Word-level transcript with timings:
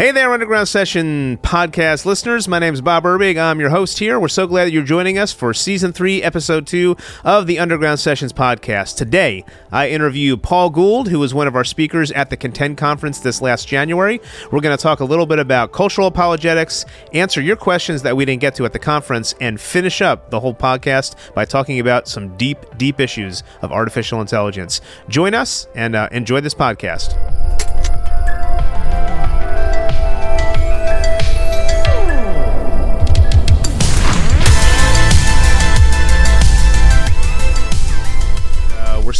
Hey 0.00 0.12
there, 0.12 0.32
Underground 0.32 0.66
Session 0.66 1.36
podcast 1.42 2.06
listeners. 2.06 2.48
My 2.48 2.58
name 2.58 2.72
is 2.72 2.80
Bob 2.80 3.04
Erbig. 3.04 3.36
I'm 3.38 3.60
your 3.60 3.68
host 3.68 3.98
here. 3.98 4.18
We're 4.18 4.28
so 4.28 4.46
glad 4.46 4.64
that 4.64 4.72
you're 4.72 4.82
joining 4.82 5.18
us 5.18 5.30
for 5.30 5.52
season 5.52 5.92
three, 5.92 6.22
episode 6.22 6.66
two 6.66 6.96
of 7.22 7.46
the 7.46 7.58
Underground 7.58 8.00
Sessions 8.00 8.32
podcast. 8.32 8.96
Today, 8.96 9.44
I 9.70 9.90
interview 9.90 10.38
Paul 10.38 10.70
Gould, 10.70 11.08
who 11.08 11.18
was 11.18 11.34
one 11.34 11.46
of 11.46 11.54
our 11.54 11.64
speakers 11.64 12.10
at 12.12 12.30
the 12.30 12.38
Contend 12.38 12.78
Conference 12.78 13.18
this 13.18 13.42
last 13.42 13.68
January. 13.68 14.22
We're 14.50 14.62
going 14.62 14.74
to 14.74 14.82
talk 14.82 15.00
a 15.00 15.04
little 15.04 15.26
bit 15.26 15.38
about 15.38 15.72
cultural 15.72 16.06
apologetics, 16.06 16.86
answer 17.12 17.42
your 17.42 17.56
questions 17.56 18.00
that 18.00 18.16
we 18.16 18.24
didn't 18.24 18.40
get 18.40 18.54
to 18.54 18.64
at 18.64 18.72
the 18.72 18.78
conference, 18.78 19.34
and 19.38 19.60
finish 19.60 20.00
up 20.00 20.30
the 20.30 20.40
whole 20.40 20.54
podcast 20.54 21.14
by 21.34 21.44
talking 21.44 21.78
about 21.78 22.08
some 22.08 22.34
deep, 22.38 22.64
deep 22.78 23.00
issues 23.00 23.42
of 23.60 23.70
artificial 23.70 24.22
intelligence. 24.22 24.80
Join 25.10 25.34
us 25.34 25.66
and 25.74 25.94
uh, 25.94 26.08
enjoy 26.10 26.40
this 26.40 26.54
podcast. 26.54 27.79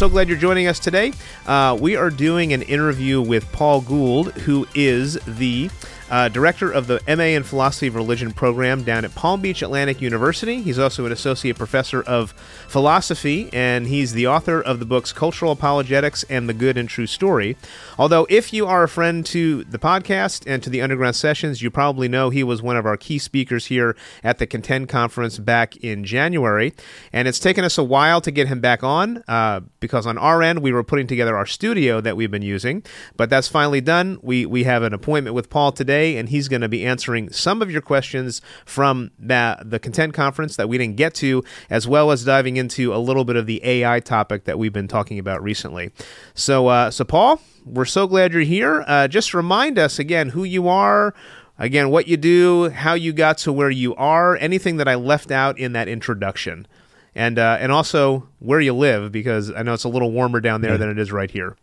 So 0.01 0.09
glad 0.09 0.31
you're 0.31 0.39
joining 0.39 0.67
us 0.67 0.79
today. 0.79 1.13
Uh, 1.47 1.77
we 1.79 1.95
are 1.95 2.09
doing 2.09 2.55
an 2.55 2.63
interview 2.63 3.21
with 3.21 3.53
Paul 3.53 3.83
Gould, 3.83 4.33
who 4.33 4.67
is 4.75 5.19
the 5.27 5.69
uh, 6.11 6.29
director 6.29 6.71
of 6.71 6.89
the 6.89 7.01
MA 7.07 7.37
in 7.37 7.45
Philosophy 7.45 7.87
of 7.87 7.95
Religion 7.95 8.33
program 8.33 8.83
down 8.83 9.05
at 9.05 9.15
Palm 9.15 9.41
Beach 9.41 9.63
Atlantic 9.63 10.01
University. 10.01 10.61
He's 10.61 10.79
also 10.79 11.07
an 11.07 11.13
associate 11.13 11.57
professor 11.57 12.03
of 12.03 12.33
philosophy, 12.67 13.49
and 13.53 13.87
he's 13.87 14.13
the 14.13 14.27
author 14.27 14.61
of 14.61 14.81
the 14.81 14.85
books 14.85 15.13
Cultural 15.13 15.53
Apologetics 15.53 16.25
and 16.25 16.49
The 16.49 16.55
Good 16.55 16.77
and 16.77 16.89
True 16.89 17.07
Story. 17.07 17.57
Although, 17.97 18.27
if 18.29 18.53
you 18.53 18.67
are 18.67 18.83
a 18.83 18.89
friend 18.89 19.25
to 19.27 19.63
the 19.65 19.79
podcast 19.79 20.43
and 20.47 20.63
to 20.65 20.71
the 20.71 20.83
Underground 20.83 21.15
Sessions, 21.15 21.63
you 21.63 21.71
probably 21.71 22.09
know 22.09 22.31
he 22.31 22.43
was 22.43 22.61
one 22.61 22.77
of 22.77 22.87
our 22.87 22.97
key 22.97 23.19
speakers 23.19 23.67
here 23.67 23.97
at 24.25 24.39
the 24.39 24.47
Contend 24.47 24.89
Conference 24.89 25.39
back 25.39 25.77
in 25.77 26.05
January. 26.05 26.75
And 27.13 27.29
it's 27.29 27.39
taken 27.39 27.65
us 27.65 27.79
a 27.79 27.85
while 27.85 28.21
to 28.23 28.33
get 28.33 28.49
him 28.49 28.61
back 28.61 28.83
on 28.83 29.23
uh, 29.29 29.61
because 29.79 30.07
on 30.07 30.19
our 30.19 30.43
end, 30.43 30.61
we 30.61 30.73
were 30.73 30.83
putting 30.83 31.07
together 31.07 31.37
our 31.37 31.47
studio 31.47 32.01
that 32.01 32.17
we've 32.17 32.31
been 32.31 32.43
using. 32.43 32.83
But 33.17 33.31
that's 33.31 33.47
finally 33.47 33.81
done. 33.81 34.19
We, 34.23 34.45
we 34.45 34.65
have 34.65 34.83
an 34.83 34.93
appointment 34.93 35.35
with 35.35 35.51
Paul 35.51 35.71
today 35.71 36.00
today, 36.01 36.19
and 36.19 36.29
he's 36.29 36.49
going 36.49 36.63
to 36.63 36.69
be 36.69 36.85
answering 36.85 37.31
some 37.31 37.63
of 37.63 37.71
your 37.71 37.83
questions 37.83 38.41
from 38.65 39.11
that, 39.19 39.71
the 39.71 39.79
Contend 39.79 40.15
Conference 40.15 40.57
that 40.57 40.69
we 40.69 40.79
didn't 40.79 40.97
get 40.97 41.15
to, 41.15 41.45
as 41.69 41.87
well 41.87 42.11
as 42.11 42.25
diving 42.25 42.57
into 42.57 42.95
a 42.95 42.99
little 42.99 43.25
bit 43.25 43.37
of 43.37 43.47
the 43.47 43.61
AI 43.65 44.01
topic 44.01 44.45
that 44.45 44.59
we've 44.59 44.73
been 44.73 44.89
talking 44.89 45.19
about 45.19 45.43
recently. 45.43 45.93
So, 46.35 46.69
uh, 46.69 46.91
so 46.91 47.05
Paul, 47.05 47.41
we're 47.65 47.85
so 47.85 48.07
glad 48.07 48.33
you're 48.33 48.43
here. 48.43 48.85
Uh, 48.87 49.09
just 49.09 49.35
remind 49.35 49.79
us 49.79 49.99
again 49.99 50.31
who 50.31 50.45
you 50.45 50.69
are. 50.69 51.15
Again, 51.59 51.91
what 51.91 52.09
you 52.09 52.17
do, 52.17 52.71
how 52.71 52.95
you 52.95 53.13
got 53.13 53.37
to 53.39 53.53
where 53.53 53.71
you 53.71 53.95
are, 53.97 54.35
anything 54.39 54.79
that 54.79 54.89
I 54.89 54.95
left 54.95 55.31
out 55.31 55.59
in 55.59 55.75
that 55.75 55.89
introduction, 55.89 56.67
and 57.15 57.39
uh, 57.39 57.59
and 57.61 57.71
also 57.71 58.29
where 58.39 58.61
you 58.61 58.73
live, 58.73 59.13
because 59.13 59.53
I 59.53 59.63
know 59.63 59.75
it's 59.75 59.85
a 59.85 59.91
little 59.91 60.11
warmer 60.11 60.41
down 60.41 60.63
there 60.63 60.79
than 60.79 60.89
it 60.89 60.99
is 60.99 61.13
right 61.13 61.31
here. 61.31 61.57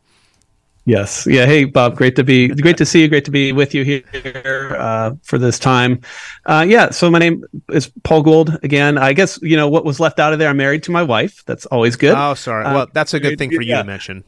Yes. 0.87 1.27
Yeah. 1.27 1.45
Hey, 1.45 1.65
Bob. 1.65 1.97
Great 1.97 2.15
to 2.15 2.23
be. 2.23 2.47
Great 2.47 2.77
to 2.77 2.85
see 2.85 3.01
you. 3.01 3.09
Great 3.09 3.25
to 3.25 3.31
be 3.31 3.51
with 3.51 3.73
you 3.73 3.83
here 3.83 4.73
uh, 4.79 5.11
for 5.21 5.37
this 5.37 5.59
time. 5.59 5.99
Uh, 6.45 6.65
yeah. 6.65 6.91
So 6.91 7.11
my 7.11 7.19
name 7.19 7.43
is 7.67 7.91
Paul 8.03 8.23
Gould. 8.23 8.57
Again, 8.63 8.97
I 8.97 9.11
guess 9.11 9.37
you 9.41 9.57
know 9.57 9.67
what 9.67 9.83
was 9.83 9.99
left 9.99 10.17
out 10.17 10.31
of 10.31 10.39
there. 10.39 10.47
I'm 10.47 10.55
married 10.55 10.83
to 10.83 10.91
my 10.91 11.03
wife. 11.03 11.43
That's 11.45 11.65
always 11.65 11.97
good. 11.97 12.15
Oh, 12.17 12.35
sorry. 12.35 12.63
Uh, 12.63 12.73
well, 12.73 12.87
that's 12.93 13.13
a 13.13 13.19
good 13.19 13.37
thing 13.37 13.49
for 13.49 13.61
you 13.61 13.71
yeah. 13.71 13.81
to 13.81 13.83
mention. 13.83 14.23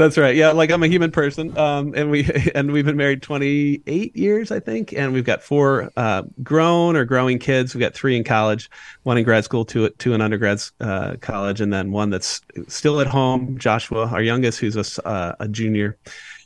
That's 0.00 0.16
right. 0.16 0.34
Yeah, 0.34 0.52
like 0.52 0.70
I'm 0.70 0.82
a 0.82 0.86
human 0.86 1.10
person, 1.10 1.58
um, 1.58 1.92
and 1.94 2.10
we 2.10 2.26
and 2.54 2.72
we've 2.72 2.86
been 2.86 2.96
married 2.96 3.20
28 3.20 4.16
years, 4.16 4.50
I 4.50 4.58
think, 4.58 4.94
and 4.94 5.12
we've 5.12 5.26
got 5.26 5.42
four 5.42 5.90
uh, 5.94 6.22
grown 6.42 6.96
or 6.96 7.04
growing 7.04 7.38
kids. 7.38 7.74
We've 7.74 7.82
got 7.82 7.92
three 7.92 8.16
in 8.16 8.24
college, 8.24 8.70
one 9.02 9.18
in 9.18 9.24
grad 9.24 9.44
school, 9.44 9.66
two 9.66 9.90
two 9.98 10.14
in 10.14 10.22
undergrad 10.22 10.62
uh, 10.80 11.16
college, 11.20 11.60
and 11.60 11.70
then 11.70 11.92
one 11.92 12.08
that's 12.08 12.40
still 12.66 12.98
at 13.02 13.08
home. 13.08 13.58
Joshua, 13.58 14.06
our 14.06 14.22
youngest, 14.22 14.58
who's 14.58 14.74
a, 14.74 15.06
uh, 15.06 15.34
a 15.38 15.48
junior 15.48 15.98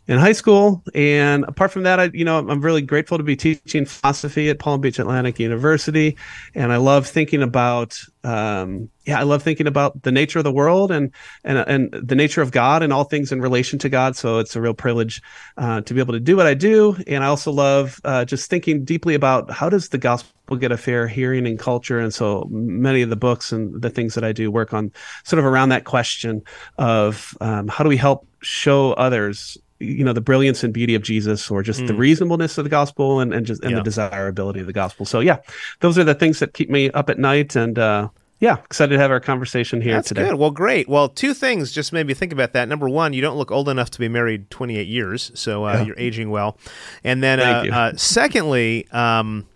in 0.09 0.19
high 0.19 0.33
school. 0.33 0.83
And 0.93 1.45
apart 1.45 1.71
from 1.71 1.85
that, 1.85 2.01
I, 2.01 2.11
you 2.13 2.25
know, 2.25 2.39
I'm 2.39 2.61
really 2.61 2.83
grateful 2.83 3.19
to 3.19 3.25
be 3.25 3.37
teaching 3.37 3.87
philosophy 3.87 4.51
at 4.51 4.59
Palm 4.59 4.81
Beach 4.81 4.99
Atlantic 4.99 5.39
University. 5.39 6.17
And 6.57 6.73
I 6.73 6.77
love 6.77 7.07
thinking 7.07 7.43
about, 7.43 8.01
um, 8.25 8.89
yeah, 9.05 9.21
I 9.21 9.23
love 9.23 9.43
thinking 9.43 9.67
about 9.67 10.03
the 10.03 10.11
nature 10.11 10.39
of 10.39 10.45
the 10.45 10.53
world 10.53 10.91
and, 10.91 11.13
and, 11.45 11.59
and 11.59 12.09
the 12.09 12.15
nature 12.15 12.43
of 12.43 12.51
God 12.51 12.83
and 12.83 12.93
all 12.93 13.05
things 13.05 13.31
in 13.31 13.41
relation 13.41 13.79
to 13.81 13.89
God. 13.89 14.17
So 14.17 14.39
it's 14.39 14.57
a 14.57 14.61
real 14.61 14.75
privilege, 14.75 15.23
uh, 15.59 15.83
to 15.83 15.95
be 15.95 16.01
able 16.01 16.15
to 16.15 16.21
do 16.21 16.37
what 16.37 16.47
I 16.47 16.55
do. 16.55 16.97
And 17.07 17.23
I 17.23 17.27
also 17.27 17.53
love, 17.53 18.01
uh, 18.05 18.25
just 18.25 18.49
thinking 18.49 18.85
deeply 18.85 19.15
about 19.15 19.51
how 19.51 19.69
does 19.69 19.91
the 19.91 19.99
gospel 19.99 20.57
get 20.57 20.73
a 20.73 20.77
fair 20.77 21.07
hearing 21.07 21.47
in 21.47 21.59
culture. 21.59 22.01
And 22.01 22.13
so 22.13 22.47
many 22.51 23.03
of 23.03 23.11
the 23.11 23.17
books 23.17 23.53
and 23.53 23.81
the 23.81 23.91
things 23.91 24.15
that 24.15 24.25
I 24.25 24.33
do 24.33 24.51
work 24.51 24.73
on 24.73 24.93
sort 25.25 25.39
of 25.39 25.45
around 25.45 25.69
that 25.69 25.85
question 25.85 26.43
of, 26.79 27.37
um, 27.41 27.69
how 27.69 27.85
do 27.85 27.91
we 27.91 27.97
help 27.99 28.27
show 28.41 28.93
others 28.93 29.59
you 29.81 30.05
know 30.05 30.13
the 30.13 30.21
brilliance 30.21 30.63
and 30.63 30.73
beauty 30.73 30.95
of 30.95 31.03
jesus 31.03 31.51
or 31.51 31.63
just 31.63 31.81
mm. 31.81 31.87
the 31.87 31.95
reasonableness 31.95 32.59
of 32.59 32.65
the 32.65 32.71
gospel 32.71 33.21
and, 33.21 33.35
and 33.35 33.47
just 33.47 33.63
and 33.63 33.73
yeah. 33.73 33.77
the 33.79 33.83
desirability 33.83 34.61
of 34.61 34.67
the 34.67 34.73
gospel 34.73 35.05
so 35.05 35.21
yeah 35.21 35.39
those 35.81 35.99
are 35.99 36.05
the 36.05 36.15
things 36.15 36.39
that 36.39 36.55
keep 36.55 36.71
me 36.71 36.91
up 36.91 37.11
at 37.11 37.19
night 37.19 37.57
and 37.57 37.79
uh 37.79 38.09
yeah, 38.41 38.59
excited 38.59 38.93
to 38.95 39.01
have 39.01 39.11
our 39.11 39.21
conversation 39.21 39.81
here 39.81 39.95
That's 39.95 40.09
today. 40.09 40.29
Good. 40.29 40.35
Well, 40.35 40.51
great. 40.51 40.89
Well, 40.89 41.09
two 41.09 41.35
things 41.35 41.73
just 41.73 41.93
made 41.93 42.07
me 42.07 42.15
think 42.15 42.33
about 42.33 42.53
that. 42.53 42.69
Number 42.69 42.89
one, 42.89 43.13
you 43.13 43.23
don't 43.23 43.39
look 43.39 43.51
old 43.51 43.69
enough 43.71 43.91
to 43.93 43.99
be 43.99 44.09
married 44.09 44.51
28 44.51 44.87
years, 44.87 45.31
so 45.35 45.65
uh, 45.65 45.75
yeah. 45.75 45.83
you're 45.85 45.99
aging 45.99 46.31
well. 46.31 46.59
And 47.05 47.23
then, 47.23 47.41
uh, 47.41 47.75
uh, 47.75 47.93
secondly, 47.97 48.87
um, 48.91 49.47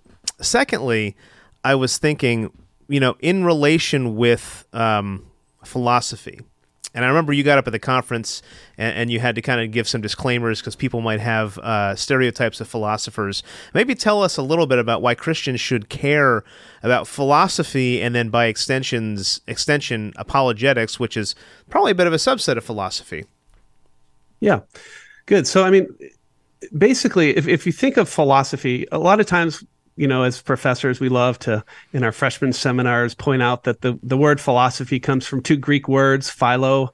secondly, 0.40 1.16
I 1.64 1.74
was 1.74 1.98
thinking, 1.98 2.50
you 2.88 3.00
know, 3.00 3.16
in 3.20 3.44
relation 3.44 4.16
with 4.16 4.64
um, 4.72 5.26
philosophy, 5.64 6.40
and 6.98 7.04
I 7.04 7.08
remember 7.10 7.32
you 7.32 7.44
got 7.44 7.58
up 7.58 7.68
at 7.68 7.70
the 7.70 7.78
conference 7.78 8.42
and, 8.76 8.92
and 8.96 9.10
you 9.10 9.20
had 9.20 9.36
to 9.36 9.40
kind 9.40 9.60
of 9.60 9.70
give 9.70 9.86
some 9.86 10.00
disclaimers 10.00 10.60
because 10.60 10.74
people 10.74 11.00
might 11.00 11.20
have 11.20 11.56
uh, 11.58 11.94
stereotypes 11.94 12.60
of 12.60 12.66
philosophers. 12.66 13.44
Maybe 13.72 13.94
tell 13.94 14.20
us 14.20 14.36
a 14.36 14.42
little 14.42 14.66
bit 14.66 14.80
about 14.80 15.00
why 15.00 15.14
Christians 15.14 15.60
should 15.60 15.88
care 15.90 16.42
about 16.82 17.06
philosophy 17.06 18.02
and 18.02 18.16
then 18.16 18.30
by 18.30 18.46
extensions 18.46 19.40
extension 19.46 20.12
apologetics, 20.16 20.98
which 20.98 21.16
is 21.16 21.36
probably 21.70 21.92
a 21.92 21.94
bit 21.94 22.08
of 22.08 22.12
a 22.12 22.16
subset 22.16 22.56
of 22.56 22.64
philosophy. 22.64 23.26
Yeah, 24.40 24.62
good. 25.26 25.46
So 25.46 25.62
I 25.62 25.70
mean, 25.70 25.86
basically, 26.76 27.36
if 27.36 27.46
if 27.46 27.64
you 27.64 27.70
think 27.70 27.96
of 27.96 28.08
philosophy, 28.08 28.88
a 28.90 28.98
lot 28.98 29.20
of 29.20 29.26
times 29.26 29.64
you 29.98 30.06
know, 30.06 30.22
as 30.22 30.40
professors, 30.40 31.00
we 31.00 31.08
love 31.08 31.38
to, 31.40 31.64
in 31.92 32.04
our 32.04 32.12
freshman 32.12 32.52
seminars, 32.52 33.14
point 33.14 33.42
out 33.42 33.64
that 33.64 33.80
the, 33.80 33.98
the 34.02 34.16
word 34.16 34.40
philosophy 34.40 35.00
comes 35.00 35.26
from 35.26 35.42
two 35.42 35.56
Greek 35.56 35.88
words, 35.88 36.30
philo 36.30 36.92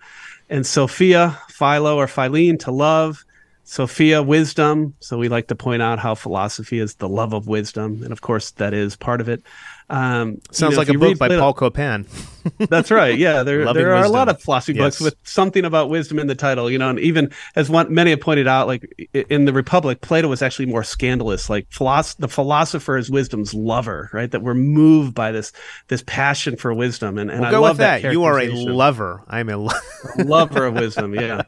and 0.48 0.66
Sophia, 0.66 1.38
philo 1.48 1.96
or 1.96 2.06
philein, 2.06 2.58
to 2.60 2.70
love, 2.70 3.24
Sophia, 3.64 4.22
wisdom. 4.22 4.94
So 5.00 5.18
we 5.18 5.28
like 5.28 5.48
to 5.48 5.54
point 5.54 5.82
out 5.82 5.98
how 5.98 6.14
philosophy 6.14 6.78
is 6.78 6.94
the 6.94 7.08
love 7.08 7.34
of 7.34 7.46
wisdom. 7.46 8.02
And 8.02 8.12
of 8.12 8.22
course, 8.22 8.52
that 8.52 8.72
is 8.72 8.96
part 8.96 9.20
of 9.20 9.28
it. 9.28 9.42
Um, 9.90 10.40
Sounds 10.50 10.72
you 10.72 10.76
know, 10.76 10.78
like 10.78 10.88
a 10.88 10.98
book 10.98 11.18
by 11.18 11.28
Plato, 11.28 11.42
Paul 11.42 11.54
Copan. 11.54 12.06
that's 12.68 12.90
right. 12.90 13.18
Yeah, 13.18 13.42
there 13.42 13.64
there 13.74 13.92
are 13.92 13.96
wisdom. 13.96 14.14
a 14.14 14.18
lot 14.18 14.28
of 14.28 14.40
philosophy 14.40 14.72
yes. 14.72 14.82
books 14.82 15.00
with 15.00 15.16
something 15.24 15.64
about 15.64 15.90
wisdom 15.90 16.18
in 16.18 16.26
the 16.26 16.34
title. 16.34 16.70
You 16.70 16.78
know, 16.78 16.88
and 16.88 16.98
even 16.98 17.30
as 17.54 17.68
one 17.68 17.92
many 17.92 18.10
have 18.10 18.20
pointed 18.20 18.46
out, 18.46 18.66
like 18.66 19.10
in 19.12 19.44
the 19.44 19.52
Republic, 19.52 20.00
Plato 20.00 20.28
was 20.28 20.40
actually 20.40 20.66
more 20.66 20.84
scandalous. 20.84 21.50
Like 21.50 21.68
philosoph- 21.70 22.16
the 22.16 22.28
philosopher 22.28 22.96
is 22.96 23.10
wisdom's 23.10 23.52
lover, 23.52 24.08
right? 24.12 24.30
That 24.30 24.42
we're 24.42 24.54
moved 24.54 25.14
by 25.14 25.32
this 25.32 25.52
this 25.88 26.02
passion 26.06 26.56
for 26.56 26.72
wisdom, 26.72 27.18
and, 27.18 27.30
and 27.30 27.40
we'll 27.40 27.54
I 27.54 27.58
love 27.58 27.76
that. 27.76 28.02
that 28.02 28.12
you 28.12 28.24
are 28.24 28.40
a 28.40 28.48
lover. 28.48 29.22
I'm 29.28 29.50
a, 29.50 29.58
lo- 29.58 29.72
a 30.18 30.24
lover 30.24 30.64
of 30.66 30.74
wisdom. 30.80 31.14
Yeah, 31.14 31.42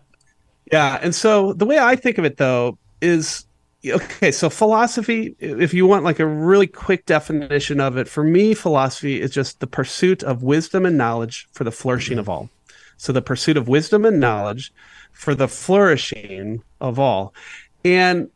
yeah. 0.70 0.98
And 1.00 1.14
so 1.14 1.54
the 1.54 1.64
way 1.64 1.78
I 1.78 1.96
think 1.96 2.18
of 2.18 2.26
it, 2.26 2.36
though, 2.36 2.78
is 3.00 3.45
okay 3.92 4.30
so 4.30 4.50
philosophy 4.50 5.34
if 5.38 5.74
you 5.74 5.86
want 5.86 6.04
like 6.04 6.18
a 6.18 6.26
really 6.26 6.66
quick 6.66 7.06
definition 7.06 7.80
of 7.80 7.96
it 7.96 8.08
for 8.08 8.24
me 8.24 8.54
philosophy 8.54 9.20
is 9.20 9.30
just 9.30 9.60
the 9.60 9.66
pursuit 9.66 10.22
of 10.22 10.42
wisdom 10.42 10.86
and 10.86 10.96
knowledge 10.96 11.48
for 11.52 11.64
the 11.64 11.70
flourishing 11.70 12.18
of 12.18 12.28
all. 12.28 12.50
So 12.96 13.12
the 13.12 13.22
pursuit 13.22 13.56
of 13.56 13.68
wisdom 13.68 14.04
and 14.04 14.18
knowledge 14.20 14.72
for 15.12 15.34
the 15.34 15.48
flourishing 15.48 16.62
of 16.80 16.98
all. 16.98 17.34
And 17.84 18.30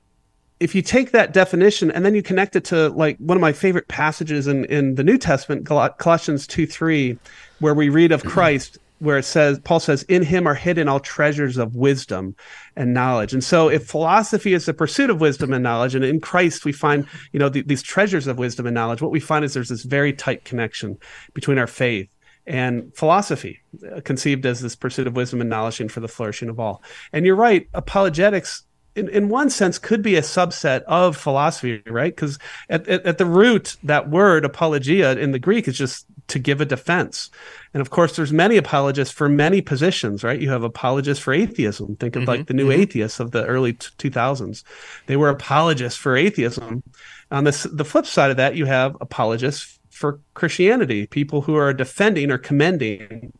if 0.59 0.75
you 0.75 0.83
take 0.83 1.13
that 1.13 1.33
definition 1.33 1.91
and 1.91 2.05
then 2.05 2.15
you 2.15 2.23
connect 2.23 2.55
it 2.55 2.65
to 2.67 2.91
like 2.91 3.17
one 3.19 3.37
of 3.37 3.41
my 3.41 3.53
favorite 3.53 3.89
passages 3.89 4.47
in, 4.47 4.67
in 4.67 4.95
the 4.97 5.05
new 5.05 5.17
testament 5.17 5.67
colossians 5.67 6.47
2 6.47 6.67
3 6.67 7.19
where 7.61 7.73
we 7.73 7.89
read 7.89 8.13
of 8.13 8.21
mm-hmm. 8.21 8.29
christ 8.29 8.77
where 9.01 9.19
it 9.19 9.25
says 9.25 9.59
paul 9.61 9.81
says 9.81 10.03
in 10.05 10.23
him 10.23 10.47
are 10.47 10.55
hidden 10.55 10.89
all 10.89 11.01
treasures 11.01 11.57
of 11.57 11.75
wisdom 11.75 12.35
and 12.77 12.95
knowledge 12.95 13.33
and 13.33 13.43
so 13.43 13.69
if 13.69 13.87
philosophy 13.87 14.53
is 14.53 14.67
the 14.67 14.75
pursuit 14.75 15.11
of 15.11 15.21
wisdom 15.21 15.53
and 15.53 15.63
knowledge 15.63 15.95
and 15.95 16.05
in 16.05 16.21
christ 16.21 16.65
we 16.65 16.73
find 16.73 17.07
you 17.33 17.39
know 17.39 17.51
th- 17.51 17.67
these 17.67 17.83
treasures 17.83 18.27
of 18.27 18.39
wisdom 18.39 18.67
and 18.67 18.75
knowledge 18.75 19.03
what 19.03 19.11
we 19.11 19.21
find 19.21 19.45
is 19.45 19.55
there's 19.55 19.69
this 19.69 19.83
very 19.83 20.13
tight 20.13 20.45
connection 20.45 20.97
between 21.35 21.59
our 21.59 21.67
faith 21.67 22.09
and 22.47 22.95
philosophy 22.95 23.61
uh, 23.95 24.01
conceived 24.03 24.47
as 24.47 24.61
this 24.61 24.77
pursuit 24.77 25.07
of 25.07 25.17
wisdom 25.17 25.41
and 25.41 25.51
knowledge 25.51 25.81
and 25.81 25.93
for 25.93 26.01
the 26.01 26.09
flourishing 26.09 26.49
of 26.49 26.61
all 26.61 26.83
and 27.13 27.27
you're 27.27 27.37
right 27.37 27.69
apologetics 27.75 28.65
in, 28.97 29.09
in 29.09 29.29
one 29.29 29.51
sense 29.51 29.79
could 29.79 30.03
be 30.03 30.17
a 30.17 30.23
subset 30.23 30.83
of 30.83 31.17
philosophy, 31.17 31.83
right? 31.87 32.15
Because 32.15 32.39
at, 32.69 32.87
at, 32.89 33.05
at, 33.07 33.19
the 33.19 33.27
root, 33.27 33.77
that 33.85 34.11
word 34.11 34.45
apologia 34.45 35.13
in 35.13 35.31
the 35.31 35.39
Greek 35.39 35.69
is 35.69 35.77
just 35.77 36.07
to 36.31 36.39
give 36.39 36.61
a 36.61 36.65
defense. 36.65 37.31
And 37.75 37.81
of 37.81 37.91
course, 37.91 38.17
there's 38.17 38.33
many 38.33 38.57
apologists 38.57 39.15
for 39.15 39.29
many 39.29 39.61
positions, 39.61 40.25
right? 40.25 40.41
You 40.41 40.51
have 40.51 40.63
apologists 40.63 41.23
for 41.23 41.33
atheism. 41.33 41.97
Think 41.97 42.17
of 42.17 42.23
mm-hmm, 42.23 42.31
like 42.31 42.47
the 42.47 42.55
new 42.55 42.69
mm-hmm. 42.69 42.81
atheists 42.81 43.21
of 43.21 43.31
the 43.31 43.45
early 43.45 43.75
t- 43.75 43.89
2000s. 43.99 44.65
They 45.07 45.17
were 45.17 45.29
apologists 45.29 45.99
for 45.99 46.17
atheism. 46.17 46.83
On 47.31 47.45
this, 47.45 47.65
the 47.65 47.85
flip 47.85 48.07
side 48.07 48.31
of 48.31 48.37
that, 48.39 48.57
you 48.57 48.67
have 48.67 48.97
apologists 49.01 49.79
for 49.91 50.19
Christianity, 50.35 51.07
people 51.07 51.43
who 51.43 51.57
are 51.57 51.75
defending 51.75 52.31
or 52.31 52.39
commending 52.39 53.33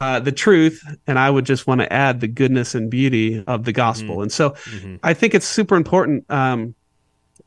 uh, 0.00 0.18
the 0.18 0.32
truth. 0.32 0.82
And 1.06 1.18
I 1.18 1.30
would 1.30 1.46
just 1.46 1.66
want 1.66 1.82
to 1.82 1.92
add 1.92 2.20
the 2.20 2.26
goodness 2.26 2.74
and 2.74 2.90
beauty 2.90 3.44
of 3.46 3.64
the 3.64 3.72
gospel. 3.72 4.16
Mm-hmm. 4.16 4.22
And 4.22 4.32
so 4.32 4.50
mm-hmm. 4.50 4.96
I 5.04 5.14
think 5.14 5.34
it's 5.34 5.46
super 5.46 5.76
important 5.76 6.24
um, 6.28 6.74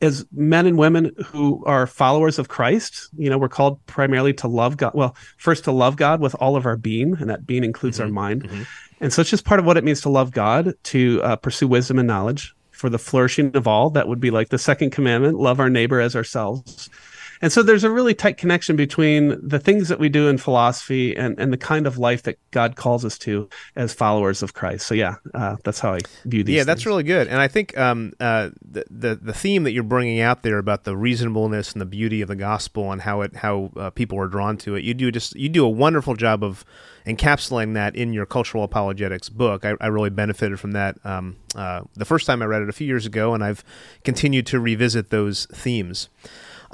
as 0.00 0.26
men 0.32 0.66
and 0.66 0.78
women 0.78 1.12
who 1.26 1.64
are 1.66 1.86
followers 1.86 2.38
of 2.38 2.48
Christ. 2.48 3.08
You 3.16 3.30
know, 3.30 3.38
we're 3.38 3.48
called 3.48 3.84
primarily 3.86 4.32
to 4.34 4.48
love 4.48 4.76
God. 4.76 4.92
Well, 4.94 5.16
first 5.36 5.64
to 5.64 5.72
love 5.72 5.96
God 5.96 6.20
with 6.20 6.34
all 6.36 6.56
of 6.56 6.66
our 6.66 6.76
being, 6.76 7.16
and 7.18 7.30
that 7.30 7.46
being 7.46 7.64
includes 7.64 7.98
mm-hmm. 7.98 8.06
our 8.06 8.12
mind. 8.12 8.44
Mm-hmm. 8.44 8.62
And 9.00 9.12
so 9.12 9.20
it's 9.20 9.30
just 9.30 9.44
part 9.44 9.60
of 9.60 9.66
what 9.66 9.76
it 9.76 9.84
means 9.84 10.00
to 10.02 10.08
love 10.08 10.30
God, 10.30 10.74
to 10.84 11.22
uh, 11.22 11.36
pursue 11.36 11.68
wisdom 11.68 11.98
and 11.98 12.06
knowledge 12.06 12.54
for 12.70 12.88
the 12.88 12.98
flourishing 12.98 13.54
of 13.56 13.66
all. 13.66 13.90
That 13.90 14.08
would 14.08 14.20
be 14.20 14.30
like 14.30 14.48
the 14.48 14.58
second 14.58 14.90
commandment 14.90 15.38
love 15.38 15.60
our 15.60 15.70
neighbor 15.70 16.00
as 16.00 16.16
ourselves. 16.16 16.88
And 17.42 17.52
so 17.52 17.62
there's 17.62 17.84
a 17.84 17.90
really 17.90 18.14
tight 18.14 18.36
connection 18.36 18.76
between 18.76 19.36
the 19.46 19.58
things 19.58 19.88
that 19.88 19.98
we 19.98 20.08
do 20.08 20.28
in 20.28 20.38
philosophy 20.38 21.16
and, 21.16 21.38
and 21.38 21.52
the 21.52 21.56
kind 21.56 21.86
of 21.86 21.98
life 21.98 22.22
that 22.24 22.38
God 22.50 22.76
calls 22.76 23.04
us 23.04 23.18
to 23.18 23.48
as 23.76 23.92
followers 23.92 24.42
of 24.42 24.54
Christ. 24.54 24.86
So 24.86 24.94
yeah, 24.94 25.16
uh, 25.34 25.56
that's 25.64 25.80
how 25.80 25.94
I 25.94 26.00
view 26.24 26.44
these. 26.44 26.54
Yeah, 26.54 26.60
things. 26.60 26.66
that's 26.66 26.86
really 26.86 27.02
good. 27.02 27.28
And 27.28 27.40
I 27.40 27.48
think 27.48 27.76
um, 27.76 28.12
uh, 28.20 28.50
the, 28.62 28.84
the 28.90 29.14
the 29.16 29.32
theme 29.32 29.64
that 29.64 29.72
you're 29.72 29.82
bringing 29.82 30.20
out 30.20 30.42
there 30.42 30.58
about 30.58 30.84
the 30.84 30.96
reasonableness 30.96 31.72
and 31.72 31.80
the 31.80 31.86
beauty 31.86 32.20
of 32.22 32.28
the 32.28 32.36
gospel 32.36 32.92
and 32.92 33.02
how 33.02 33.22
it 33.22 33.36
how 33.36 33.70
uh, 33.76 33.90
people 33.90 34.18
are 34.18 34.28
drawn 34.28 34.56
to 34.58 34.74
it, 34.76 34.84
you 34.84 34.94
do 34.94 35.10
just 35.10 35.34
you 35.36 35.48
do 35.48 35.64
a 35.64 35.68
wonderful 35.68 36.14
job 36.14 36.42
of 36.44 36.64
encapsulating 37.06 37.74
that 37.74 37.94
in 37.94 38.12
your 38.12 38.26
cultural 38.26 38.64
apologetics 38.64 39.28
book. 39.28 39.64
I, 39.64 39.74
I 39.80 39.88
really 39.88 40.10
benefited 40.10 40.58
from 40.58 40.72
that 40.72 40.96
um, 41.04 41.36
uh, 41.54 41.82
the 41.94 42.04
first 42.04 42.26
time 42.26 42.42
I 42.42 42.46
read 42.46 42.62
it 42.62 42.68
a 42.68 42.72
few 42.72 42.86
years 42.86 43.06
ago, 43.06 43.34
and 43.34 43.44
I've 43.44 43.64
continued 44.04 44.46
to 44.46 44.60
revisit 44.60 45.10
those 45.10 45.46
themes. 45.46 46.08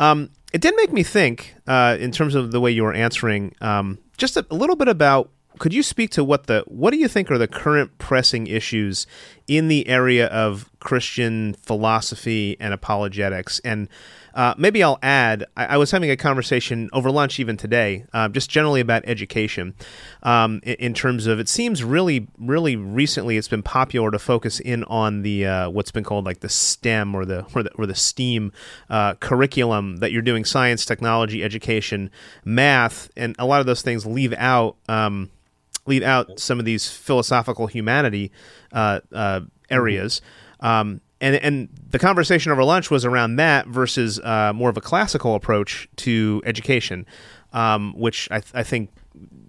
Um, 0.00 0.30
it 0.52 0.60
did 0.60 0.74
make 0.76 0.92
me 0.92 1.04
think, 1.04 1.54
uh, 1.68 1.96
in 2.00 2.10
terms 2.10 2.34
of 2.34 2.50
the 2.50 2.60
way 2.60 2.72
you 2.72 2.82
were 2.82 2.94
answering, 2.94 3.54
um, 3.60 3.98
just 4.16 4.36
a, 4.36 4.44
a, 4.50 4.54
little 4.54 4.74
bit 4.74 4.88
about. 4.88 5.30
Could 5.58 5.74
you 5.74 5.82
speak 5.82 6.10
to 6.12 6.24
what 6.24 6.46
the 6.46 6.64
what 6.66 6.90
do 6.90 6.96
you 6.96 7.06
think 7.06 7.30
are 7.30 7.36
the 7.36 7.46
current 7.46 7.98
pressing 7.98 8.46
issues 8.46 9.06
in 9.46 9.68
the 9.68 9.86
area 9.88 10.26
of 10.28 10.70
Christian 10.80 11.54
philosophy 11.54 12.56
and 12.58 12.72
apologetics, 12.72 13.60
and 13.60 13.88
uh, 14.34 14.54
maybe 14.56 14.82
I'll 14.82 14.98
add. 15.02 15.46
I, 15.56 15.66
I, 15.66 15.76
was 15.76 15.90
having 15.90 16.10
a 16.10 16.16
conversation 16.16 16.88
over 16.92 17.10
lunch 17.10 17.40
even 17.40 17.56
today, 17.56 18.04
uh, 18.12 18.28
just 18.28 18.50
generally 18.50 18.80
about 18.80 19.02
education. 19.06 19.74
Um, 20.22 20.60
in, 20.62 20.74
in, 20.74 20.94
terms 20.94 21.26
of, 21.26 21.38
it 21.38 21.48
seems 21.48 21.82
really, 21.82 22.28
really 22.38 22.76
recently, 22.76 23.36
it's 23.36 23.48
been 23.48 23.62
popular 23.62 24.10
to 24.10 24.18
focus 24.18 24.60
in 24.60 24.84
on 24.84 25.22
the 25.22 25.46
uh, 25.46 25.70
what's 25.70 25.90
been 25.90 26.04
called 26.04 26.24
like 26.24 26.40
the 26.40 26.48
STEM 26.48 27.14
or 27.14 27.24
the 27.24 27.46
or 27.54 27.62
the, 27.62 27.72
or 27.74 27.86
the 27.86 27.94
STEAM 27.94 28.52
uh, 28.88 29.14
curriculum 29.14 29.96
that 29.98 30.12
you're 30.12 30.22
doing 30.22 30.44
science, 30.44 30.84
technology, 30.84 31.42
education, 31.42 32.10
math, 32.44 33.10
and 33.16 33.34
a 33.38 33.46
lot 33.46 33.60
of 33.60 33.66
those 33.66 33.82
things 33.82 34.06
leave 34.06 34.34
out. 34.34 34.76
Um, 34.88 35.30
leave 35.86 36.02
out 36.02 36.38
some 36.38 36.58
of 36.58 36.64
these 36.64 36.88
philosophical 36.88 37.66
humanity 37.66 38.30
uh, 38.72 39.00
uh, 39.12 39.40
areas. 39.70 40.20
Um, 40.60 41.00
and 41.20 41.36
and 41.36 41.68
the 41.90 41.98
conversation 41.98 42.50
over 42.52 42.64
lunch 42.64 42.90
was 42.90 43.04
around 43.04 43.36
that 43.36 43.66
versus 43.66 44.18
uh, 44.20 44.52
more 44.54 44.70
of 44.70 44.76
a 44.76 44.80
classical 44.80 45.34
approach 45.34 45.88
to 45.96 46.42
education, 46.44 47.06
um, 47.52 47.92
which 47.96 48.28
I, 48.30 48.40
th- 48.40 48.54
I, 48.54 48.62
think 48.62 48.90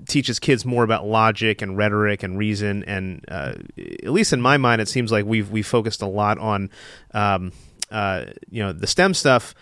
teaches 0.07 0.39
kids 0.39 0.65
more 0.65 0.83
about 0.83 1.05
logic 1.05 1.61
and 1.61 1.77
rhetoric 1.77 2.23
and 2.23 2.37
reason. 2.37 2.83
And 2.85 3.23
uh, 3.27 3.53
at 3.77 4.11
least 4.11 4.33
in 4.33 4.41
my 4.41 4.57
mind, 4.57 4.81
it 4.81 4.89
seems 4.89 5.11
like 5.11 5.25
we've 5.25 5.49
we 5.49 5.61
focused 5.61 6.01
a 6.01 6.07
lot 6.07 6.37
on 6.39 6.69
um, 7.13 7.51
uh, 7.89 8.25
you 8.49 8.61
know 8.61 8.73
the 8.73 8.87
STEM 8.87 9.13
stuff 9.13 9.55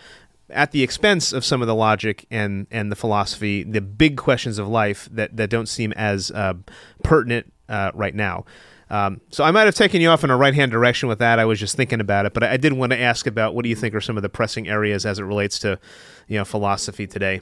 at 0.48 0.72
the 0.72 0.82
expense 0.82 1.32
of 1.32 1.44
some 1.44 1.60
of 1.62 1.68
the 1.68 1.74
logic 1.74 2.26
and 2.30 2.66
and 2.70 2.90
the 2.90 2.96
philosophy, 2.96 3.62
the 3.62 3.80
big 3.80 4.16
questions 4.16 4.58
of 4.58 4.68
life 4.68 5.08
that 5.12 5.36
that 5.36 5.50
don't 5.50 5.68
seem 5.68 5.92
as 5.92 6.30
uh, 6.32 6.54
pertinent 7.02 7.52
uh, 7.68 7.90
right 7.94 8.14
now. 8.14 8.44
Um, 8.90 9.20
so 9.30 9.44
I 9.44 9.52
might 9.52 9.66
have 9.66 9.76
taken 9.76 10.00
you 10.00 10.08
off 10.08 10.24
in 10.24 10.30
a 10.30 10.36
right 10.36 10.54
hand 10.54 10.72
direction 10.72 11.08
with 11.08 11.20
that. 11.20 11.38
I 11.38 11.44
was 11.44 11.60
just 11.60 11.76
thinking 11.76 12.00
about 12.00 12.26
it, 12.26 12.34
but 12.34 12.42
I, 12.42 12.54
I 12.54 12.56
did 12.56 12.72
want 12.72 12.90
to 12.92 12.98
ask 12.98 13.26
about 13.26 13.54
what 13.54 13.62
do 13.62 13.68
you 13.68 13.76
think 13.76 13.94
are 13.94 14.00
some 14.00 14.16
of 14.16 14.22
the 14.22 14.28
pressing 14.28 14.68
areas 14.68 15.06
as 15.06 15.18
it 15.18 15.22
relates 15.22 15.60
to, 15.60 15.78
you 16.26 16.38
know, 16.38 16.44
philosophy 16.44 17.06
today. 17.06 17.40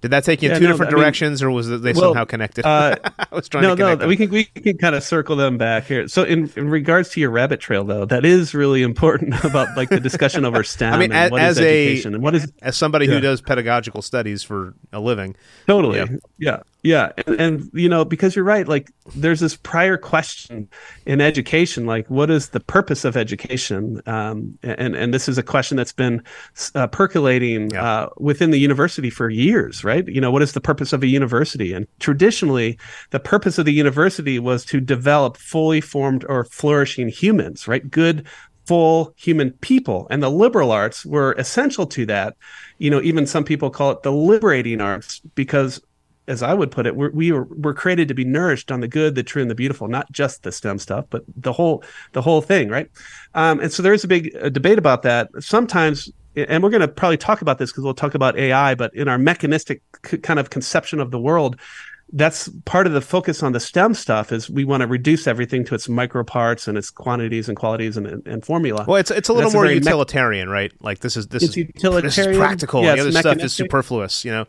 Did 0.00 0.12
that 0.12 0.22
take 0.22 0.42
you 0.42 0.48
yeah, 0.48 0.54
in 0.54 0.60
two 0.60 0.66
no, 0.66 0.72
different 0.72 0.94
I 0.94 0.96
directions, 0.96 1.42
mean, 1.42 1.48
or 1.48 1.52
was 1.52 1.68
they 1.68 1.92
well, 1.92 2.10
somehow 2.10 2.24
connected? 2.24 2.64
Uh, 2.64 2.94
I 3.18 3.26
was 3.32 3.48
trying 3.48 3.64
no, 3.64 3.74
to 3.74 3.82
connect. 3.82 4.02
No, 4.02 4.06
we 4.06 4.16
can 4.16 4.30
we 4.30 4.44
can 4.44 4.78
kind 4.78 4.94
of 4.94 5.02
circle 5.02 5.34
them 5.34 5.58
back 5.58 5.86
here. 5.86 6.06
So, 6.06 6.22
in, 6.22 6.52
in 6.54 6.70
regards 6.70 7.08
to 7.10 7.20
your 7.20 7.30
rabbit 7.30 7.58
trail, 7.58 7.82
though, 7.82 8.04
that 8.04 8.24
is 8.24 8.54
really 8.54 8.82
important 8.82 9.34
about 9.44 9.76
like 9.76 9.88
the 9.88 9.98
discussion 9.98 10.44
over 10.44 10.62
STEM. 10.62 10.94
I 10.94 10.98
mean, 10.98 11.10
as, 11.10 11.32
as 11.32 11.60
a 11.60 12.02
and 12.04 12.22
what 12.22 12.36
is 12.36 12.52
as 12.62 12.76
somebody 12.76 13.06
yeah. 13.06 13.14
who 13.14 13.20
does 13.20 13.40
pedagogical 13.40 14.02
studies 14.02 14.44
for 14.44 14.74
a 14.92 15.00
living, 15.00 15.34
totally, 15.66 15.98
yeah. 15.98 16.06
yeah. 16.38 16.60
Yeah, 16.84 17.10
and, 17.26 17.40
and, 17.40 17.70
you 17.72 17.88
know 17.88 18.04
because 18.04 18.36
you're 18.36 18.44
right. 18.44 18.66
Like 18.66 18.90
there's 19.16 19.40
this 19.40 19.56
prior 19.56 19.96
question 19.96 20.68
in 21.06 21.20
education, 21.20 21.86
like 21.86 22.08
what 22.08 22.30
is 22.30 22.50
the 22.50 22.60
purpose 22.60 23.04
of 23.04 23.16
education? 23.16 24.00
Um, 24.06 24.56
and 24.62 24.94
and 24.94 25.12
this 25.12 25.28
is 25.28 25.38
a 25.38 25.42
question 25.42 25.76
that's 25.76 25.92
been 25.92 26.22
uh, 26.76 26.86
percolating 26.86 27.70
yeah. 27.70 27.84
uh, 27.84 28.08
within 28.18 28.52
the 28.52 28.58
university 28.58 29.10
for 29.10 29.28
years, 29.28 29.82
right? 29.82 30.06
You 30.06 30.20
know, 30.20 30.30
what 30.30 30.42
is 30.42 30.52
the 30.52 30.60
purpose 30.60 30.92
of 30.92 31.02
a 31.02 31.08
university? 31.08 31.72
And 31.72 31.88
traditionally, 31.98 32.78
the 33.10 33.20
purpose 33.20 33.58
of 33.58 33.64
the 33.64 33.72
university 33.72 34.38
was 34.38 34.64
to 34.66 34.80
develop 34.80 35.36
fully 35.36 35.80
formed 35.80 36.24
or 36.28 36.44
flourishing 36.44 37.08
humans, 37.08 37.66
right? 37.66 37.90
Good, 37.90 38.24
full 38.68 39.12
human 39.16 39.50
people, 39.62 40.06
and 40.10 40.22
the 40.22 40.30
liberal 40.30 40.70
arts 40.70 41.04
were 41.04 41.32
essential 41.38 41.86
to 41.86 42.06
that. 42.06 42.36
You 42.78 42.90
know, 42.90 43.02
even 43.02 43.26
some 43.26 43.42
people 43.42 43.70
call 43.70 43.90
it 43.90 44.04
the 44.04 44.12
liberating 44.12 44.80
arts 44.80 45.20
because 45.34 45.80
as 46.28 46.42
I 46.42 46.54
would 46.54 46.70
put 46.70 46.86
it, 46.86 46.94
we're, 46.94 47.10
we 47.10 47.32
were, 47.32 47.44
we're 47.44 47.74
created 47.74 48.06
to 48.08 48.14
be 48.14 48.24
nourished 48.24 48.70
on 48.70 48.80
the 48.80 48.86
good, 48.86 49.14
the 49.14 49.22
true, 49.22 49.40
and 49.42 49.50
the 49.50 49.54
beautiful, 49.54 49.88
not 49.88 50.12
just 50.12 50.42
the 50.42 50.52
STEM 50.52 50.78
stuff, 50.78 51.06
but 51.10 51.24
the 51.34 51.52
whole 51.52 51.82
the 52.12 52.22
whole 52.22 52.42
thing, 52.42 52.68
right? 52.68 52.90
Um, 53.34 53.60
and 53.60 53.72
so 53.72 53.82
there 53.82 53.94
is 53.94 54.04
a 54.04 54.08
big 54.08 54.34
a 54.34 54.50
debate 54.50 54.78
about 54.78 55.02
that. 55.02 55.30
Sometimes, 55.40 56.12
and 56.36 56.62
we're 56.62 56.70
going 56.70 56.82
to 56.82 56.88
probably 56.88 57.16
talk 57.16 57.40
about 57.40 57.58
this 57.58 57.72
because 57.72 57.82
we'll 57.82 57.94
talk 57.94 58.14
about 58.14 58.38
AI, 58.38 58.74
but 58.74 58.94
in 58.94 59.08
our 59.08 59.18
mechanistic 59.18 59.82
c- 60.06 60.18
kind 60.18 60.38
of 60.38 60.50
conception 60.50 61.00
of 61.00 61.10
the 61.10 61.18
world, 61.18 61.58
that's 62.12 62.48
part 62.64 62.86
of 62.86 62.92
the 62.92 63.00
focus 63.00 63.42
on 63.42 63.52
the 63.52 63.60
STEM 63.60 63.94
stuff 63.94 64.30
is 64.30 64.48
we 64.48 64.64
want 64.64 64.82
to 64.82 64.86
reduce 64.86 65.26
everything 65.26 65.64
to 65.64 65.74
its 65.74 65.88
micro 65.88 66.24
parts 66.24 66.68
and 66.68 66.78
its 66.78 66.90
quantities 66.90 67.48
and 67.48 67.56
qualities 67.56 67.96
and, 67.96 68.26
and 68.26 68.44
formula. 68.44 68.84
Well, 68.86 68.96
it's 68.96 69.10
it's 69.10 69.30
a 69.30 69.32
little 69.32 69.50
more 69.50 69.66
utilitarian, 69.66 70.48
me- 70.48 70.52
right? 70.52 70.72
Like 70.80 71.00
this 71.00 71.16
is 71.16 71.28
this 71.28 71.42
is, 71.42 71.56
utilitarian. 71.56 72.04
This 72.04 72.18
is 72.18 72.36
practical. 72.36 72.82
Yeah, 72.82 72.96
the 72.96 73.00
other 73.02 73.12
stuff 73.12 73.38
is 73.38 73.54
superfluous. 73.54 74.26
You 74.26 74.32
know. 74.32 74.46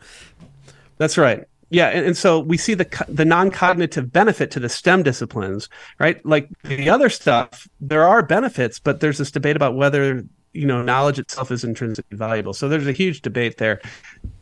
That's 0.97 1.17
right 1.17 1.47
yeah 1.69 1.87
and, 1.87 2.05
and, 2.05 2.17
so 2.17 2.39
we 2.39 2.57
see 2.57 2.73
the 2.73 3.05
the 3.07 3.25
non-cognitive 3.25 4.11
benefit 4.11 4.51
to 4.51 4.59
the 4.59 4.69
stem 4.69 5.03
disciplines 5.03 5.69
right? 5.99 6.23
Like 6.25 6.49
the 6.63 6.89
other 6.89 7.09
stuff 7.09 7.67
there 7.79 8.07
are 8.07 8.21
benefits 8.21 8.79
but 8.79 8.99
there's 8.99 9.17
this 9.17 9.31
debate 9.31 9.55
about 9.55 9.75
whether 9.75 10.23
you 10.53 10.65
know 10.65 10.81
knowledge 10.81 11.19
itself 11.19 11.51
is 11.51 11.63
intrinsically 11.63 12.17
valuable. 12.17 12.53
So 12.53 12.67
there's 12.67 12.87
a 12.87 12.91
huge 12.91 13.21
debate 13.21 13.57
there 13.57 13.81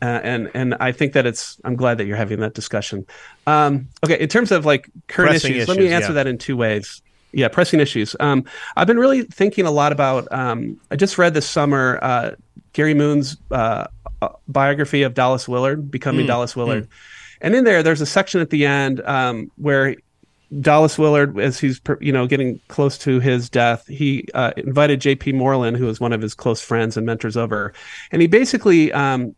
uh, 0.00 0.20
and 0.22 0.50
and 0.54 0.74
i 0.80 0.90
think 0.90 1.12
that 1.12 1.26
it's 1.26 1.60
i'm 1.64 1.76
glad 1.76 1.98
that 1.98 2.06
you're 2.06 2.16
having 2.16 2.40
that 2.40 2.54
discussion. 2.54 3.06
Um, 3.46 3.88
okay 4.04 4.18
in 4.20 4.28
terms 4.28 4.50
of 4.50 4.64
like 4.64 4.88
current 5.08 5.36
issues, 5.36 5.50
issues, 5.50 5.68
let 5.68 5.78
me 5.78 5.88
answer 5.88 6.08
yeah. 6.08 6.14
that 6.14 6.26
in 6.26 6.38
two 6.38 6.56
ways. 6.56 7.02
Yeah 7.32 7.48
pressing 7.48 7.80
issues. 7.80 8.16
Um, 8.20 8.44
i've 8.76 8.86
been 8.86 8.98
really 8.98 9.22
thinking 9.22 9.66
a 9.66 9.70
lot 9.70 9.92
about 9.92 10.26
um, 10.32 10.80
i 10.90 10.96
just 10.96 11.18
read 11.18 11.34
this 11.34 11.46
summer 11.46 11.98
uh, 12.00 12.30
gary 12.72 12.94
moon's 12.94 13.36
uh, 13.50 13.86
biography 14.48 15.02
of 15.02 15.12
dallas 15.12 15.46
willard 15.46 15.90
becoming 15.90 16.24
mm, 16.24 16.28
dallas 16.28 16.56
willard. 16.56 16.84
mm 16.84 16.92
and 17.40 17.54
in 17.54 17.64
there, 17.64 17.82
there's 17.82 18.00
a 18.00 18.06
section 18.06 18.40
at 18.40 18.50
the 18.50 18.66
end 18.66 19.00
um, 19.02 19.50
where 19.56 19.96
Dallas 20.60 20.98
Willard, 20.98 21.38
as 21.38 21.58
he's 21.58 21.80
you 22.00 22.12
know 22.12 22.26
getting 22.26 22.60
close 22.68 22.96
to 22.98 23.20
his 23.20 23.50
death, 23.50 23.86
he 23.86 24.26
uh, 24.34 24.52
invited 24.56 25.00
J.P. 25.00 25.32
Moreland, 25.32 25.76
who 25.76 25.86
was 25.86 26.00
one 26.00 26.12
of 26.12 26.22
his 26.22 26.34
close 26.34 26.60
friends 26.60 26.96
and 26.96 27.04
mentors, 27.04 27.36
over, 27.36 27.72
and 28.12 28.22
he 28.22 28.28
basically 28.28 28.90
um, 28.92 29.34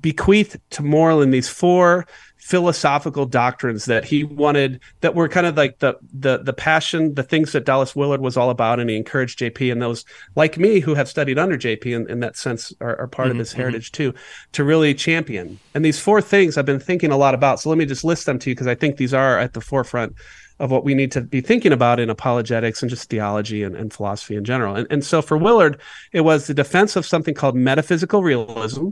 bequeathed 0.00 0.60
to 0.70 0.82
Moreland 0.82 1.32
these 1.32 1.48
four 1.48 2.06
philosophical 2.44 3.24
doctrines 3.24 3.86
that 3.86 4.04
he 4.04 4.22
wanted 4.22 4.78
that 5.00 5.14
were 5.14 5.28
kind 5.28 5.46
of 5.46 5.56
like 5.56 5.78
the 5.78 5.96
the 6.12 6.36
the 6.42 6.52
passion 6.52 7.14
the 7.14 7.22
things 7.22 7.52
that 7.52 7.64
Dallas 7.64 7.96
Willard 7.96 8.20
was 8.20 8.36
all 8.36 8.50
about 8.50 8.78
and 8.78 8.90
he 8.90 8.96
encouraged 8.96 9.38
JP 9.38 9.72
and 9.72 9.80
those 9.80 10.04
like 10.36 10.58
me 10.58 10.80
who 10.80 10.94
have 10.94 11.08
studied 11.08 11.38
under 11.38 11.56
JP 11.56 11.86
in, 11.86 12.10
in 12.10 12.20
that 12.20 12.36
sense 12.36 12.70
are, 12.82 13.00
are 13.00 13.06
part 13.06 13.28
mm-hmm, 13.28 13.32
of 13.32 13.38
this 13.38 13.52
mm-hmm. 13.52 13.60
heritage 13.60 13.92
too 13.92 14.12
to 14.52 14.62
really 14.62 14.92
champion 14.92 15.58
and 15.72 15.82
these 15.82 15.98
four 15.98 16.20
things 16.20 16.58
I've 16.58 16.66
been 16.66 16.78
thinking 16.78 17.10
a 17.10 17.16
lot 17.16 17.34
about 17.34 17.60
so 17.60 17.70
let 17.70 17.78
me 17.78 17.86
just 17.86 18.04
list 18.04 18.26
them 18.26 18.38
to 18.40 18.50
you 18.50 18.54
because 18.54 18.66
I 18.66 18.74
think 18.74 18.98
these 18.98 19.14
are 19.14 19.38
at 19.38 19.54
the 19.54 19.62
forefront 19.62 20.14
of 20.60 20.70
what 20.70 20.84
we 20.84 20.94
need 20.94 21.12
to 21.12 21.20
be 21.20 21.40
thinking 21.40 21.72
about 21.72 21.98
in 21.98 22.10
apologetics 22.10 22.82
and 22.82 22.90
just 22.90 23.10
theology 23.10 23.62
and, 23.62 23.74
and 23.74 23.92
philosophy 23.92 24.36
in 24.36 24.44
general. 24.44 24.76
And, 24.76 24.86
and 24.88 25.04
so 25.04 25.20
for 25.20 25.36
Willard, 25.36 25.80
it 26.12 26.20
was 26.20 26.46
the 26.46 26.54
defense 26.54 26.94
of 26.94 27.04
something 27.04 27.34
called 27.34 27.56
metaphysical 27.56 28.22
realism, 28.22 28.90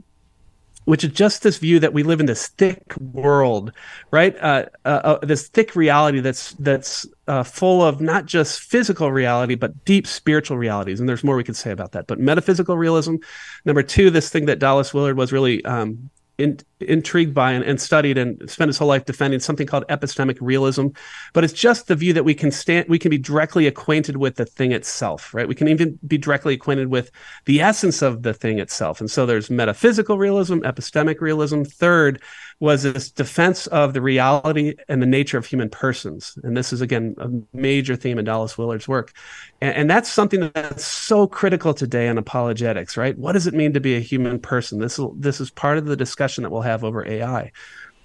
which 0.84 1.04
is 1.04 1.12
just 1.12 1.42
this 1.42 1.58
view 1.58 1.78
that 1.78 1.92
we 1.92 2.02
live 2.02 2.20
in 2.20 2.26
this 2.26 2.48
thick 2.48 2.94
world, 3.12 3.72
right? 4.10 4.36
Uh, 4.40 4.66
uh, 4.84 5.00
uh, 5.04 5.18
this 5.24 5.48
thick 5.48 5.76
reality 5.76 6.20
that's 6.20 6.52
that's 6.54 7.06
uh, 7.28 7.42
full 7.42 7.82
of 7.82 8.00
not 8.00 8.26
just 8.26 8.60
physical 8.60 9.12
reality 9.12 9.54
but 9.54 9.84
deep 9.84 10.06
spiritual 10.06 10.58
realities. 10.58 11.00
And 11.00 11.08
there's 11.08 11.24
more 11.24 11.36
we 11.36 11.44
could 11.44 11.56
say 11.56 11.70
about 11.70 11.92
that. 11.92 12.06
But 12.06 12.18
metaphysical 12.18 12.76
realism. 12.76 13.16
Number 13.64 13.82
two, 13.82 14.10
this 14.10 14.30
thing 14.30 14.46
that 14.46 14.58
Dallas 14.58 14.92
Willard 14.92 15.16
was 15.16 15.32
really 15.32 15.64
um, 15.64 16.10
in, 16.38 16.58
intrigued 16.88 17.34
by 17.34 17.52
and, 17.52 17.64
and, 17.64 17.80
studied 17.80 18.16
and 18.16 18.48
spent 18.50 18.68
his 18.68 18.78
whole 18.78 18.88
life 18.88 19.04
defending 19.04 19.40
something 19.40 19.66
called 19.66 19.84
epistemic 19.88 20.38
realism 20.40 20.88
but 21.32 21.44
it's 21.44 21.52
just 21.52 21.88
the 21.88 21.96
view 21.96 22.12
that 22.12 22.24
we 22.24 22.34
can 22.34 22.50
stand 22.50 22.88
we 22.88 22.98
can 22.98 23.10
be 23.10 23.18
directly 23.18 23.66
acquainted 23.66 24.16
with 24.16 24.36
the 24.36 24.46
thing 24.46 24.72
itself 24.72 25.34
right 25.34 25.48
we 25.48 25.54
can 25.54 25.68
even 25.68 25.98
be 26.06 26.18
directly 26.18 26.54
acquainted 26.54 26.88
with 26.88 27.10
the 27.46 27.60
essence 27.60 28.02
of 28.02 28.22
the 28.22 28.34
thing 28.34 28.58
itself 28.58 29.00
and 29.00 29.10
so 29.10 29.26
there's 29.26 29.50
metaphysical 29.50 30.18
realism 30.18 30.58
epistemic 30.60 31.20
realism 31.20 31.62
third 31.62 32.22
was 32.62 32.84
this 32.84 33.10
defense 33.10 33.66
of 33.66 33.92
the 33.92 34.00
reality 34.00 34.76
and 34.88 35.02
the 35.02 35.06
nature 35.06 35.36
of 35.36 35.44
human 35.44 35.68
persons. 35.68 36.38
And 36.44 36.56
this 36.56 36.72
is, 36.72 36.80
again, 36.80 37.16
a 37.18 37.28
major 37.52 37.96
theme 37.96 38.20
in 38.20 38.24
Dallas 38.24 38.56
Willard's 38.56 38.86
work. 38.86 39.12
And, 39.60 39.74
and, 39.74 39.90
that's 39.90 40.08
something 40.08 40.48
that's 40.54 40.84
so 40.84 41.26
critical 41.26 41.74
today 41.74 42.06
in 42.06 42.18
apologetics, 42.18 42.96
right? 42.96 43.18
What 43.18 43.32
does 43.32 43.48
it 43.48 43.52
mean 43.52 43.72
to 43.72 43.80
be 43.80 43.96
a 43.96 44.00
human 44.00 44.38
person? 44.38 44.78
This, 44.78 45.00
this 45.16 45.40
is 45.40 45.50
part 45.50 45.76
of 45.76 45.86
the 45.86 45.96
discussion 45.96 46.42
that 46.42 46.50
we'll 46.50 46.62
have 46.62 46.71
over 46.80 47.06
AI. 47.06 47.52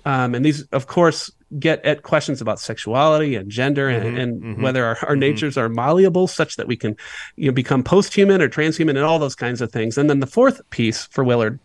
Um, 0.05 0.35
and 0.35 0.45
these, 0.45 0.63
of 0.71 0.87
course, 0.87 1.31
get 1.59 1.83
at 1.85 2.03
questions 2.03 2.41
about 2.41 2.59
sexuality 2.59 3.35
and 3.35 3.49
gender 3.49 3.89
and, 3.89 4.05
mm-hmm, 4.05 4.17
and 4.17 4.41
mm-hmm, 4.41 4.61
whether 4.61 4.85
our, 4.85 4.97
our 5.01 5.11
mm-hmm. 5.11 5.19
natures 5.19 5.57
are 5.57 5.69
malleable 5.69 6.27
such 6.27 6.55
that 6.55 6.67
we 6.67 6.75
can 6.77 6.95
you 7.35 7.47
know, 7.47 7.53
become 7.53 7.83
post-human 7.83 8.41
or 8.41 8.49
transhuman 8.49 8.91
and 8.91 8.99
all 8.99 9.19
those 9.19 9.35
kinds 9.35 9.61
of 9.61 9.71
things. 9.71 9.97
And 9.97 10.09
then 10.09 10.19
the 10.19 10.27
fourth 10.27 10.61
piece 10.69 11.05
for 11.07 11.23
Willard 11.23 11.59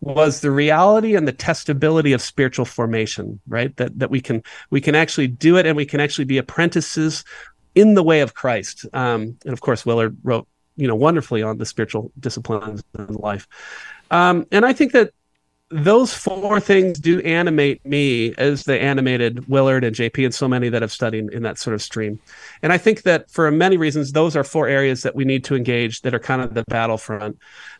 was 0.00 0.40
the 0.40 0.50
reality 0.50 1.16
and 1.16 1.26
the 1.26 1.32
testability 1.32 2.14
of 2.14 2.20
spiritual 2.20 2.64
formation 2.64 3.40
right 3.48 3.74
that 3.76 3.98
that 3.98 4.10
we 4.10 4.20
can 4.20 4.42
we 4.70 4.80
can 4.80 4.94
actually 4.94 5.26
do 5.26 5.56
it 5.56 5.66
and 5.66 5.76
we 5.76 5.86
can 5.86 6.00
actually 6.00 6.24
be 6.24 6.38
apprentices 6.38 7.24
in 7.74 7.94
the 7.94 8.02
way 8.02 8.20
of 8.20 8.34
christ 8.34 8.84
um, 8.92 9.36
and 9.44 9.52
of 9.52 9.60
course 9.60 9.86
willard 9.86 10.16
wrote 10.22 10.46
you 10.76 10.86
know 10.86 10.94
wonderfully 10.94 11.42
on 11.42 11.56
the 11.58 11.64
spiritual 11.64 12.12
disciplines 12.20 12.82
in 12.98 13.14
life 13.14 13.48
um, 14.10 14.46
and 14.52 14.66
i 14.66 14.72
think 14.72 14.92
that 14.92 15.12
those 15.68 16.14
four 16.14 16.60
things 16.60 16.98
do 16.98 17.20
animate 17.22 17.84
me 17.84 18.32
as 18.38 18.64
they 18.64 18.78
animated 18.78 19.48
Willard 19.48 19.82
and 19.82 19.96
JP 19.96 20.26
and 20.26 20.34
so 20.34 20.46
many 20.46 20.68
that 20.68 20.80
have 20.80 20.92
studied 20.92 21.32
in 21.32 21.42
that 21.42 21.58
sort 21.58 21.74
of 21.74 21.82
stream. 21.82 22.20
And 22.62 22.72
I 22.72 22.78
think 22.78 23.02
that 23.02 23.30
for 23.30 23.50
many 23.50 23.76
reasons, 23.76 24.12
those 24.12 24.36
are 24.36 24.44
four 24.44 24.68
areas 24.68 25.02
that 25.02 25.16
we 25.16 25.24
need 25.24 25.42
to 25.44 25.56
engage 25.56 26.02
that 26.02 26.14
are 26.14 26.20
kind 26.20 26.40
of 26.40 26.54
the 26.54 26.62
battlefront 26.68 27.38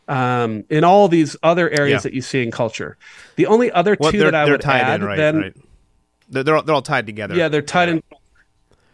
um, 0.08 0.64
in 0.68 0.82
all 0.82 1.06
these 1.06 1.36
other 1.44 1.70
areas 1.70 2.00
yeah. 2.00 2.10
that 2.10 2.12
you 2.12 2.22
see 2.22 2.42
in 2.42 2.50
culture. 2.50 2.96
The 3.36 3.46
only 3.46 3.70
other 3.70 3.96
well, 4.00 4.10
two 4.10 4.18
that 4.18 4.34
I 4.34 4.50
would 4.50 4.64
add, 4.64 5.00
in, 5.00 5.06
right, 5.06 5.16
then, 5.16 5.36
right. 5.38 5.56
They're, 6.28 6.42
they're 6.42 6.56
all, 6.56 6.62
they're 6.62 6.74
all 6.74 6.82
tied 6.82 7.06
together. 7.06 7.36
Yeah, 7.36 7.48
they're 7.48 7.62
tied 7.62 7.88
in. 7.88 8.02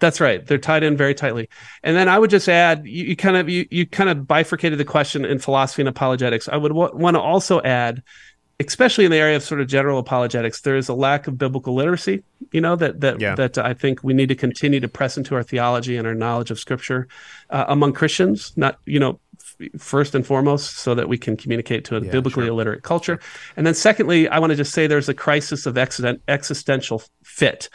That's 0.01 0.21
right. 0.21 0.45
They're 0.45 0.59
tied 0.59 0.83
in 0.83 0.97
very 0.97 1.15
tightly. 1.15 1.49
And 1.83 1.97
then 1.97 2.09
I 2.09 2.19
would 2.19 2.29
just 2.29 2.49
add, 2.49 2.85
you, 2.85 3.05
you 3.05 3.17
kind 3.17 3.37
of 3.37 3.49
you, 3.49 3.67
you 3.71 3.87
kind 3.87 4.11
of 4.11 4.27
bifurcated 4.27 4.79
the 4.79 4.85
question 4.85 5.25
in 5.25 5.39
philosophy 5.39 5.81
and 5.81 5.89
apologetics. 5.89 6.49
I 6.49 6.57
would 6.57 6.71
w- 6.71 6.91
want 6.93 7.15
to 7.15 7.21
also 7.21 7.63
add, 7.63 8.03
especially 8.66 9.04
in 9.04 9.11
the 9.11 9.16
area 9.16 9.37
of 9.37 9.42
sort 9.42 9.61
of 9.61 9.69
general 9.69 9.99
apologetics, 9.99 10.61
there 10.61 10.76
is 10.76 10.88
a 10.88 10.95
lack 10.95 11.26
of 11.26 11.38
biblical 11.38 11.75
literacy. 11.75 12.23
You 12.52 12.61
know 12.61 12.76
that 12.76 13.00
that 13.00 13.21
yeah. 13.21 13.35
that 13.35 13.59
I 13.59 13.75
think 13.75 14.02
we 14.02 14.14
need 14.14 14.28
to 14.28 14.35
continue 14.35 14.81
to 14.81 14.88
press 14.88 15.16
into 15.16 15.35
our 15.35 15.42
theology 15.42 15.97
and 15.97 16.07
our 16.07 16.14
knowledge 16.14 16.50
of 16.50 16.59
Scripture 16.59 17.09
uh, 17.50 17.64
among 17.69 17.92
Christians. 17.92 18.52
Not 18.57 18.78
you 18.85 18.99
know 18.99 19.21
first 19.78 20.14
and 20.14 20.26
foremost 20.26 20.78
so 20.78 20.95
that 20.95 21.09
we 21.09 21.19
can 21.19 21.37
communicate 21.37 21.85
to 21.85 21.97
a 21.97 22.00
yeah, 22.00 22.11
biblically 22.11 22.45
sure. 22.45 22.52
illiterate 22.52 22.83
culture 22.83 23.21
and 23.57 23.66
then 23.66 23.75
secondly 23.75 24.28
i 24.28 24.38
want 24.38 24.50
to 24.50 24.57
just 24.57 24.73
say 24.73 24.87
there's 24.87 25.09
a 25.09 25.14
crisis 25.14 25.66
of 25.66 25.76
existential 26.28 27.02
fit 27.23 27.69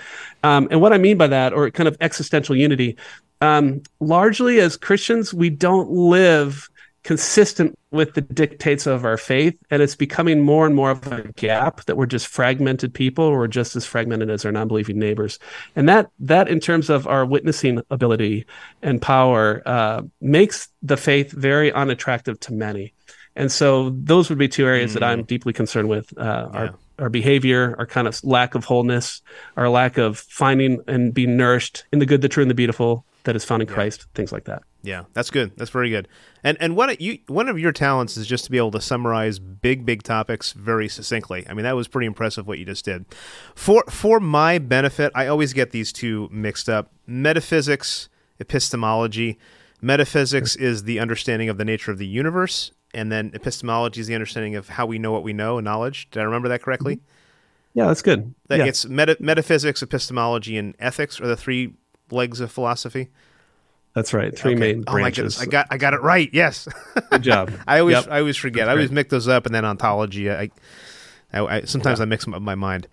um, 0.43 0.67
and 0.71 0.81
what 0.81 0.93
i 0.93 0.97
mean 0.97 1.17
by 1.17 1.27
that 1.27 1.53
or 1.53 1.69
kind 1.71 1.87
of 1.87 1.95
existential 2.01 2.55
unity 2.55 2.97
um, 3.41 3.81
largely 3.99 4.59
as 4.59 4.75
christians 4.75 5.33
we 5.33 5.49
don't 5.49 5.89
live 5.89 6.69
consistent 7.07 7.73
with 7.89 8.15
the 8.15 8.21
dictates 8.21 8.85
of 8.85 9.05
our 9.05 9.15
faith 9.15 9.57
and 9.71 9.81
it's 9.81 9.95
becoming 9.95 10.41
more 10.41 10.65
and 10.65 10.75
more 10.75 10.91
of 10.91 11.07
a 11.07 11.21
gap 11.37 11.85
that 11.85 11.95
we're 11.95 12.05
just 12.05 12.27
fragmented 12.27 12.93
people 12.93 13.31
we're 13.31 13.47
just 13.47 13.77
as 13.77 13.85
fragmented 13.85 14.29
as 14.29 14.43
our 14.43 14.51
non-believing 14.51 14.99
neighbors 14.99 15.39
and 15.73 15.87
that 15.87 16.09
that 16.19 16.49
in 16.49 16.59
terms 16.59 16.89
of 16.89 17.07
our 17.07 17.25
witnessing 17.25 17.81
ability 17.91 18.45
and 18.81 19.01
power 19.01 19.61
uh, 19.65 20.01
makes 20.19 20.67
the 20.83 20.97
faith 20.97 21.31
very 21.31 21.71
unattractive 21.71 22.37
to 22.41 22.51
many 22.51 22.93
and 23.37 23.53
so 23.53 23.89
those 23.91 24.27
would 24.27 24.37
be 24.37 24.49
two 24.49 24.65
areas 24.65 24.91
mm. 24.91 24.95
that 24.95 25.03
i'm 25.03 25.23
mm. 25.23 25.27
deeply 25.27 25.53
concerned 25.53 25.87
with 25.87 26.11
uh, 26.17 26.49
yeah. 26.51 26.59
our 26.59 26.75
our 26.99 27.09
behavior, 27.09 27.75
our 27.77 27.85
kind 27.85 28.07
of 28.07 28.19
lack 28.23 28.55
of 28.55 28.65
wholeness, 28.65 29.21
our 29.55 29.69
lack 29.69 29.99
of 29.99 30.17
finding 30.17 30.81
and 30.87 31.13
being 31.13 31.37
nourished 31.37 31.85
in 31.93 31.99
the 31.99 32.07
good, 32.07 32.23
the 32.23 32.27
true, 32.27 32.41
and 32.41 32.49
the 32.49 32.55
beautiful 32.55 33.05
that 33.27 33.35
is 33.35 33.43
found 33.43 33.61
in 33.61 33.67
yeah. 33.67 33.73
Christ, 33.73 34.07
things 34.15 34.31
like 34.31 34.45
that. 34.45 34.63
Yeah, 34.83 35.03
that's 35.11 35.29
good. 35.29 35.51
That's 35.57 35.69
very 35.69 35.89
good. 35.89 36.07
And 36.45 36.57
and 36.61 36.77
one 36.77 36.89
of 36.89 37.01
you 37.01 37.19
one 37.27 37.49
of 37.49 37.59
your 37.59 37.73
talents 37.73 38.15
is 38.15 38.25
just 38.25 38.45
to 38.45 38.51
be 38.51 38.57
able 38.57 38.71
to 38.71 38.79
summarize 38.79 39.37
big 39.37 39.85
big 39.85 40.01
topics 40.01 40.53
very 40.53 40.87
succinctly. 40.87 41.45
I 41.49 41.53
mean, 41.53 41.63
that 41.63 41.75
was 41.75 41.89
pretty 41.89 42.07
impressive 42.07 42.47
what 42.47 42.57
you 42.57 42.63
just 42.63 42.85
did. 42.85 43.05
For 43.53 43.83
for 43.89 44.21
my 44.21 44.59
benefit, 44.59 45.11
I 45.13 45.27
always 45.27 45.51
get 45.51 45.71
these 45.71 45.91
two 45.91 46.29
mixed 46.31 46.69
up. 46.69 46.93
Metaphysics, 47.05 48.07
epistemology. 48.39 49.37
Metaphysics 49.81 50.55
is 50.55 50.83
the 50.83 50.99
understanding 50.99 51.49
of 51.49 51.57
the 51.57 51.65
nature 51.65 51.91
of 51.91 51.97
the 51.97 52.07
universe, 52.07 52.71
and 52.93 53.11
then 53.11 53.31
epistemology 53.33 53.99
is 53.99 54.07
the 54.07 54.15
understanding 54.15 54.55
of 54.55 54.69
how 54.69 54.85
we 54.85 54.97
know 54.97 55.11
what 55.11 55.23
we 55.23 55.33
know, 55.33 55.57
and 55.57 55.65
knowledge. 55.65 56.09
Did 56.11 56.21
I 56.21 56.23
remember 56.23 56.47
that 56.47 56.61
correctly? 56.61 56.95
Mm-hmm. 56.95 57.11
Yeah, 57.73 57.87
that's 57.87 58.01
good. 58.01 58.33
That 58.47 58.57
yeah. 58.59 58.65
It's 58.65 58.87
meta- 58.87 59.17
metaphysics, 59.19 59.83
epistemology, 59.83 60.57
and 60.57 60.73
ethics 60.79 61.21
are 61.21 61.27
the 61.27 61.37
three 61.37 61.75
legs 62.11 62.39
of 62.39 62.51
philosophy. 62.51 63.09
That's 63.93 64.13
right. 64.13 64.37
Three 64.37 64.51
okay. 64.51 64.59
main 64.59 64.81
branches. 64.83 64.89
Oh 64.89 65.01
my 65.01 65.09
goodness, 65.09 65.41
I 65.41 65.45
got 65.45 65.67
I 65.71 65.77
got 65.77 65.93
it 65.93 66.01
right. 66.01 66.29
Yes. 66.31 66.67
Good 67.09 67.23
job. 67.23 67.51
I 67.67 67.79
always 67.79 67.95
yep. 67.95 68.07
I 68.09 68.19
always 68.19 68.37
forget. 68.37 68.69
I 68.69 68.73
always 68.73 68.91
mix 68.91 69.09
those 69.09 69.27
up, 69.27 69.47
and 69.47 69.55
then 69.55 69.65
ontology. 69.65 70.29
I, 70.29 70.51
I, 71.33 71.39
I 71.39 71.61
sometimes 71.61 71.99
yeah. 71.99 72.03
I 72.03 72.05
mix 72.05 72.23
them 72.23 72.33
up 72.33 72.37
in 72.37 72.43
my 72.43 72.55
mind. 72.55 72.87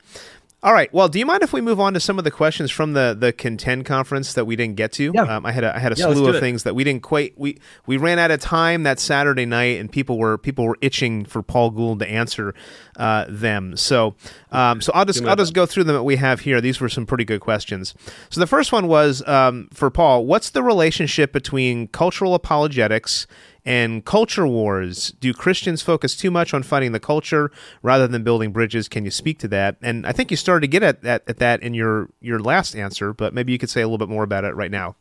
All 0.65 0.73
right. 0.73 0.91
Well, 0.95 1.09
do 1.09 1.19
you 1.19 1.27
mind 1.27 1.43
if 1.43 1.53
we 1.53 1.61
move 1.61 1.79
on 1.79 1.93
to 1.93 2.01
some 2.01 2.17
of 2.17 2.25
the 2.25 2.31
questions 2.31 2.71
from 2.71 2.95
the 2.95 3.15
the 3.17 3.35
contend 3.35 3.85
conference 3.85 4.33
that 4.33 4.47
we 4.47 4.57
didn't 4.57 4.77
get 4.77 4.93
to? 4.93 5.13
Yeah. 5.15 5.25
Um, 5.25 5.45
I 5.45 5.53
had 5.53 5.63
a, 5.63 5.77
I 5.77 5.79
had 5.79 5.93
a 5.93 5.95
yeah, 5.95 6.11
slew 6.11 6.27
of 6.27 6.41
things 6.41 6.63
that 6.63 6.75
we 6.75 6.85
didn't 6.85 7.03
quite 7.03 7.35
we 7.37 7.59
we 7.85 7.99
ran 7.99 8.19
out 8.19 8.31
of 8.31 8.41
time 8.41 8.85
that 8.85 8.99
Saturday 8.99 9.45
night, 9.45 9.79
and 9.79 9.93
people 9.93 10.17
were 10.17 10.39
people 10.39 10.65
were 10.65 10.79
itching 10.81 11.27
for 11.27 11.43
Paul 11.43 11.69
Gould 11.69 11.99
to 11.99 12.09
answer 12.09 12.55
uh, 12.97 13.27
them. 13.29 13.77
So 13.77 14.15
um, 14.53 14.81
so 14.81 14.91
I'll 14.95 15.05
just 15.05 15.23
I'll 15.27 15.37
just 15.37 15.53
go 15.53 15.67
through 15.67 15.85
them 15.85 15.97
that 15.97 16.03
we 16.03 16.17
have 16.17 16.41
here. 16.41 16.63
These 16.63 16.81
were 16.81 16.89
some 16.89 17.05
pretty 17.05 17.27
good 17.27 17.43
questions. 17.43 17.93
So 18.31 18.41
the 18.41 18.47
first 18.47 18.73
one 18.73 18.89
was 18.89 19.23
um, 19.29 19.69
for 19.71 19.91
Paul. 19.91 20.25
What's 20.25 20.49
the 20.49 20.63
relationship 20.63 21.31
between 21.31 21.89
cultural 21.89 22.35
apologetics 22.35 23.27
and 23.65 24.05
culture 24.05 24.47
wars. 24.47 25.13
Do 25.21 25.33
Christians 25.33 25.83
focus 25.83 26.17
too 26.17 26.31
much 26.31 26.53
on 26.53 26.63
fighting 26.63 26.93
the 26.93 27.01
culture 27.01 27.51
rather 27.83 28.07
than 28.07 28.23
building 28.23 28.53
bridges? 28.53 28.89
Can 28.89 29.05
you 29.05 29.11
speak 29.11 29.39
to 29.41 29.49
that? 29.49 29.77
And 29.83 30.07
I 30.07 30.13
think 30.13 30.31
you 30.31 30.37
started 30.37 30.63
to 30.63 30.69
get 30.69 30.83
at 30.83 31.03
that, 31.03 31.23
at 31.27 31.39
that 31.39 31.63
in 31.63 31.75
your, 31.75 32.11
your 32.21 32.39
last 32.39 32.75
answer, 32.75 33.13
but 33.13 33.33
maybe 33.33 33.53
you 33.53 33.59
could 33.59 33.71
say 33.71 33.81
a 33.81 33.87
little 33.87 33.99
bit 33.99 34.09
more 34.09 34.23
about 34.23 34.45
it 34.45 34.55
right 34.55 34.71
now. 34.71 34.97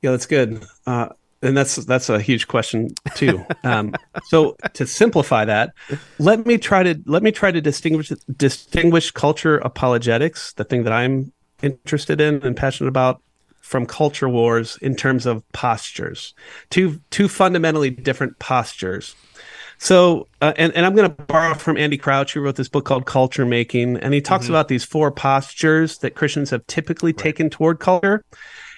Yeah, 0.00 0.12
that's 0.12 0.26
good. 0.26 0.64
Uh, 0.86 1.10
and 1.42 1.56
that's 1.56 1.76
that's 1.76 2.08
a 2.08 2.20
huge 2.20 2.48
question 2.48 2.94
too. 3.14 3.44
Um, 3.64 3.94
so 4.24 4.56
to 4.74 4.86
simplify 4.86 5.44
that, 5.44 5.72
let 6.18 6.46
me 6.46 6.58
try 6.58 6.82
to 6.82 7.00
let 7.06 7.22
me 7.22 7.30
try 7.30 7.52
to 7.52 7.60
distinguish 7.60 8.12
distinguish 8.36 9.10
culture 9.12 9.58
apologetics, 9.58 10.52
the 10.54 10.64
thing 10.64 10.82
that 10.84 10.92
I'm 10.92 11.32
interested 11.62 12.20
in 12.20 12.42
and 12.42 12.56
passionate 12.56 12.88
about, 12.88 13.22
from 13.72 13.86
culture 13.86 14.28
wars 14.28 14.78
in 14.82 14.94
terms 14.94 15.24
of 15.24 15.42
postures, 15.52 16.34
two 16.68 17.00
two 17.10 17.26
fundamentally 17.26 17.88
different 17.88 18.38
postures. 18.38 19.16
So, 19.78 20.28
uh, 20.40 20.52
and, 20.56 20.72
and 20.76 20.86
I'm 20.86 20.94
going 20.94 21.10
to 21.10 21.24
borrow 21.24 21.54
from 21.54 21.76
Andy 21.76 21.96
Crouch, 21.96 22.34
who 22.34 22.40
wrote 22.40 22.54
this 22.54 22.68
book 22.68 22.84
called 22.84 23.06
Culture 23.06 23.44
Making, 23.44 23.96
and 23.96 24.14
he 24.14 24.20
talks 24.20 24.44
mm-hmm. 24.44 24.52
about 24.52 24.68
these 24.68 24.84
four 24.84 25.10
postures 25.10 25.98
that 25.98 26.14
Christians 26.14 26.50
have 26.50 26.64
typically 26.68 27.10
right. 27.10 27.18
taken 27.18 27.50
toward 27.50 27.80
culture. 27.80 28.22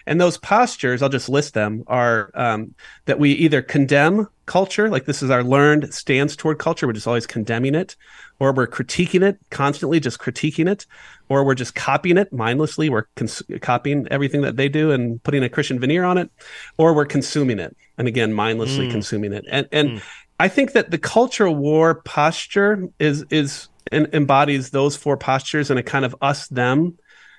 And 0.06 0.20
those 0.20 0.36
postures, 0.36 1.02
I'll 1.02 1.08
just 1.08 1.28
list 1.28 1.54
them, 1.54 1.84
are 1.86 2.30
um, 2.34 2.74
that 3.06 3.18
we 3.18 3.32
either 3.32 3.62
condemn 3.62 4.28
culture, 4.46 4.90
like 4.90 5.06
this 5.06 5.22
is 5.22 5.30
our 5.30 5.42
learned 5.42 5.92
stance 5.94 6.36
toward 6.36 6.58
culture, 6.58 6.86
we're 6.86 6.92
just 6.92 7.06
always 7.06 7.26
condemning 7.26 7.74
it, 7.74 7.96
or 8.38 8.52
we're 8.52 8.66
critiquing 8.66 9.22
it 9.22 9.38
constantly, 9.50 10.00
just 10.00 10.18
critiquing 10.18 10.70
it, 10.70 10.86
or 11.28 11.44
we're 11.44 11.54
just 11.54 11.74
copying 11.74 12.18
it 12.18 12.32
mindlessly. 12.32 12.90
We're 12.90 13.06
cons- 13.16 13.42
copying 13.60 14.06
everything 14.10 14.42
that 14.42 14.56
they 14.56 14.68
do 14.68 14.90
and 14.90 15.22
putting 15.22 15.42
a 15.42 15.48
Christian 15.48 15.78
veneer 15.78 16.04
on 16.04 16.18
it, 16.18 16.30
or 16.76 16.94
we're 16.94 17.06
consuming 17.06 17.58
it, 17.58 17.76
and 17.96 18.06
again, 18.06 18.32
mindlessly 18.32 18.88
mm. 18.88 18.90
consuming 18.90 19.32
it. 19.32 19.44
And 19.50 19.68
and 19.72 19.90
mm. 19.90 20.02
I 20.38 20.48
think 20.48 20.72
that 20.72 20.90
the 20.90 20.98
cultural 20.98 21.54
war 21.54 21.94
posture 21.94 22.88
is 22.98 23.24
is 23.30 23.68
and 23.92 24.08
embodies 24.12 24.70
those 24.70 24.96
four 24.96 25.16
postures 25.16 25.70
in 25.70 25.78
a 25.78 25.82
kind 25.82 26.04
of 26.04 26.16
us 26.20 26.48
them 26.48 26.98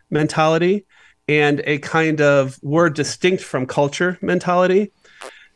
mentality. 0.10 0.86
And 1.27 1.62
a 1.65 1.79
kind 1.79 2.22
of 2.22 2.60
we're 2.62 2.89
distinct 2.89 3.44
from 3.44 3.65
culture 3.65 4.17
mentality. 4.22 4.91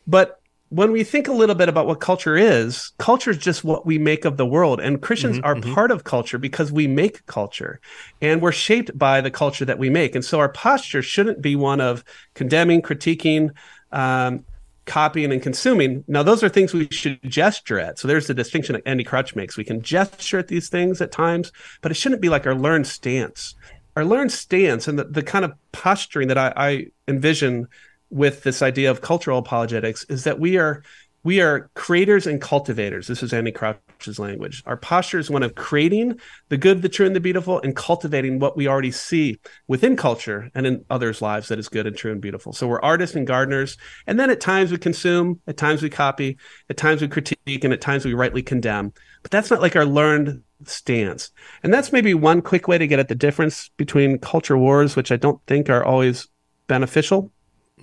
But 0.06 0.36
when 0.68 0.92
we 0.92 1.04
think 1.04 1.28
a 1.28 1.32
little 1.32 1.56
bit 1.56 1.68
about 1.68 1.86
what 1.86 2.00
culture 2.00 2.36
is, 2.36 2.92
culture 2.98 3.30
is 3.30 3.38
just 3.38 3.64
what 3.64 3.86
we 3.86 3.98
make 3.98 4.24
of 4.24 4.36
the 4.36 4.46
world. 4.46 4.80
And 4.80 5.02
Christians 5.02 5.38
Mhm, 5.38 5.42
are 5.42 5.56
mhm. 5.56 5.62
part 5.74 5.90
of 5.90 6.04
culture 6.04 6.38
because 6.38 6.70
we 6.72 6.86
make 6.86 7.26
culture 7.26 7.80
and 8.20 8.40
we're 8.40 8.52
shaped 8.52 8.96
by 8.96 9.20
the 9.20 9.30
culture 9.32 9.64
that 9.64 9.78
we 9.78 9.90
make. 9.90 10.14
And 10.14 10.24
so 10.24 10.38
our 10.38 10.48
posture 10.48 11.02
shouldn't 11.02 11.42
be 11.42 11.56
one 11.56 11.80
of 11.80 12.04
condemning, 12.34 12.82
critiquing, 12.82 13.50
um, 13.92 14.44
copying, 14.86 15.32
and 15.32 15.42
consuming. 15.42 16.04
Now, 16.08 16.22
those 16.22 16.42
are 16.42 16.48
things 16.48 16.72
we 16.74 16.88
should 16.90 17.20
gesture 17.24 17.78
at. 17.78 17.98
So 17.98 18.08
there's 18.08 18.26
the 18.26 18.34
distinction 18.34 18.74
that 18.74 18.82
Andy 18.86 19.04
Crouch 19.04 19.36
makes. 19.36 19.56
We 19.56 19.64
can 19.64 19.82
gesture 19.82 20.38
at 20.38 20.48
these 20.48 20.68
things 20.68 21.00
at 21.00 21.12
times, 21.12 21.52
but 21.80 21.90
it 21.92 21.94
shouldn't 21.96 22.22
be 22.22 22.28
like 22.28 22.46
our 22.46 22.54
learned 22.54 22.86
stance. 22.86 23.54
Our 24.00 24.06
learned 24.06 24.32
stance 24.32 24.88
and 24.88 24.98
the, 24.98 25.04
the 25.04 25.22
kind 25.22 25.44
of 25.44 25.52
posturing 25.72 26.28
that 26.28 26.38
I, 26.38 26.54
I 26.56 26.86
envision 27.06 27.66
with 28.08 28.44
this 28.44 28.62
idea 28.62 28.90
of 28.90 29.02
cultural 29.02 29.36
apologetics 29.36 30.04
is 30.04 30.24
that 30.24 30.40
we 30.40 30.56
are 30.56 30.82
we 31.22 31.42
are 31.42 31.70
creators 31.74 32.26
and 32.26 32.40
cultivators. 32.40 33.06
This 33.08 33.22
is 33.22 33.34
Andy 33.34 33.52
Crouch's 33.52 34.18
language. 34.18 34.62
Our 34.64 34.78
posture 34.78 35.18
is 35.18 35.28
one 35.28 35.42
of 35.42 35.54
creating 35.54 36.18
the 36.48 36.56
good, 36.56 36.80
the 36.80 36.88
true, 36.88 37.04
and 37.04 37.14
the 37.14 37.20
beautiful, 37.20 37.60
and 37.60 37.76
cultivating 37.76 38.38
what 38.38 38.56
we 38.56 38.66
already 38.66 38.90
see 38.90 39.38
within 39.68 39.96
culture 39.96 40.50
and 40.54 40.66
in 40.66 40.82
others' 40.88 41.20
lives 41.20 41.48
that 41.48 41.58
is 41.58 41.68
good 41.68 41.86
and 41.86 41.94
true 41.94 42.10
and 42.10 42.22
beautiful. 42.22 42.54
So 42.54 42.66
we're 42.66 42.80
artists 42.80 43.14
and 43.14 43.26
gardeners, 43.26 43.76
and 44.06 44.18
then 44.18 44.30
at 44.30 44.40
times 44.40 44.72
we 44.72 44.78
consume, 44.78 45.40
at 45.46 45.58
times 45.58 45.82
we 45.82 45.90
copy, 45.90 46.38
at 46.70 46.78
times 46.78 47.02
we 47.02 47.08
critique, 47.08 47.64
and 47.64 47.74
at 47.74 47.82
times 47.82 48.06
we 48.06 48.14
rightly 48.14 48.42
condemn. 48.42 48.94
But 49.22 49.30
that's 49.30 49.50
not 49.50 49.60
like 49.60 49.76
our 49.76 49.84
learned 49.84 50.42
stance. 50.64 51.30
And 51.62 51.72
that's 51.72 51.92
maybe 51.92 52.14
one 52.14 52.42
quick 52.42 52.68
way 52.68 52.78
to 52.78 52.86
get 52.86 52.98
at 52.98 53.08
the 53.08 53.14
difference 53.14 53.70
between 53.76 54.18
culture 54.18 54.56
wars, 54.58 54.96
which 54.96 55.12
I 55.12 55.16
don't 55.16 55.40
think 55.46 55.68
are 55.70 55.84
always 55.84 56.28
beneficial 56.66 57.30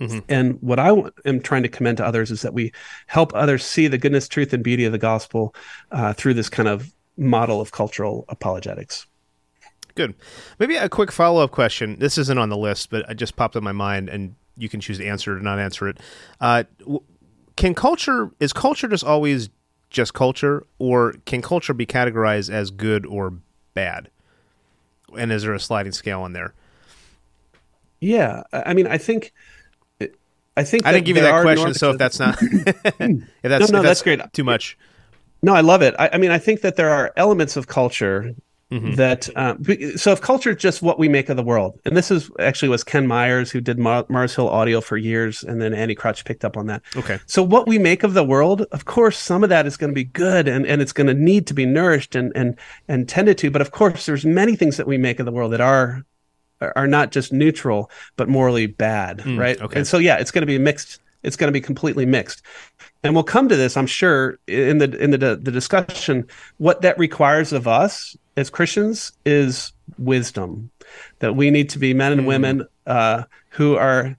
Mhm. 0.00 0.22
and 0.28 0.62
what 0.62 0.78
I 0.78 0.94
am 1.24 1.40
trying 1.40 1.64
to 1.64 1.68
commend 1.68 1.96
to 1.96 2.06
others 2.06 2.30
is 2.30 2.42
that 2.42 2.54
we 2.54 2.70
help 3.08 3.34
others 3.34 3.64
see 3.64 3.88
the 3.88 3.98
goodness, 3.98 4.28
truth, 4.28 4.52
and 4.52 4.62
beauty 4.62 4.84
of 4.84 4.92
the 4.92 4.98
gospel 4.98 5.54
uh, 5.90 6.12
through 6.12 6.34
this 6.34 6.48
kind 6.48 6.68
of 6.68 6.92
model 7.16 7.60
of 7.60 7.72
cultural 7.72 8.24
apologetics. 8.28 9.06
Good. 9.96 10.14
Maybe 10.60 10.76
a 10.76 10.88
quick 10.88 11.10
follow 11.10 11.42
up 11.42 11.50
question. 11.50 11.98
This 11.98 12.16
isn't 12.16 12.38
on 12.38 12.48
the 12.48 12.56
list, 12.56 12.90
but 12.90 13.10
it 13.10 13.16
just 13.16 13.34
popped 13.34 13.56
in 13.56 13.64
my 13.64 13.72
mind, 13.72 14.08
and 14.08 14.36
you 14.56 14.68
can 14.68 14.80
choose 14.80 14.98
to 14.98 15.04
answer 15.04 15.34
it 15.34 15.40
or 15.40 15.42
not 15.42 15.58
answer 15.58 15.88
it. 15.88 15.98
Uh, 16.40 16.62
can 17.56 17.74
culture 17.74 18.30
is 18.38 18.52
culture 18.52 18.86
just 18.86 19.02
always 19.02 19.48
just 19.90 20.14
culture, 20.14 20.66
or 20.78 21.14
can 21.24 21.42
culture 21.42 21.74
be 21.74 21.86
categorized 21.86 22.50
as 22.50 22.70
good 22.70 23.06
or 23.06 23.34
bad? 23.74 24.10
And 25.16 25.32
is 25.32 25.42
there 25.42 25.54
a 25.54 25.60
sliding 25.60 25.92
scale 25.92 26.24
in 26.26 26.32
there? 26.32 26.54
Yeah, 28.00 28.42
I 28.52 28.74
mean, 28.74 28.86
I 28.86 28.98
think, 28.98 29.32
I 30.56 30.64
think 30.64 30.86
I 30.86 30.92
didn't 30.92 31.06
give 31.06 31.16
you 31.16 31.22
that 31.22 31.42
question, 31.42 31.74
so 31.74 31.90
if 31.90 31.98
that's 31.98 32.18
not, 32.18 32.36
if 32.42 33.26
that's, 33.42 33.70
no, 33.70 33.78
if 33.78 33.84
that's 33.84 34.02
great. 34.02 34.20
Too 34.32 34.44
much. 34.44 34.78
No, 35.42 35.54
I 35.54 35.60
love 35.60 35.82
it. 35.82 35.94
I, 35.98 36.10
I 36.14 36.18
mean, 36.18 36.30
I 36.30 36.38
think 36.38 36.60
that 36.62 36.76
there 36.76 36.90
are 36.90 37.12
elements 37.16 37.56
of 37.56 37.66
culture 37.66 38.34
Mhm. 38.70 38.96
that. 38.96 39.28
Um, 39.34 39.64
so, 39.96 40.12
if 40.12 40.20
culture 40.20 40.50
is 40.50 40.56
just 40.56 40.82
what 40.82 40.98
we 40.98 41.08
make 41.08 41.30
of 41.30 41.36
the 41.38 41.42
world, 41.42 41.78
and 41.86 41.96
this 41.96 42.10
is 42.10 42.30
actually 42.38 42.68
was 42.68 42.84
Ken 42.84 43.06
Myers 43.06 43.50
who 43.50 43.60
did 43.62 43.78
Mar- 43.78 44.04
Mars 44.10 44.34
Hill 44.34 44.48
Audio 44.48 44.82
for 44.82 44.98
years, 44.98 45.42
and 45.42 45.60
then 45.62 45.72
Andy 45.72 45.94
Crouch 45.94 46.24
picked 46.26 46.44
up 46.44 46.56
on 46.56 46.66
that. 46.66 46.82
Okay. 46.94 47.18
So, 47.26 47.42
what 47.42 47.66
we 47.66 47.78
make 47.78 48.02
of 48.02 48.12
the 48.12 48.24
world, 48.24 48.66
of 48.72 48.84
course, 48.84 49.16
some 49.18 49.42
of 49.42 49.48
that 49.48 49.66
is 49.66 49.78
going 49.78 49.90
to 49.90 49.94
be 49.94 50.04
good, 50.04 50.46
and, 50.48 50.66
and 50.66 50.82
it's 50.82 50.92
going 50.92 51.06
to 51.06 51.14
need 51.14 51.46
to 51.46 51.54
be 51.54 51.64
nourished 51.64 52.14
and 52.14 52.30
and 52.34 52.56
and 52.88 53.08
tended 53.08 53.38
to. 53.38 53.50
But 53.50 53.62
of 53.62 53.70
course, 53.70 54.04
there's 54.04 54.26
many 54.26 54.54
things 54.54 54.76
that 54.76 54.86
we 54.86 54.98
make 54.98 55.18
of 55.18 55.24
the 55.24 55.32
world 55.32 55.52
that 55.54 55.62
are 55.62 56.04
are 56.76 56.88
not 56.88 57.10
just 57.12 57.32
neutral 57.32 57.88
but 58.16 58.28
morally 58.28 58.66
bad, 58.66 59.18
Mm, 59.20 59.38
right? 59.38 59.60
okay. 59.62 59.78
And 59.78 59.86
so, 59.86 59.96
yeah, 59.98 60.16
it's 60.16 60.32
going 60.32 60.42
to 60.42 60.46
be 60.46 60.58
mixed. 60.58 61.00
It's 61.22 61.36
going 61.36 61.48
to 61.48 61.52
be 61.52 61.60
completely 61.60 62.04
mixed 62.06 62.42
and 63.04 63.14
we'll 63.14 63.24
come 63.24 63.48
to 63.48 63.54
this 63.56 63.76
i'm 63.76 63.86
sure 63.86 64.38
in 64.48 64.78
the 64.78 64.96
in 65.02 65.10
the 65.12 65.18
the 65.18 65.50
discussion 65.52 66.24
what 66.58 66.82
that 66.82 66.96
requires 66.98 67.52
of 67.52 67.66
us 67.68 68.16
as 68.38 68.48
christians 68.50 69.12
is 69.26 69.72
wisdom 69.98 70.70
that 71.18 71.34
we 71.34 71.50
need 71.50 71.68
to 71.70 71.78
be 71.78 71.92
men 71.94 72.12
and 72.12 72.22
Mm. 72.22 72.26
women 72.26 72.66
uh, 72.86 73.22
who 73.50 73.76
are 73.76 74.16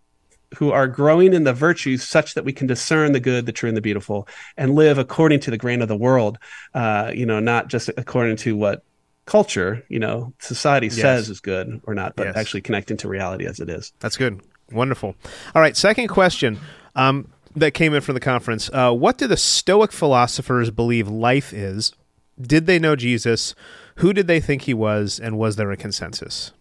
who 0.57 0.71
are 0.71 0.87
growing 0.87 1.33
in 1.33 1.43
the 1.43 1.53
virtues 1.53 2.03
such 2.03 2.33
that 2.33 2.43
we 2.43 2.51
can 2.53 2.65
discern 2.67 3.11
the 3.11 3.19
good 3.19 3.45
the 3.45 3.51
true 3.51 3.67
and 3.69 3.77
the 3.77 3.81
beautiful 3.81 4.27
and 4.57 4.73
live 4.75 4.97
according 4.97 5.39
to 5.39 5.51
the 5.51 5.57
grain 5.57 5.81
of 5.81 5.87
the 5.87 5.95
world 5.97 6.37
uh, 6.73 7.11
you 7.13 7.25
know 7.25 7.39
not 7.39 7.67
just 7.69 7.89
according 7.97 8.35
to 8.35 8.55
what 8.57 8.83
culture 9.25 9.83
you 9.89 9.99
know 9.99 10.33
society 10.39 10.87
Yes. 10.87 10.95
says 11.01 11.29
is 11.29 11.39
good 11.39 11.79
or 11.85 11.93
not 11.93 12.15
but 12.15 12.27
Yes. 12.27 12.35
actually 12.35 12.61
connecting 12.61 12.97
to 12.97 13.07
reality 13.07 13.45
as 13.45 13.59
it 13.59 13.69
is 13.69 13.93
That's 13.99 14.17
good. 14.17 14.41
Wonderful. 14.71 15.15
All 15.55 15.61
right. 15.63 15.75
Second 15.75 16.07
question 16.09 16.59
um, 16.95 17.27
that 17.55 17.71
came 17.73 17.93
in 17.95 18.01
from 18.01 18.13
the 18.13 18.19
conference. 18.19 18.69
Uh, 18.71 18.91
what 18.93 19.17
do 19.17 19.25
the 19.27 19.35
Stoic 19.37 19.91
philosophers 19.91 20.69
believe 20.69 21.07
life 21.07 21.53
is? 21.53 21.91
Did 22.39 22.67
they 22.67 22.77
know 22.77 22.95
Jesus? 22.95 23.55
Who 23.99 24.13
did 24.13 24.27
they 24.27 24.39
think 24.39 24.63
he 24.63 24.73
was? 24.73 25.19
And 25.19 25.37
was 25.37 25.55
there 25.55 25.71
a 25.71 25.77
consensus? 25.77 26.51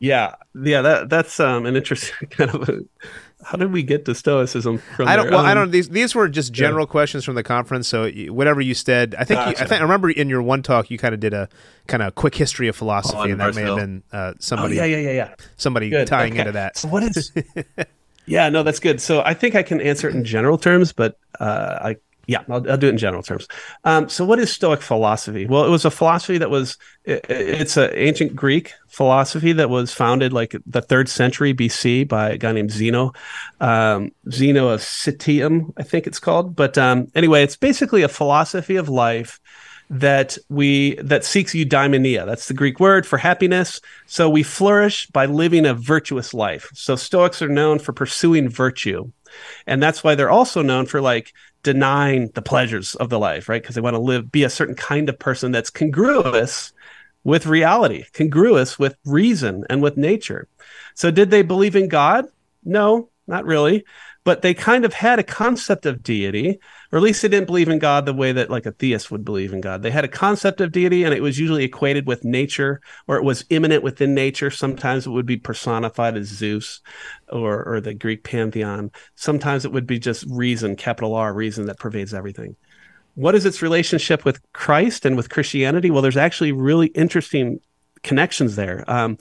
Yeah, 0.00 0.36
yeah, 0.54 0.80
that 0.82 1.08
that's 1.08 1.40
um 1.40 1.66
an 1.66 1.74
interesting 1.76 2.28
kind 2.30 2.50
of. 2.54 2.68
A, 2.68 2.80
how 3.44 3.56
did 3.56 3.72
we 3.72 3.82
get 3.82 4.04
to 4.04 4.14
Stoicism 4.14 4.78
from? 4.78 5.08
I 5.08 5.16
don't. 5.16 5.26
there? 5.26 5.36
Well, 5.36 5.44
I 5.44 5.50
Um, 5.52 5.58
don't. 5.58 5.70
These 5.72 5.88
these 5.88 6.14
were 6.14 6.28
just 6.28 6.52
general 6.52 6.86
questions 6.86 7.24
from 7.24 7.34
the 7.34 7.42
conference. 7.42 7.88
So 7.88 8.08
whatever 8.28 8.60
you 8.60 8.74
said, 8.74 9.16
I 9.18 9.24
think. 9.24 9.38
You, 9.38 9.42
I 9.46 9.52
Gotcha. 9.52 9.66
think 9.66 9.80
I 9.80 9.82
remember 9.82 10.10
in 10.10 10.28
your 10.28 10.42
one 10.42 10.62
talk 10.62 10.90
you 10.90 10.98
kind 10.98 11.14
of 11.14 11.20
did 11.20 11.34
a 11.34 11.48
kind 11.88 12.02
of 12.04 12.14
quick 12.14 12.36
history 12.36 12.68
of 12.68 12.76
philosophy, 12.76 13.18
On 13.18 13.30
and 13.32 13.40
that 13.40 13.56
may 13.56 13.62
have 13.62 13.76
been 13.76 14.02
uh, 14.12 14.16
Oh 14.16 14.34
somebody 14.38 14.76
yeah, 14.76 14.84
yeah, 14.84 14.98
yeah, 14.98 15.10
yeah. 15.12 15.34
somebody 15.56 15.90
Good. 15.90 16.06
tying 16.06 16.32
Okay. 16.32 16.40
into 16.40 16.52
that. 16.52 16.76
So 16.76 16.88
what 16.88 17.02
is? 17.02 17.32
yeah, 18.26 18.48
no, 18.50 18.62
that's 18.62 18.78
good. 18.80 19.00
So 19.00 19.22
I 19.22 19.34
think 19.34 19.56
I 19.56 19.64
can 19.64 19.80
answer 19.80 20.08
it 20.08 20.14
in 20.14 20.24
general 20.24 20.58
terms, 20.58 20.92
but 20.92 21.18
uh, 21.40 21.78
I 21.80 21.96
yeah, 22.28 22.44
I'll, 22.50 22.70
I'll 22.70 22.76
do 22.76 22.88
it 22.88 22.90
in 22.90 22.98
general 22.98 23.22
terms. 23.22 23.48
Um, 23.84 24.10
so 24.10 24.22
what 24.22 24.38
is 24.38 24.52
Stoic 24.52 24.82
philosophy? 24.82 25.46
Well, 25.46 25.64
it 25.64 25.70
was 25.70 25.86
a 25.86 25.90
philosophy 25.90 26.36
that 26.36 26.50
was 26.50 26.76
it, 27.04 27.24
it's 27.28 27.78
an 27.78 27.90
ancient 27.94 28.36
Greek 28.36 28.74
philosophy 28.86 29.54
that 29.54 29.70
was 29.70 29.94
founded 29.94 30.34
like 30.34 30.54
the 30.66 30.82
third 30.82 31.08
century 31.08 31.54
BC 31.54 32.06
by 32.06 32.30
a 32.30 32.38
guy 32.38 32.52
named 32.52 32.70
Zeno, 32.70 33.14
um, 33.62 34.12
Zeno 34.30 34.68
of 34.68 34.80
Citium, 34.80 35.72
I 35.78 35.82
think 35.84 36.06
it's 36.06 36.18
called. 36.18 36.54
But 36.54 36.76
um, 36.76 37.08
anyway, 37.14 37.42
it's 37.42 37.56
basically 37.56 38.02
a 38.02 38.08
philosophy 38.08 38.76
of 38.76 38.90
life 38.90 39.40
that 39.90 40.36
we 40.50 40.96
that 40.96 41.24
seeks 41.24 41.54
eudaimonia 41.54 42.26
that's 42.26 42.48
the 42.48 42.52
greek 42.52 42.78
word 42.78 43.06
for 43.06 43.16
happiness 43.16 43.80
so 44.06 44.28
we 44.28 44.42
flourish 44.42 45.06
by 45.06 45.24
living 45.24 45.64
a 45.64 45.72
virtuous 45.72 46.34
life 46.34 46.70
so 46.74 46.94
stoics 46.94 47.40
are 47.40 47.48
known 47.48 47.78
for 47.78 47.94
pursuing 47.94 48.50
virtue 48.50 49.10
and 49.66 49.82
that's 49.82 50.02
why 50.02 50.14
they're 50.14 50.30
also 50.30 50.62
known 50.62 50.86
for 50.86 51.00
like 51.00 51.32
denying 51.62 52.28
the 52.34 52.42
pleasures 52.42 52.94
of 52.96 53.08
the 53.08 53.18
life 53.18 53.48
right? 53.48 53.62
Because 53.62 53.74
they 53.74 53.80
want 53.80 53.94
to 53.94 54.00
live 54.00 54.30
be 54.30 54.44
a 54.44 54.50
certain 54.50 54.74
kind 54.74 55.08
of 55.08 55.18
person 55.18 55.52
that's 55.52 55.70
congruous 55.70 56.72
with 57.24 57.46
reality 57.46 58.04
congruous 58.12 58.78
with 58.78 58.96
reason 59.04 59.64
and 59.68 59.82
with 59.82 59.96
nature. 59.96 60.48
So 60.94 61.10
did 61.10 61.30
they 61.30 61.42
believe 61.42 61.76
in 61.76 61.88
god? 61.88 62.26
No 62.64 63.10
not 63.28 63.44
really 63.44 63.84
but 64.28 64.42
they 64.42 64.52
kind 64.52 64.84
of 64.84 64.92
had 64.92 65.18
a 65.18 65.22
concept 65.22 65.86
of 65.86 66.02
deity 66.02 66.60
or 66.92 66.98
at 66.98 67.02
least 67.02 67.22
they 67.22 67.28
didn't 67.28 67.46
believe 67.46 67.70
in 67.70 67.78
God 67.78 68.04
the 68.04 68.12
way 68.12 68.30
that 68.30 68.50
like 68.50 68.66
a 68.66 68.72
theist 68.72 69.10
would 69.10 69.24
believe 69.24 69.54
in 69.54 69.62
God. 69.62 69.80
They 69.80 69.90
had 69.90 70.04
a 70.04 70.08
concept 70.08 70.60
of 70.60 70.70
deity 70.70 71.02
and 71.02 71.14
it 71.14 71.22
was 71.22 71.38
usually 71.38 71.64
equated 71.64 72.06
with 72.06 72.26
nature 72.26 72.82
or 73.06 73.16
it 73.16 73.24
was 73.24 73.46
immanent 73.48 73.82
within 73.82 74.14
nature. 74.14 74.50
Sometimes 74.50 75.06
it 75.06 75.10
would 75.12 75.24
be 75.24 75.38
personified 75.38 76.14
as 76.18 76.26
Zeus 76.26 76.82
or, 77.30 77.64
or 77.66 77.80
the 77.80 77.94
Greek 77.94 78.22
pantheon. 78.22 78.90
Sometimes 79.14 79.64
it 79.64 79.72
would 79.72 79.86
be 79.86 79.98
just 79.98 80.26
reason, 80.28 80.76
capital 80.76 81.14
R, 81.14 81.32
reason 81.32 81.64
that 81.64 81.78
pervades 81.78 82.12
everything. 82.12 82.54
What 83.14 83.34
is 83.34 83.46
its 83.46 83.62
relationship 83.62 84.26
with 84.26 84.42
Christ 84.52 85.06
and 85.06 85.16
with 85.16 85.30
Christianity? 85.30 85.90
Well, 85.90 86.02
there's 86.02 86.18
actually 86.18 86.52
really 86.52 86.88
interesting 86.88 87.60
connections 88.02 88.56
there. 88.56 88.84
Um, 88.86 89.16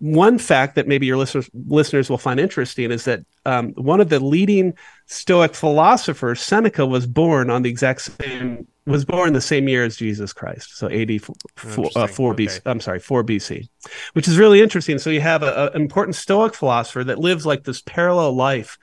one 0.00 0.38
fact 0.38 0.74
that 0.74 0.88
maybe 0.88 1.06
your 1.06 1.16
listeners 1.18 1.48
listeners 1.68 2.08
will 2.10 2.18
find 2.18 2.40
interesting 2.40 2.90
is 2.90 3.04
that 3.04 3.20
um, 3.46 3.70
one 3.74 4.00
of 4.00 4.08
the 4.08 4.18
leading 4.20 4.74
Stoic 5.06 5.54
philosophers, 5.54 6.40
Seneca, 6.40 6.86
was 6.86 7.06
born 7.06 7.50
on 7.50 7.62
the 7.62 7.70
exact 7.70 8.00
same 8.02 8.66
was 8.86 9.04
born 9.04 9.34
the 9.34 9.40
same 9.40 9.68
year 9.68 9.84
as 9.84 9.96
Jesus 9.96 10.32
Christ, 10.32 10.76
so 10.76 10.88
AD 10.88 11.10
f- 11.10 11.30
f- 11.58 11.78
uh, 11.78 11.82
Interesting. 11.82 12.08
four 12.08 12.32
Okay. 12.32 12.46
BC. 12.46 12.60
I'm 12.64 12.80
sorry, 12.80 12.98
four 12.98 13.22
BC, 13.22 13.68
which 14.14 14.26
is 14.26 14.36
really 14.38 14.60
interesting. 14.62 14.98
So 14.98 15.10
you 15.10 15.20
have 15.20 15.42
an 15.42 15.70
important 15.74 16.16
Stoic 16.16 16.54
philosopher 16.54 17.04
that 17.04 17.18
lives 17.18 17.44
like 17.46 17.64
this 17.64 17.82
parallel 17.82 18.32
life 18.34 18.78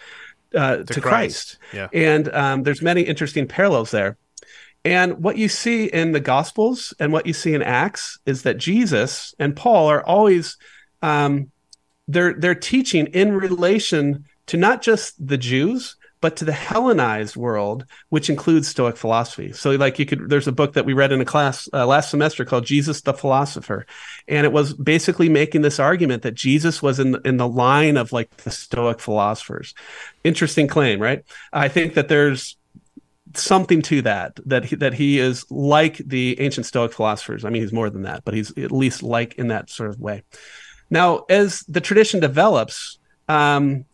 uh, 0.56 0.78
to, 0.84 1.02
Christ 1.02 1.58
Yeah. 1.74 1.88
and 1.94 2.34
um, 2.34 2.64
there's 2.64 2.82
many 2.82 3.02
interesting 3.02 3.48
parallels 3.48 3.92
there 3.92 4.18
and 4.86 5.18
what 5.22 5.38
you 5.38 5.50
see 5.50 5.86
in 5.88 6.14
the 6.14 6.22
gospels 6.22 6.94
and 7.00 7.12
what 7.12 7.26
you 7.26 7.34
see 7.34 7.54
in 7.54 7.62
acts 7.62 8.18
is 8.26 8.44
that 8.44 8.58
jesus 8.58 9.36
and 9.40 9.58
paul 9.58 9.88
are 9.88 10.02
always 10.06 10.56
um, 11.02 11.52
they're 12.08 12.34
they're 12.34 12.56
teaching 12.56 13.08
in 13.08 13.34
relation 13.34 14.26
to 14.48 14.58
not 14.58 14.82
just 14.82 15.16
the 15.26 15.38
jews 15.38 15.98
but 16.20 16.36
to 16.38 16.46
the 16.46 16.52
Hellenized 16.52 17.36
world, 17.36 17.86
which 18.10 18.30
includes 18.30 18.68
Stoic 18.68 18.98
philosophy. 18.98 19.52
So, 19.52 19.72
like, 19.72 20.00
you 20.00 20.06
could, 20.06 20.30
there's 20.30 20.48
a 20.48 20.52
book 20.52 20.74
that 20.74 20.86
we 20.86 20.94
read 20.94 21.12
in 21.12 21.22
a 21.22 21.26
class 21.26 21.70
uh, 21.74 21.86
last 21.86 22.10
semester 22.10 22.44
called 22.44 22.66
Jesus 22.66 23.02
the 23.02 23.14
Philosopher. 23.14 23.86
And 24.28 24.46
it 24.46 24.52
was 24.52 24.74
basically 24.74 25.30
making 25.30 25.62
this 25.62 25.80
argument 25.80 26.24
that 26.24 26.34
Jesus 26.34 26.82
was 26.82 27.00
in, 27.00 27.18
in 27.24 27.38
the 27.38 27.48
line 27.48 27.98
of 27.98 28.12
like 28.12 28.36
the 28.38 28.52
Stoic 28.52 29.00
philosophers. 29.00 29.76
Interesting 30.24 30.68
claim, 30.68 31.00
right? 31.00 31.24
I 31.54 31.68
think 31.68 31.94
that 31.94 32.08
there's 32.08 32.58
something 33.34 33.82
to 33.84 34.02
that 34.02 34.40
that 34.46 34.66
he, 34.66 34.76
that 34.78 34.94
he 34.94 35.20
is 35.20 35.46
like 35.52 35.98
the 35.98 36.40
ancient 36.40 36.66
stoic 36.66 36.94
philosophers 36.94 37.44
i 37.44 37.50
mean 37.50 37.62
he's 37.62 37.74
more 37.74 37.90
than 37.90 38.04
that 38.04 38.24
but 38.24 38.34
he's 38.34 38.58
at 38.58 38.72
least 38.72 39.04
like 39.04 39.36
in 39.36 39.50
that 39.50 39.70
sort 39.70 39.90
of 39.90 40.00
way 40.00 40.24
now 40.90 41.26
as 41.30 41.62
the 41.68 41.82
tradition 41.82 42.20
develops 42.20 43.00
um, 43.30 43.86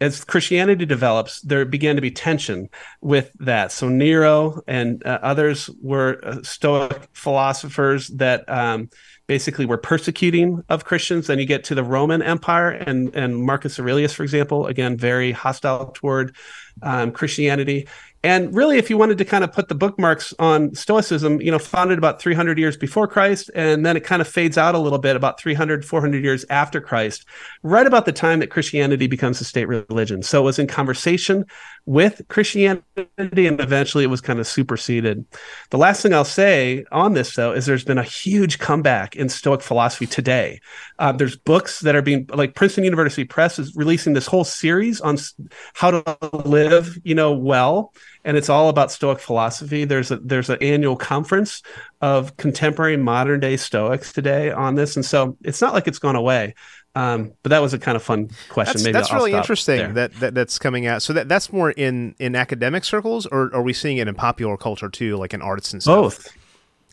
as 0.00 0.24
Christianity 0.24 0.86
develops, 0.86 1.40
there 1.40 1.64
began 1.64 1.96
to 1.96 2.02
be 2.02 2.10
tension 2.10 2.68
with 3.00 3.32
that. 3.40 3.72
So 3.72 3.88
Nero 3.88 4.62
and 4.66 5.04
uh, 5.04 5.18
others 5.22 5.68
were 5.82 6.20
uh, 6.22 6.42
Stoic 6.42 7.08
philosophers 7.12 8.08
that 8.08 8.48
um, 8.48 8.90
basically 9.26 9.66
were 9.66 9.76
persecuting 9.76 10.62
of 10.68 10.84
Christians. 10.84 11.26
Then 11.26 11.40
you 11.40 11.46
get 11.46 11.64
to 11.64 11.74
the 11.74 11.82
Roman 11.82 12.22
Empire 12.22 12.70
and 12.70 13.14
and 13.14 13.36
Marcus 13.36 13.78
Aurelius, 13.80 14.12
for 14.12 14.22
example, 14.22 14.66
again 14.66 14.96
very 14.96 15.32
hostile 15.32 15.90
toward 15.90 16.36
um, 16.82 17.10
Christianity. 17.10 17.88
And 18.24 18.52
really, 18.52 18.78
if 18.78 18.90
you 18.90 18.98
wanted 18.98 19.18
to 19.18 19.24
kind 19.24 19.44
of 19.44 19.52
put 19.52 19.68
the 19.68 19.76
bookmarks 19.76 20.34
on 20.40 20.74
Stoicism, 20.74 21.40
you 21.40 21.52
know, 21.52 21.58
founded 21.58 21.98
about 21.98 22.20
300 22.20 22.58
years 22.58 22.76
before 22.76 23.06
Christ, 23.06 23.48
and 23.54 23.86
then 23.86 23.96
it 23.96 24.02
kind 24.02 24.20
of 24.20 24.26
fades 24.26 24.58
out 24.58 24.74
a 24.74 24.78
little 24.78 24.98
bit 24.98 25.14
about 25.14 25.38
300, 25.38 25.84
400 25.84 26.24
years 26.24 26.44
after 26.50 26.80
Christ, 26.80 27.24
right 27.62 27.86
about 27.86 28.06
the 28.06 28.12
time 28.12 28.40
that 28.40 28.50
Christianity 28.50 29.06
becomes 29.06 29.40
a 29.40 29.44
state 29.44 29.66
religion. 29.66 30.22
So 30.22 30.40
it 30.40 30.44
was 30.44 30.58
in 30.58 30.66
conversation 30.66 31.44
with 31.88 32.20
Christianity, 32.28 32.82
and 33.16 33.60
eventually 33.60 34.04
it 34.04 34.08
was 34.08 34.20
kind 34.20 34.38
of 34.38 34.46
superseded. 34.46 35.24
The 35.70 35.78
last 35.78 36.02
thing 36.02 36.12
I'll 36.12 36.22
say 36.22 36.84
on 36.92 37.14
this, 37.14 37.34
though, 37.34 37.52
is 37.52 37.64
there's 37.64 37.82
been 37.82 37.96
a 37.96 38.02
huge 38.02 38.58
comeback 38.58 39.16
in 39.16 39.30
Stoic 39.30 39.62
philosophy 39.62 40.04
today. 40.04 40.60
Uh, 40.98 41.12
there's 41.12 41.34
books 41.34 41.80
that 41.80 41.96
are 41.96 42.02
being, 42.02 42.28
like 42.28 42.54
Princeton 42.54 42.84
University 42.84 43.24
Press 43.24 43.58
is 43.58 43.74
releasing 43.74 44.12
this 44.12 44.26
whole 44.26 44.44
series 44.44 45.00
on 45.00 45.16
how 45.72 45.90
to 45.90 46.18
live, 46.44 46.98
you 47.04 47.14
know, 47.14 47.32
well 47.32 47.94
and 48.24 48.36
it's 48.36 48.50
all 48.50 48.68
about 48.68 48.92
Stoic 48.92 49.20
philosophy. 49.20 49.86
There's 49.86 50.10
a 50.10 50.16
there's 50.16 50.50
an 50.50 50.58
annual 50.60 50.96
conference 50.96 51.62
of 52.02 52.36
contemporary 52.36 52.98
modern 52.98 53.40
day 53.40 53.56
Stoics 53.56 54.12
today 54.12 54.50
on 54.50 54.74
this, 54.74 54.96
and 54.96 55.04
so 55.04 55.38
it's 55.42 55.62
not 55.62 55.72
like 55.72 55.88
it's 55.88 55.98
gone 55.98 56.16
away. 56.16 56.54
Um, 56.98 57.32
but 57.44 57.50
that 57.50 57.60
was 57.60 57.74
a 57.74 57.78
kind 57.78 57.94
of 57.96 58.02
fun 58.02 58.28
question. 58.48 58.72
That's, 58.72 58.84
Maybe 58.84 58.92
that's 58.92 59.12
I'll 59.12 59.18
really 59.18 59.32
interesting 59.32 59.76
there. 59.76 59.92
that, 59.92 60.14
that 60.20 60.34
that's 60.34 60.58
coming 60.58 60.86
out. 60.86 61.00
So 61.02 61.12
that 61.12 61.28
that's 61.28 61.52
more 61.52 61.70
in 61.70 62.16
in 62.18 62.34
academic 62.34 62.84
circles, 62.84 63.24
or 63.26 63.54
are 63.54 63.62
we 63.62 63.72
seeing 63.72 63.98
it 63.98 64.08
in 64.08 64.14
popular 64.14 64.56
culture 64.56 64.88
too, 64.88 65.16
like 65.16 65.32
in 65.32 65.40
arts 65.40 65.72
and 65.72 65.80
stuff? 65.82 65.94
both. 66.02 66.36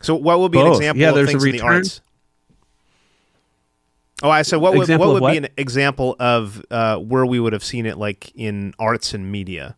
So 0.02 0.14
what 0.16 0.40
would 0.40 0.52
be 0.52 0.60
an 0.60 0.68
example 0.68 1.02
Yeah, 1.02 1.10
of 1.10 1.16
there's 1.16 1.30
a 1.30 1.32
things 1.32 1.44
in 1.44 1.52
the 1.52 1.58
return. 1.58 1.74
arts? 1.76 2.02
Oh, 4.22 4.30
I 4.30 4.44
said 4.44 4.58
what 4.58 4.74
would 4.74 4.82
Example 4.84 5.14
what 5.14 5.22
would 5.22 5.32
be 5.32 5.38
an 5.38 5.48
example 5.58 6.16
of 6.20 6.64
uh, 6.72 6.98
where 6.98 7.26
we 7.26 7.40
would 7.40 7.54
have 7.54 7.64
seen 7.64 7.86
it, 7.86 7.98
like 7.98 8.32
in 8.36 8.74
arts 8.80 9.14
and 9.14 9.32
media? 9.32 9.76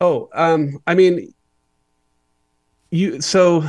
Oh, 0.00 0.28
um, 0.34 0.82
I 0.86 0.94
mean, 0.94 1.32
you. 2.90 3.20
So, 3.20 3.64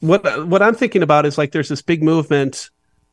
what 0.00 0.46
what 0.46 0.62
I'm 0.62 0.74
thinking 0.74 1.02
about 1.02 1.26
is 1.26 1.36
like 1.38 1.52
there's 1.52 1.68
this 1.68 1.82
big 1.82 2.02
movement 2.02 2.70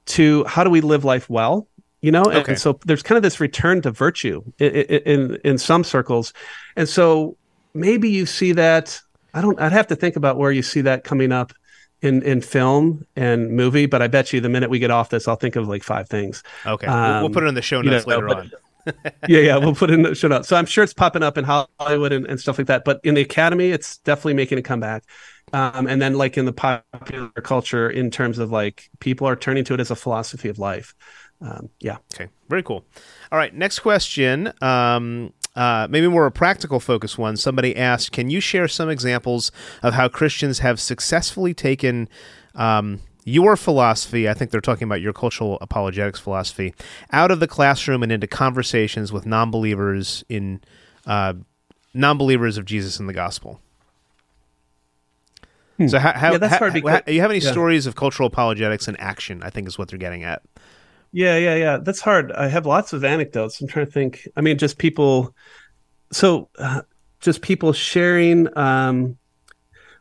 to 0.07 0.43
how 0.45 0.63
do 0.63 0.69
we 0.69 0.81
live 0.81 1.03
life 1.05 1.29
well, 1.29 1.67
you 2.01 2.11
know, 2.11 2.23
and, 2.25 2.39
Okay. 2.39 2.55
so 2.55 2.79
there's 2.85 3.01
kind 3.03 3.17
of 3.17 3.23
this 3.23 3.39
return 3.39 3.81
to 3.81 3.91
virtue 3.91 4.43
in, 4.59 4.71
in 4.71 5.37
in 5.43 5.57
some 5.57 5.83
circles, 5.83 6.33
and 6.75 6.87
so 6.87 7.37
maybe 7.73 8.09
you 8.09 8.25
see 8.25 8.51
that. 8.53 8.99
I 9.33 9.41
don't. 9.41 9.59
I'd 9.59 9.71
have 9.73 9.87
to 9.87 9.95
think 9.95 10.15
about 10.15 10.37
where 10.37 10.51
you 10.51 10.61
see 10.61 10.81
that 10.81 11.03
coming 11.03 11.31
up 11.31 11.51
in 12.01 12.21
in 12.23 12.41
film 12.41 13.05
and 13.15 13.51
movie, 13.51 13.85
but 13.85 14.01
I 14.01 14.07
bet 14.07 14.31
you 14.31 14.39
the 14.39 14.49
minute 14.49 14.69
we 14.69 14.79
get 14.79 14.91
off 14.91 15.09
this, 15.09 15.27
I'll 15.27 15.35
think 15.35 15.55
of 15.55 15.67
like 15.67 15.83
five 15.83 16.07
things. 16.07 16.43
Okay, 16.65 16.87
we'll, 16.87 16.95
we'll 16.95 17.25
Um, 17.25 17.31
put 17.33 17.43
it 17.43 17.47
in 17.47 17.55
the 17.55 17.61
show 17.61 17.81
you 17.81 17.89
notes 17.89 18.05
know, 18.05 18.15
later 18.15 18.27
but- 18.27 18.37
on. 18.37 18.51
yeah, 19.27 19.39
yeah, 19.39 19.57
we'll 19.57 19.73
put 19.73 19.89
it 19.89 19.95
in 19.95 20.03
the 20.03 20.13
show 20.13 20.27
notes. 20.27 20.47
So 20.47 20.55
I'm 20.55 20.67
sure 20.67 20.83
it's 20.83 20.93
popping 20.93 21.23
up 21.23 21.39
in 21.39 21.43
Hollywood 21.43 22.11
and, 22.13 22.27
and 22.27 22.39
stuff 22.39 22.59
like 22.59 22.67
that. 22.67 22.85
But 22.85 22.99
in 23.03 23.15
the 23.15 23.21
academy, 23.21 23.71
it's 23.71 23.97
definitely 23.97 24.35
making 24.35 24.59
a 24.59 24.61
comeback. 24.61 25.03
Um, 25.55 25.87
and 25.87 26.01
then 26.01 26.15
like 26.15 26.37
in 26.37 26.43
the 26.43 26.51
popular 26.51 27.29
culture, 27.29 27.89
in 27.89 28.11
terms 28.11 28.39
of 28.39 28.51
like 28.51 28.89
people 28.99 29.25
are 29.25 29.37
turning 29.37 29.63
to 29.63 29.73
it 29.73 29.79
as 29.79 29.89
a 29.89 29.95
philosophy 29.95 30.49
of 30.49 30.59
life. 30.59 30.93
Um, 31.39 31.69
yeah. 31.79 31.97
Okay, 32.13 32.29
very 32.49 32.61
cool. 32.61 32.83
All 33.31 33.37
right, 33.37 33.53
next 33.53 33.79
question. 33.79 34.51
Um, 34.61 35.31
uh, 35.55 35.87
maybe 35.89 36.09
more 36.09 36.25
a 36.25 36.31
practical 36.31 36.81
focus 36.81 37.17
one. 37.17 37.37
Somebody 37.37 37.73
asked, 37.77 38.11
"Can 38.11 38.29
you 38.29 38.41
share 38.41 38.67
some 38.67 38.89
examples 38.89 39.53
of 39.81 39.93
how 39.93 40.09
Christians 40.09 40.59
have 40.59 40.77
successfully 40.77 41.53
taken 41.53 42.09
um, 42.55 42.99
your 43.23 43.55
philosophy? 43.55 44.27
I 44.27 44.33
think 44.33 44.51
they're 44.51 44.59
talking 44.59 44.83
about 44.83 44.99
your 44.99 45.13
cultural 45.13 45.57
apologetics 45.61 46.19
philosophy 46.19 46.73
out 47.13 47.31
of 47.31 47.39
the 47.39 47.47
classroom 47.47 48.03
and 48.03 48.11
into 48.11 48.27
conversations 48.27 49.13
with 49.13 49.25
non-believers 49.25 50.25
in 50.27 50.59
uh, 51.05 51.33
non-believers 51.93 52.57
of 52.57 52.65
Jesus 52.65 52.99
and 52.99 53.07
the 53.07 53.13
gospel." 53.13 53.61
So, 55.87 55.99
how, 55.99 56.13
how, 56.13 56.27
Hmm. 56.27 56.31
Yeah, 56.33 56.37
that's 56.37 56.53
how- 56.53 56.59
hard 56.59 56.71
how- 56.71 56.75
because- 56.75 57.01
you 57.13 57.21
have 57.21 57.31
any 57.31 57.39
yeah. 57.41 57.51
stories 57.51 57.85
of 57.85 57.95
cultural 57.95 58.27
apologetics 58.27 58.87
in 58.87 58.95
action? 58.97 59.41
I 59.43 59.49
think 59.49 59.67
is 59.67 59.77
what 59.77 59.89
they're 59.89 59.99
getting 59.99 60.23
at. 60.23 60.41
Yeah, 61.11 61.37
yeah, 61.37 61.55
yeah. 61.55 61.77
That's 61.77 61.99
hard. 62.01 62.31
I 62.33 62.47
have 62.47 62.65
lots 62.65 62.93
of 62.93 63.03
anecdotes. 63.03 63.59
I'm 63.61 63.67
trying 63.67 63.85
to 63.85 63.91
think. 63.91 64.27
I 64.37 64.41
mean, 64.41 64.57
just 64.57 64.77
people. 64.77 65.33
So, 66.11 66.49
uh, 66.59 66.81
just 67.19 67.41
people 67.41 67.73
sharing. 67.73 68.47
Um, 68.57 69.17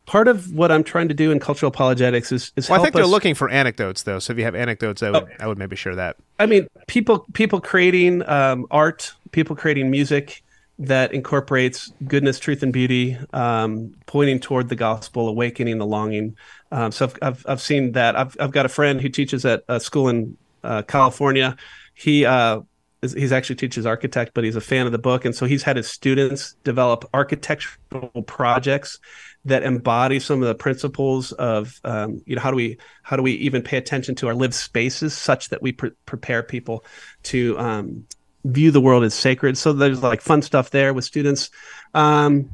part 0.06 0.28
of 0.28 0.52
what 0.52 0.70
I'm 0.70 0.84
trying 0.84 1.08
to 1.08 1.14
do 1.14 1.30
in 1.32 1.40
cultural 1.40 1.68
apologetics 1.70 2.30
is 2.30 2.52
is 2.56 2.68
Well, 2.68 2.78
I 2.78 2.82
think 2.82 2.94
they're 2.94 3.04
us- 3.04 3.10
looking 3.10 3.34
for 3.34 3.48
anecdotes, 3.48 4.02
though. 4.02 4.18
So 4.18 4.32
if 4.32 4.38
you 4.38 4.44
have 4.44 4.54
anecdotes, 4.54 5.02
I 5.02 5.10
would 5.10 5.22
Oh. 5.24 5.28
I 5.40 5.46
would 5.48 5.58
maybe 5.58 5.76
share 5.76 5.94
that. 5.96 6.16
I 6.38 6.46
mean, 6.46 6.68
people 6.86 7.26
people 7.32 7.60
creating 7.60 8.22
um, 8.28 8.66
art, 8.70 9.12
people 9.32 9.56
creating 9.56 9.90
music 9.90 10.42
that 10.78 11.12
incorporates 11.12 11.92
goodness, 12.06 12.38
truth, 12.38 12.62
and 12.62 12.72
beauty, 12.72 13.16
um, 13.32 13.94
pointing 14.06 14.40
toward 14.40 14.68
the 14.68 14.76
gospel, 14.76 15.28
awakening 15.28 15.78
the 15.78 15.86
longing. 15.86 16.36
Um, 16.72 16.90
so 16.90 17.06
I've, 17.06 17.18
I've 17.22 17.46
I've 17.48 17.60
seen 17.60 17.92
that. 17.92 18.16
I've 18.16 18.36
I've 18.40 18.50
got 18.50 18.66
a 18.66 18.68
friend 18.68 19.00
who 19.00 19.08
teaches 19.08 19.44
at 19.44 19.62
a 19.68 19.78
school 19.78 20.08
in 20.08 20.36
uh, 20.64 20.82
California. 20.82 21.56
He 21.94 22.26
uh, 22.26 22.62
is, 23.02 23.12
he's 23.12 23.32
actually 23.32 23.56
teaches 23.56 23.86
architect, 23.86 24.32
but 24.34 24.42
he's 24.42 24.56
a 24.56 24.60
fan 24.60 24.86
of 24.86 24.92
the 24.92 24.98
book, 24.98 25.24
and 25.24 25.34
so 25.34 25.46
he's 25.46 25.62
had 25.62 25.76
his 25.76 25.88
students 25.88 26.54
develop 26.64 27.08
architectural 27.14 28.22
projects 28.26 28.98
that 29.44 29.62
embody 29.62 30.18
some 30.18 30.42
of 30.42 30.48
the 30.48 30.54
principles 30.54 31.32
of 31.32 31.78
um, 31.84 32.20
you 32.26 32.34
know 32.34 32.42
how 32.42 32.50
do 32.50 32.56
we 32.56 32.78
how 33.02 33.16
do 33.16 33.22
we 33.22 33.32
even 33.32 33.62
pay 33.62 33.76
attention 33.76 34.14
to 34.14 34.26
our 34.26 34.34
lived 34.34 34.54
spaces 34.54 35.14
such 35.16 35.50
that 35.50 35.62
we 35.62 35.72
pre- 35.72 35.92
prepare 36.06 36.42
people 36.42 36.84
to 37.22 37.58
um, 37.58 38.06
view 38.44 38.70
the 38.70 38.80
world 38.80 39.04
as 39.04 39.14
sacred 39.14 39.56
so 39.56 39.72
there's 39.72 40.02
like 40.02 40.20
fun 40.20 40.42
stuff 40.42 40.70
there 40.70 40.92
with 40.92 41.04
students 41.04 41.50
um, 41.94 42.50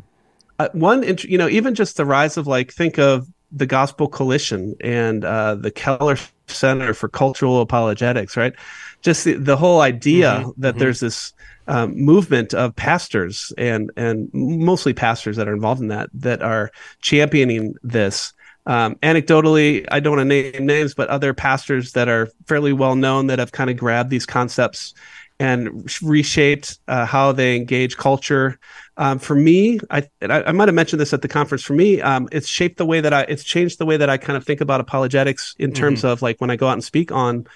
uh, 0.59 0.69
one 0.73 1.03
you 1.23 1.39
know 1.39 1.49
even 1.49 1.75
just 1.75 1.97
the 1.97 2.05
rise 2.05 2.37
of 2.37 2.47
like 2.47 2.73
think 2.73 2.99
of 2.99 3.27
the 3.53 3.67
gospel 3.67 4.09
coalition 4.09 4.77
and 4.81 5.25
uh, 5.25 5.55
the 5.57 5.71
keller 5.71 6.17
center 6.47 6.95
for 6.95 7.09
cultural 7.09 7.61
apologetics 7.61 8.37
right 8.37 8.55
just 9.03 9.25
the, 9.25 9.35
the 9.35 9.57
whole 9.57 9.81
idea 9.81 10.45
Mhm, 10.45 10.55
that 10.59 10.77
mhm. 10.77 10.79
there's 10.79 11.01
this 11.01 11.33
um, 11.67 11.95
movement 11.97 12.55
of 12.55 12.75
pastors 12.75 13.53
and 13.57 13.91
and 13.97 14.29
mostly 14.33 14.93
pastors 14.93 15.37
that 15.37 15.49
are 15.49 15.55
involved 15.55 15.81
in 15.81 15.89
that 15.89 16.11
that 16.15 16.43
are 16.43 16.71
championing 17.01 17.75
this. 17.83 18.33
Um, 18.67 18.97
anecdotally, 18.97 19.87
I 19.91 20.01
don't 20.01 20.17
want 20.17 20.29
to 20.29 20.53
name 20.53 20.67
names, 20.67 20.95
but 20.95 21.09
other 21.09 21.33
pastors 21.33 21.93
that 21.93 22.09
are 22.09 22.29
fairly 22.47 22.73
well 22.73 22.95
known 22.95 23.29
that 23.29 23.39
have 23.39 23.53
kind 23.53 23.71
of 23.71 23.77
grabbed 23.77 24.11
these 24.11 24.27
concepts 24.27 24.95
and 25.41 25.91
reshaped 26.03 26.79
uh, 26.87 27.07
how 27.07 27.33
they 27.33 27.57
engage 27.57 27.97
culture. 27.97 28.61
Um, 28.99 29.19
for 29.19 29.35
me, 29.35 29.81
I, 29.91 30.07
I 30.21 30.43
I 30.45 30.53
might 30.53 30.69
have 30.69 30.75
mentioned 30.75 31.01
this 31.01 31.15
at 31.15 31.23
the 31.23 31.29
conference. 31.29 31.63
For 31.63 31.73
me, 31.73 32.01
um, 32.03 32.29
it's 32.31 32.47
shaped 32.47 32.77
the 32.77 32.85
way 32.85 33.01
that 33.01 33.15
I 33.15 33.23
it's 33.23 33.43
changed 33.43 33.79
the 33.79 33.87
way 33.87 33.97
that 33.97 34.11
I 34.11 34.19
kind 34.19 34.37
of 34.37 34.45
think 34.45 34.61
about 34.61 34.81
apologetics 34.81 35.57
in 35.59 35.73
terms 35.73 36.05
of 36.05 36.21
like 36.21 36.41
when 36.43 36.51
I 36.51 36.57
go 36.57 36.69
out 36.69 36.75
and 36.75 36.85
speak 36.85 37.11
on 37.11 37.47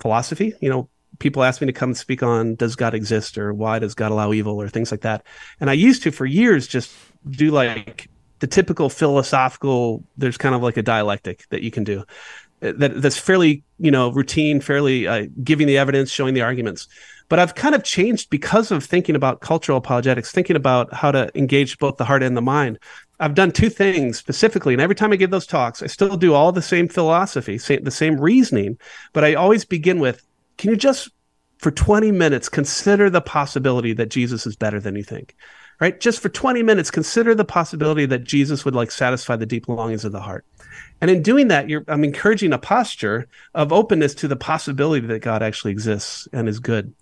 philosophy. 0.00 0.52
You 0.60 0.68
know, 0.68 0.88
people 1.20 1.44
ask 1.44 1.60
me 1.60 1.68
to 1.68 1.72
come 1.72 1.90
and 1.90 1.96
speak 1.96 2.24
on 2.24 2.56
does 2.56 2.74
God 2.74 2.92
exist 2.92 3.38
or 3.38 3.54
why 3.54 3.78
does 3.78 3.94
God 3.94 4.10
allow 4.10 4.32
evil 4.32 4.60
or 4.60 4.68
things 4.68 4.90
like 4.90 5.02
that. 5.02 5.24
And 5.60 5.70
I 5.70 5.74
used 5.74 6.02
to 6.02 6.10
for 6.10 6.26
years 6.26 6.66
just 6.66 6.92
do 7.30 7.52
like 7.52 8.08
the 8.40 8.48
typical 8.48 8.90
philosophical. 8.90 10.02
There's 10.16 10.36
kind 10.36 10.56
of 10.56 10.62
like 10.62 10.76
a 10.76 10.82
dialectic 10.82 11.48
that 11.50 11.62
you 11.62 11.70
can 11.70 11.84
do 11.84 12.04
that 12.62 13.02
that's 13.02 13.18
fairly 13.18 13.62
you 13.78 13.90
know 13.90 14.10
routine, 14.10 14.60
fairly 14.60 15.06
uh, 15.06 15.26
giving 15.42 15.66
the 15.66 15.78
evidence, 15.78 16.10
showing 16.10 16.34
the 16.34 16.42
arguments. 16.42 16.88
But 17.28 17.38
I've 17.38 17.54
kind 17.54 17.74
of 17.74 17.82
changed 17.82 18.30
because 18.30 18.70
of 18.70 18.84
thinking 18.84 19.16
about 19.16 19.40
cultural 19.40 19.78
apologetics, 19.78 20.32
thinking 20.32 20.56
about 20.56 20.92
how 20.92 21.10
to 21.10 21.30
engage 21.36 21.78
both 21.78 21.96
the 21.96 22.04
heart 22.04 22.22
and 22.22 22.36
the 22.36 22.42
mind. 22.42 22.78
I've 23.20 23.34
done 23.34 23.52
two 23.52 23.70
things 23.70 24.18
specifically, 24.18 24.74
and 24.74 24.82
every 24.82 24.96
time 24.96 25.12
I 25.12 25.16
give 25.16 25.30
those 25.30 25.46
talks, 25.46 25.82
I 25.82 25.86
still 25.86 26.16
do 26.16 26.34
all 26.34 26.52
the 26.52 26.62
same 26.62 26.88
philosophy, 26.88 27.56
the 27.56 27.90
same 27.90 28.20
reasoning, 28.20 28.78
but 29.12 29.24
I 29.24 29.34
always 29.34 29.64
begin 29.64 30.00
with, 30.00 30.26
"Can 30.58 30.70
you 30.70 30.76
just 30.76 31.10
for 31.62 31.70
20 31.70 32.10
minutes, 32.10 32.48
consider 32.48 33.08
the 33.08 33.20
possibility 33.20 33.92
that 33.92 34.10
Jesus 34.10 34.46
is 34.46 34.56
better 34.56 34.80
than 34.80 34.96
you 34.96 35.04
think. 35.04 35.36
Right? 35.82 35.98
Just 35.98 36.20
for 36.20 36.28
20 36.28 36.62
minutes, 36.62 36.92
consider 36.92 37.34
the 37.34 37.44
possibility 37.44 38.06
that 38.06 38.22
Jesus 38.22 38.64
would 38.64 38.76
like 38.76 38.92
satisfy 38.92 39.34
the 39.34 39.46
deep 39.46 39.66
longings 39.66 40.04
of 40.04 40.12
the 40.12 40.20
heart. 40.20 40.46
And 41.00 41.10
in 41.10 41.24
doing 41.24 41.48
that, 41.48 41.66
I'm 41.88 42.04
encouraging 42.04 42.52
a 42.52 42.58
posture 42.58 43.26
of 43.52 43.72
openness 43.72 44.14
to 44.14 44.28
the 44.28 44.36
possibility 44.36 45.04
that 45.08 45.22
God 45.22 45.42
actually 45.42 45.72
exists 45.72 46.28
and 46.32 46.48
is 46.48 46.60
good. 46.60 46.94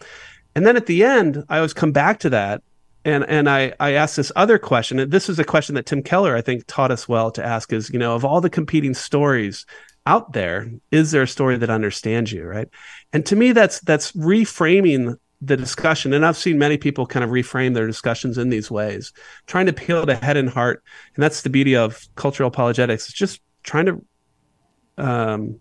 And 0.54 0.66
then 0.66 0.78
at 0.78 0.86
the 0.86 1.04
end, 1.04 1.44
I 1.50 1.56
always 1.58 1.74
come 1.74 1.92
back 1.92 2.20
to 2.20 2.30
that 2.30 2.62
and 3.04 3.24
and 3.28 3.50
I 3.50 3.74
I 3.80 3.92
ask 3.92 4.16
this 4.16 4.32
other 4.34 4.58
question, 4.58 4.98
and 4.98 5.10
this 5.10 5.28
is 5.28 5.38
a 5.38 5.44
question 5.44 5.74
that 5.74 5.84
Tim 5.84 6.02
Keller 6.02 6.34
I 6.34 6.40
think 6.40 6.64
taught 6.66 6.90
us 6.90 7.06
well 7.06 7.30
to 7.32 7.44
ask 7.44 7.74
is 7.74 7.90
you 7.90 7.98
know 7.98 8.14
of 8.14 8.24
all 8.24 8.40
the 8.40 8.50
competing 8.50 8.94
stories 8.94 9.66
out 10.06 10.32
there, 10.32 10.70
is 10.90 11.10
there 11.10 11.22
a 11.22 11.28
story 11.28 11.58
that 11.58 11.70
understands 11.70 12.32
you, 12.32 12.44
right? 12.44 12.68
And 13.12 13.24
to 13.26 13.36
me, 13.36 13.52
that's 13.52 13.80
that's 13.80 14.12
reframing 14.12 15.18
the 15.40 15.56
discussion, 15.56 16.12
and 16.12 16.24
I've 16.24 16.36
seen 16.36 16.58
many 16.58 16.76
people 16.76 17.06
kind 17.06 17.24
of 17.24 17.30
reframe 17.30 17.74
their 17.74 17.86
discussions 17.86 18.36
in 18.36 18.50
these 18.50 18.70
ways, 18.70 19.12
trying 19.46 19.66
to 19.66 19.72
peel 19.72 20.04
the 20.04 20.16
head 20.16 20.36
and 20.36 20.50
heart, 20.50 20.82
and 21.14 21.22
that's 21.22 21.42
the 21.42 21.50
beauty 21.50 21.76
of 21.76 22.06
cultural 22.14 22.48
apologetics. 22.48 23.08
It's 23.08 23.18
just 23.18 23.40
trying 23.62 23.86
to 23.86 24.04
um, 24.98 25.60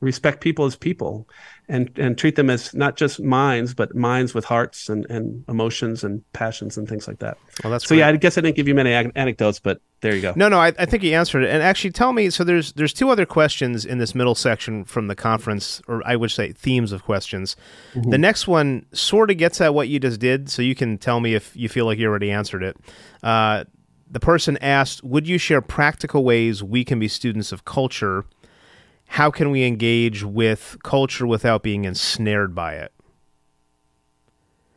respect 0.00 0.40
people 0.40 0.64
as 0.64 0.76
people 0.76 1.28
and 1.70 1.96
and 1.98 2.18
treat 2.18 2.36
them 2.36 2.50
as 2.50 2.74
not 2.74 2.96
just 2.96 3.20
minds 3.20 3.72
but 3.72 3.94
minds 3.94 4.34
with 4.34 4.44
hearts 4.44 4.88
and, 4.88 5.06
and 5.08 5.44
emotions 5.48 6.04
and 6.04 6.22
passions 6.32 6.76
and 6.76 6.88
things 6.88 7.06
like 7.08 7.20
that. 7.20 7.38
Well 7.62 7.70
that's 7.70 7.84
so 7.84 7.90
great. 7.90 7.98
yeah 8.00 8.08
i 8.08 8.16
guess 8.16 8.36
i 8.36 8.40
didn't 8.40 8.56
give 8.56 8.68
you 8.68 8.74
many 8.74 8.92
ag- 8.92 9.12
anecdotes 9.14 9.60
but 9.60 9.80
there 10.02 10.14
you 10.14 10.22
go. 10.22 10.32
No 10.34 10.48
no 10.48 10.58
I, 10.58 10.68
I 10.78 10.86
think 10.86 11.02
you 11.02 11.12
answered 11.14 11.44
it. 11.44 11.50
And 11.50 11.62
actually 11.62 11.92
tell 11.92 12.12
me 12.12 12.28
so 12.30 12.42
there's 12.44 12.72
there's 12.72 12.92
two 12.92 13.08
other 13.10 13.24
questions 13.26 13.84
in 13.84 13.98
this 13.98 14.14
middle 14.14 14.34
section 14.34 14.84
from 14.84 15.06
the 15.06 15.14
conference 15.16 15.80
or 15.86 16.02
i 16.04 16.16
would 16.16 16.30
say 16.30 16.52
themes 16.52 16.92
of 16.92 17.04
questions. 17.04 17.56
Mm-hmm. 17.94 18.10
the 18.10 18.18
next 18.18 18.48
one 18.48 18.84
sort 18.92 19.30
of 19.30 19.36
gets 19.38 19.60
at 19.60 19.72
what 19.72 19.88
you 19.88 20.00
just 20.00 20.20
did 20.20 20.50
so 20.50 20.62
you 20.62 20.74
can 20.74 20.98
tell 20.98 21.20
me 21.20 21.34
if 21.34 21.56
you 21.56 21.68
feel 21.68 21.86
like 21.86 21.98
you 21.98 22.08
already 22.08 22.30
answered 22.30 22.62
it. 22.62 22.76
Uh, 23.22 23.64
the 24.10 24.20
person 24.20 24.56
asked 24.58 25.04
would 25.04 25.28
you 25.28 25.38
share 25.38 25.60
practical 25.60 26.24
ways 26.24 26.62
we 26.62 26.84
can 26.84 26.98
be 26.98 27.06
students 27.06 27.52
of 27.52 27.64
culture 27.64 28.24
how 29.10 29.28
can 29.28 29.50
we 29.50 29.64
engage 29.64 30.22
with 30.22 30.76
culture 30.84 31.26
without 31.26 31.64
being 31.64 31.84
ensnared 31.84 32.54
by 32.54 32.74
it? 32.74 32.92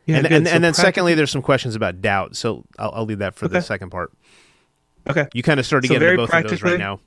Yeah, 0.07 0.17
and, 0.17 0.25
and, 0.25 0.47
so 0.47 0.55
and, 0.55 0.63
then 0.63 0.73
secondly, 0.73 1.13
there's 1.13 1.29
some 1.29 1.43
questions 1.43 1.75
about 1.75 2.01
doubt. 2.01 2.35
So 2.35 2.65
I'll, 2.79 2.91
I'll 2.95 3.05
leave 3.05 3.19
that 3.19 3.35
for 3.35 3.45
okay. 3.45 3.53
the 3.53 3.61
second 3.61 3.91
part. 3.91 4.11
Okay. 5.07 5.27
You 5.35 5.43
kind 5.43 5.59
of 5.59 5.67
started 5.67 5.87
so 5.87 5.93
getting 5.93 6.09
into 6.09 6.23
both 6.23 6.33
of 6.33 6.49
those 6.49 6.63
right 6.63 6.79
now. 6.79 6.99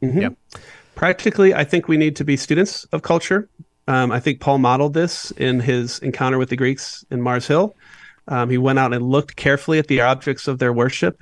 Mm-hmm. 0.00 0.20
Yeah. 0.20 0.28
Practically, 0.94 1.54
I 1.54 1.64
think 1.64 1.88
we 1.88 1.96
need 1.96 2.14
to 2.14 2.24
be 2.24 2.36
students 2.36 2.84
of 2.92 3.02
culture. 3.02 3.48
Um, 3.88 4.12
I 4.12 4.20
think 4.20 4.38
Paul 4.38 4.58
modeled 4.58 4.94
this 4.94 5.32
in 5.32 5.58
his 5.58 5.98
encounter 5.98 6.38
with 6.38 6.50
the 6.50 6.56
Greeks 6.56 7.04
in 7.10 7.20
Mars 7.20 7.48
Hill. 7.48 7.74
Um, 8.28 8.48
he 8.48 8.58
went 8.58 8.78
out 8.78 8.94
and 8.94 9.04
looked 9.04 9.34
carefully 9.34 9.80
at 9.80 9.88
the 9.88 10.00
objects 10.02 10.46
of 10.46 10.60
their 10.60 10.72
worship 10.72 11.20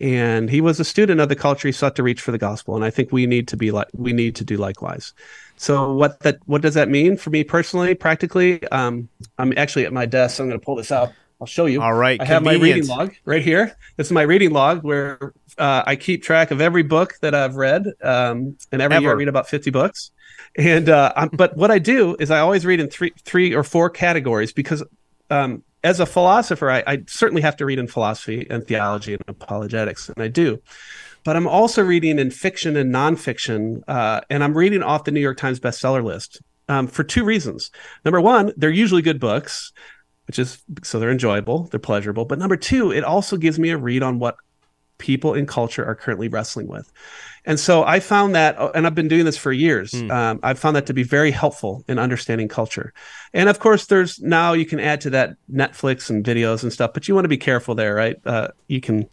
and 0.00 0.48
he 0.48 0.60
was 0.60 0.80
a 0.80 0.84
student 0.84 1.20
of 1.20 1.28
the 1.28 1.36
culture 1.36 1.68
he 1.68 1.72
sought 1.72 1.94
to 1.96 2.02
reach 2.02 2.22
for 2.22 2.32
the 2.32 2.38
gospel. 2.38 2.74
And 2.74 2.84
i 2.84 2.90
think 2.90 3.12
we 3.12 3.26
need 3.26 3.48
to 3.48 3.56
be 3.56 3.70
like 3.70 3.88
we 3.92 4.12
need 4.12 4.34
to 4.36 4.44
do 4.44 4.56
likewise. 4.56 5.12
So 5.56 5.92
what 5.92 6.20
that 6.20 6.38
what 6.46 6.62
does 6.62 6.74
that 6.74 6.88
mean 6.88 7.16
for 7.16 7.30
me 7.30 7.44
personally 7.44 7.94
practically? 7.94 8.66
Um, 8.68 9.08
i'm 9.38 9.52
actually 9.56 9.84
at 9.84 9.92
my 9.92 10.06
desk 10.06 10.36
so 10.36 10.44
i'm 10.44 10.48
going 10.48 10.60
to 10.60 10.64
pull 10.64 10.76
this 10.76 10.90
out. 10.90 11.12
I'll 11.40 11.46
show 11.46 11.66
you. 11.66 11.80
All 11.82 11.94
right 11.94 12.20
i 12.20 12.24
have 12.24 12.42
my 12.42 12.54
reading 12.54 12.86
log 12.86 13.14
right 13.24 13.42
here. 13.42 13.76
This 13.96 14.08
is 14.08 14.12
my 14.12 14.22
reading 14.22 14.50
log 14.50 14.82
where 14.82 15.34
uh, 15.58 15.82
i 15.86 15.96
keep 15.96 16.22
track 16.22 16.50
of 16.50 16.60
every 16.60 16.82
book 16.82 17.14
that 17.20 17.34
i've 17.34 17.56
read 17.56 17.86
um, 18.02 18.56
and 18.72 18.80
every 18.80 18.96
Ever. 18.96 19.02
year 19.02 19.10
i 19.12 19.14
read 19.14 19.28
about 19.28 19.48
50 19.48 19.70
books. 19.70 20.10
And 20.56 20.88
uh, 20.88 21.28
but 21.32 21.56
what 21.56 21.70
i 21.70 21.78
do 21.78 22.16
is 22.18 22.30
i 22.30 22.40
always 22.40 22.64
read 22.64 22.80
in 22.80 22.88
three 22.88 23.12
three 23.24 23.54
or 23.54 23.62
four 23.62 23.90
categories 23.90 24.52
because 24.52 24.82
um, 25.30 25.62
as 25.82 26.00
a 26.00 26.06
philosopher, 26.06 26.70
I, 26.70 26.82
I, 26.86 27.02
certainly 27.06 27.42
have 27.42 27.56
to 27.56 27.64
read 27.64 27.78
in 27.78 27.86
philosophy 27.86 28.46
and 28.50 28.66
theology 28.66 29.14
and 29.14 29.22
apologetics, 29.26 30.08
and 30.08 30.22
I 30.22 30.28
do. 30.28 30.60
But 31.24 31.36
I'm 31.36 31.46
also 31.46 31.82
reading 31.82 32.18
in 32.18 32.30
fiction 32.30 32.76
and 32.76 32.92
nonfiction, 32.92 33.82
uh, 33.88 34.20
and 34.30 34.42
I'm 34.42 34.56
reading 34.56 34.82
off 34.82 35.04
the 35.04 35.10
New 35.10 35.20
York 35.20 35.36
Times 35.38 35.60
bestseller 35.60 36.02
list 36.02 36.40
um, 36.68 36.86
for 36.86 37.04
two 37.04 37.24
reasons. 37.24 37.70
Number 38.04 38.20
one, 38.20 38.52
they're 38.56 38.70
usually 38.70 39.02
good 39.02 39.20
books, 39.20 39.72
which 40.26 40.38
is 40.38 40.62
so 40.82 40.98
they're 40.98 41.10
enjoyable, 41.10 41.64
they're 41.64 41.80
pleasurable. 41.80 42.24
But 42.24 42.38
number 42.38 42.56
two, 42.56 42.92
it 42.92 43.04
also 43.04 43.36
gives 43.36 43.58
me 43.58 43.70
a 43.70 43.76
read 43.76 44.02
on 44.02 44.18
what 44.18 44.36
people 45.00 45.34
in 45.34 45.46
culture 45.46 45.84
are 45.84 45.96
currently 45.96 46.28
wrestling 46.28 46.68
with. 46.68 46.92
And 47.44 47.58
so 47.58 47.82
I 47.84 48.00
found 48.00 48.34
that, 48.34 48.58
uh, 48.58 48.70
and 48.74 48.86
I've 48.86 48.94
been 48.94 49.08
doing 49.08 49.24
this 49.24 49.36
for 49.36 49.50
years. 49.50 49.92
Mm. 49.92 50.10
Um, 50.12 50.40
I've 50.42 50.58
found 50.58 50.76
that 50.76 50.86
to 50.86 50.94
be 50.94 51.02
very 51.02 51.30
helpful 51.30 51.82
in 51.88 51.98
understanding 51.98 52.48
culture. 52.48 52.92
And 53.32 53.48
of 53.48 53.58
course, 53.58 53.86
there's 53.86 54.20
now 54.20 54.52
you 54.52 54.66
can 54.66 54.78
add 54.78 55.00
to 55.00 55.10
that 55.10 55.36
Netflix 55.50 56.10
and 56.10 56.24
videos 56.24 56.62
and 56.62 56.72
stuff, 56.72 56.92
but 56.92 57.08
you 57.08 57.14
want 57.14 57.24
to 57.24 57.30
be 57.30 57.38
careful 57.38 57.74
there, 57.74 57.94
right? 57.94 58.16
Uh, 58.24 58.48
you 58.68 58.80
can, 58.80 59.08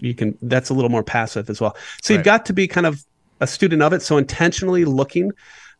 you 0.00 0.12
can, 0.12 0.36
that's 0.42 0.70
a 0.70 0.74
little 0.74 0.90
more 0.90 1.04
passive 1.04 1.48
as 1.48 1.60
well. 1.60 1.76
So 2.02 2.12
right. 2.12 2.18
you've 2.18 2.24
got 2.24 2.46
to 2.46 2.52
be 2.52 2.66
kind 2.66 2.86
of 2.86 3.04
a 3.40 3.46
student 3.46 3.80
of 3.80 3.92
it. 3.92 4.02
So 4.02 4.18
intentionally 4.18 4.84
looking, 4.84 5.30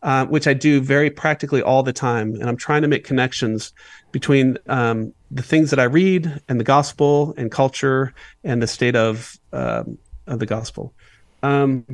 uh, 0.03 0.27
which 0.27 0.47
I 0.47 0.55
do 0.55 0.81
very 0.81 1.11
practically 1.11 1.63
all 1.63 1.83
the 1.83 1.93
time. 1.93 2.35
And 2.35 2.45
I'm 2.45 2.57
trying 2.57 2.83
to 2.83 2.89
make 2.89 3.05
connections 3.05 3.73
between 4.13 4.59
um, 4.69 5.13
the 5.31 5.43
things 5.43 5.71
that 5.71 5.81
I 5.81 5.85
read 5.85 6.41
and 6.49 6.61
the 6.61 6.65
gospel 6.65 7.35
and 7.37 7.51
culture 7.51 8.15
and 8.45 8.63
the 8.63 8.67
state 8.67 8.97
of, 8.97 9.37
um, 9.53 9.99
of 10.27 10.39
the 10.39 10.47
gospel. 10.47 10.95
Um, 11.43 11.85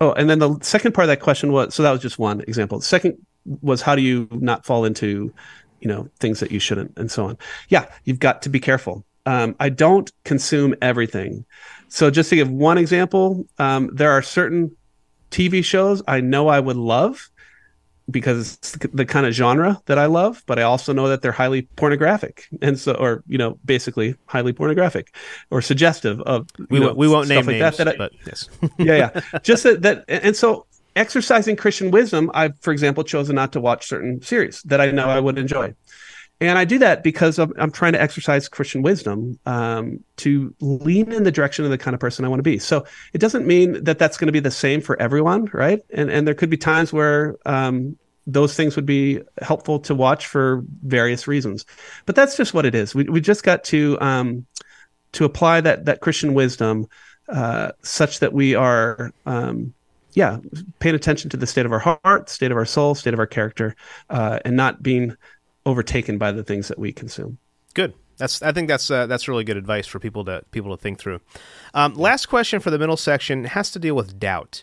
oh, 0.00 0.12
and 0.12 0.28
then 0.28 0.38
the 0.38 0.58
second 0.62 0.92
part 0.92 1.04
of 1.04 1.08
that 1.08 1.20
question 1.20 1.52
was 1.52 1.74
so 1.74 1.82
that 1.82 1.90
was 1.90 2.00
just 2.00 2.18
one 2.18 2.40
example. 2.42 2.78
The 2.78 2.84
second 2.84 3.18
was 3.60 3.82
how 3.82 3.94
do 3.94 4.02
you 4.02 4.28
not 4.30 4.64
fall 4.64 4.84
into, 4.84 5.32
you 5.80 5.88
know, 5.88 6.08
things 6.20 6.40
that 6.40 6.50
you 6.50 6.58
shouldn't 6.58 6.96
and 6.96 7.10
so 7.10 7.26
on. 7.26 7.38
Yeah, 7.68 7.86
you've 8.04 8.20
got 8.20 8.42
to 8.42 8.48
be 8.48 8.60
careful. 8.60 9.04
Um, 9.26 9.54
I 9.60 9.68
don't 9.68 10.10
consume 10.24 10.74
everything. 10.82 11.44
So 11.88 12.10
just 12.10 12.30
to 12.30 12.36
give 12.36 12.50
one 12.50 12.78
example, 12.78 13.46
um, 13.58 13.90
there 13.92 14.10
are 14.10 14.22
certain 14.22 14.74
TV 15.32 15.64
shows 15.64 16.02
I 16.06 16.20
know 16.20 16.48
I 16.48 16.60
would 16.60 16.76
love 16.76 17.30
because 18.10 18.54
it's 18.54 18.72
the 18.92 19.06
kind 19.06 19.26
of 19.26 19.32
genre 19.32 19.80
that 19.86 19.98
I 19.98 20.06
love, 20.06 20.42
but 20.46 20.58
I 20.58 20.62
also 20.62 20.92
know 20.92 21.08
that 21.08 21.22
they're 21.22 21.32
highly 21.32 21.62
pornographic, 21.76 22.48
and 22.60 22.78
so, 22.78 22.92
or 22.94 23.22
you 23.26 23.38
know, 23.38 23.58
basically 23.64 24.14
highly 24.26 24.52
pornographic 24.52 25.14
or 25.50 25.62
suggestive 25.62 26.20
of. 26.22 26.48
We, 26.68 26.80
know, 26.80 26.92
we 26.92 27.08
won't 27.08 27.28
name 27.28 27.46
like 27.46 27.58
names, 27.58 27.76
that, 27.76 27.84
that 27.84 27.94
I, 27.94 27.96
but 27.96 28.12
yes, 28.26 28.48
yeah, 28.78 29.10
yeah, 29.14 29.38
just 29.42 29.62
that, 29.64 29.82
that, 29.82 30.04
and 30.08 30.36
so 30.36 30.66
exercising 30.94 31.56
Christian 31.56 31.90
wisdom, 31.90 32.30
I've, 32.34 32.58
for 32.58 32.72
example, 32.72 33.04
chosen 33.04 33.36
not 33.36 33.52
to 33.52 33.60
watch 33.60 33.86
certain 33.86 34.20
series 34.20 34.62
that 34.62 34.80
I 34.80 34.90
know 34.90 35.06
I 35.06 35.20
would 35.20 35.38
enjoy. 35.38 35.74
And 36.48 36.58
I 36.58 36.64
do 36.64 36.78
that 36.78 37.02
because 37.02 37.38
I'm, 37.38 37.52
I'm 37.56 37.70
trying 37.70 37.92
to 37.92 38.02
exercise 38.02 38.48
Christian 38.48 38.82
wisdom 38.82 39.38
um, 39.46 40.02
to 40.16 40.54
lean 40.60 41.12
in 41.12 41.22
the 41.22 41.30
direction 41.30 41.64
of 41.64 41.70
the 41.70 41.78
kind 41.78 41.94
of 41.94 42.00
person 42.00 42.24
I 42.24 42.28
want 42.28 42.40
to 42.40 42.44
be. 42.44 42.58
So 42.58 42.84
it 43.12 43.18
doesn't 43.18 43.46
mean 43.46 43.84
that 43.84 43.98
that's 43.98 44.16
going 44.16 44.26
to 44.26 44.32
be 44.32 44.40
the 44.40 44.50
same 44.50 44.80
for 44.80 45.00
everyone, 45.00 45.48
right? 45.52 45.80
And 45.90 46.10
and 46.10 46.26
there 46.26 46.34
could 46.34 46.50
be 46.50 46.56
times 46.56 46.92
where 46.92 47.36
um, 47.46 47.96
those 48.26 48.56
things 48.56 48.76
would 48.76 48.86
be 48.86 49.20
helpful 49.40 49.78
to 49.80 49.94
watch 49.94 50.26
for 50.26 50.64
various 50.82 51.28
reasons. 51.28 51.64
But 52.06 52.16
that's 52.16 52.36
just 52.36 52.54
what 52.54 52.66
it 52.66 52.74
is. 52.74 52.94
We 52.94 53.04
we 53.04 53.20
just 53.20 53.44
got 53.44 53.64
to 53.64 54.00
um, 54.00 54.46
to 55.12 55.24
apply 55.24 55.60
that 55.60 55.84
that 55.84 56.00
Christian 56.00 56.34
wisdom 56.34 56.86
uh, 57.28 57.72
such 57.82 58.18
that 58.20 58.32
we 58.32 58.54
are. 58.54 59.12
Um, 59.26 59.74
yeah, 60.14 60.40
paying 60.78 60.94
attention 60.94 61.30
to 61.30 61.38
the 61.38 61.46
state 61.46 61.64
of 61.64 61.72
our 61.72 61.78
heart, 61.78 62.28
state 62.28 62.50
of 62.50 62.58
our 62.58 62.66
soul, 62.66 62.94
state 62.94 63.14
of 63.14 63.18
our 63.18 63.26
character, 63.26 63.74
uh, 64.10 64.40
and 64.44 64.54
not 64.54 64.82
being 64.82 65.16
overtaken 65.66 66.18
by 66.18 66.32
the 66.32 66.44
things 66.44 66.68
that 66.68 66.78
we 66.78 66.92
consume. 66.92 67.38
Good. 67.74 67.94
That's 68.18 68.42
I 68.42 68.52
think 68.52 68.68
that's 68.68 68.90
uh, 68.90 69.06
that's 69.06 69.26
really 69.26 69.44
good 69.44 69.56
advice 69.56 69.86
for 69.86 69.98
people 69.98 70.24
to 70.26 70.44
people 70.50 70.76
to 70.76 70.80
think 70.80 70.98
through. 70.98 71.20
Um, 71.74 71.94
last 71.94 72.26
question 72.26 72.60
for 72.60 72.70
the 72.70 72.78
middle 72.78 72.96
section 72.96 73.44
has 73.44 73.70
to 73.72 73.78
deal 73.78 73.96
with 73.96 74.20
doubt. 74.20 74.62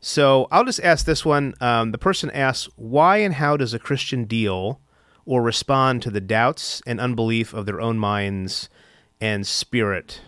So 0.00 0.48
I'll 0.50 0.64
just 0.64 0.80
ask 0.80 1.04
this 1.04 1.24
one. 1.24 1.54
Um, 1.60 1.92
the 1.92 1.98
person 1.98 2.30
asks, 2.30 2.68
"Why 2.76 3.18
and 3.18 3.34
how 3.34 3.56
does 3.56 3.74
a 3.74 3.78
Christian 3.78 4.24
deal 4.24 4.80
or 5.26 5.42
respond 5.42 6.02
to 6.02 6.10
the 6.10 6.20
doubts 6.20 6.80
and 6.86 7.00
unbelief 7.00 7.52
of 7.52 7.66
their 7.66 7.80
own 7.80 7.98
minds 7.98 8.68
and 9.20 9.46
spirit?" 9.46 10.22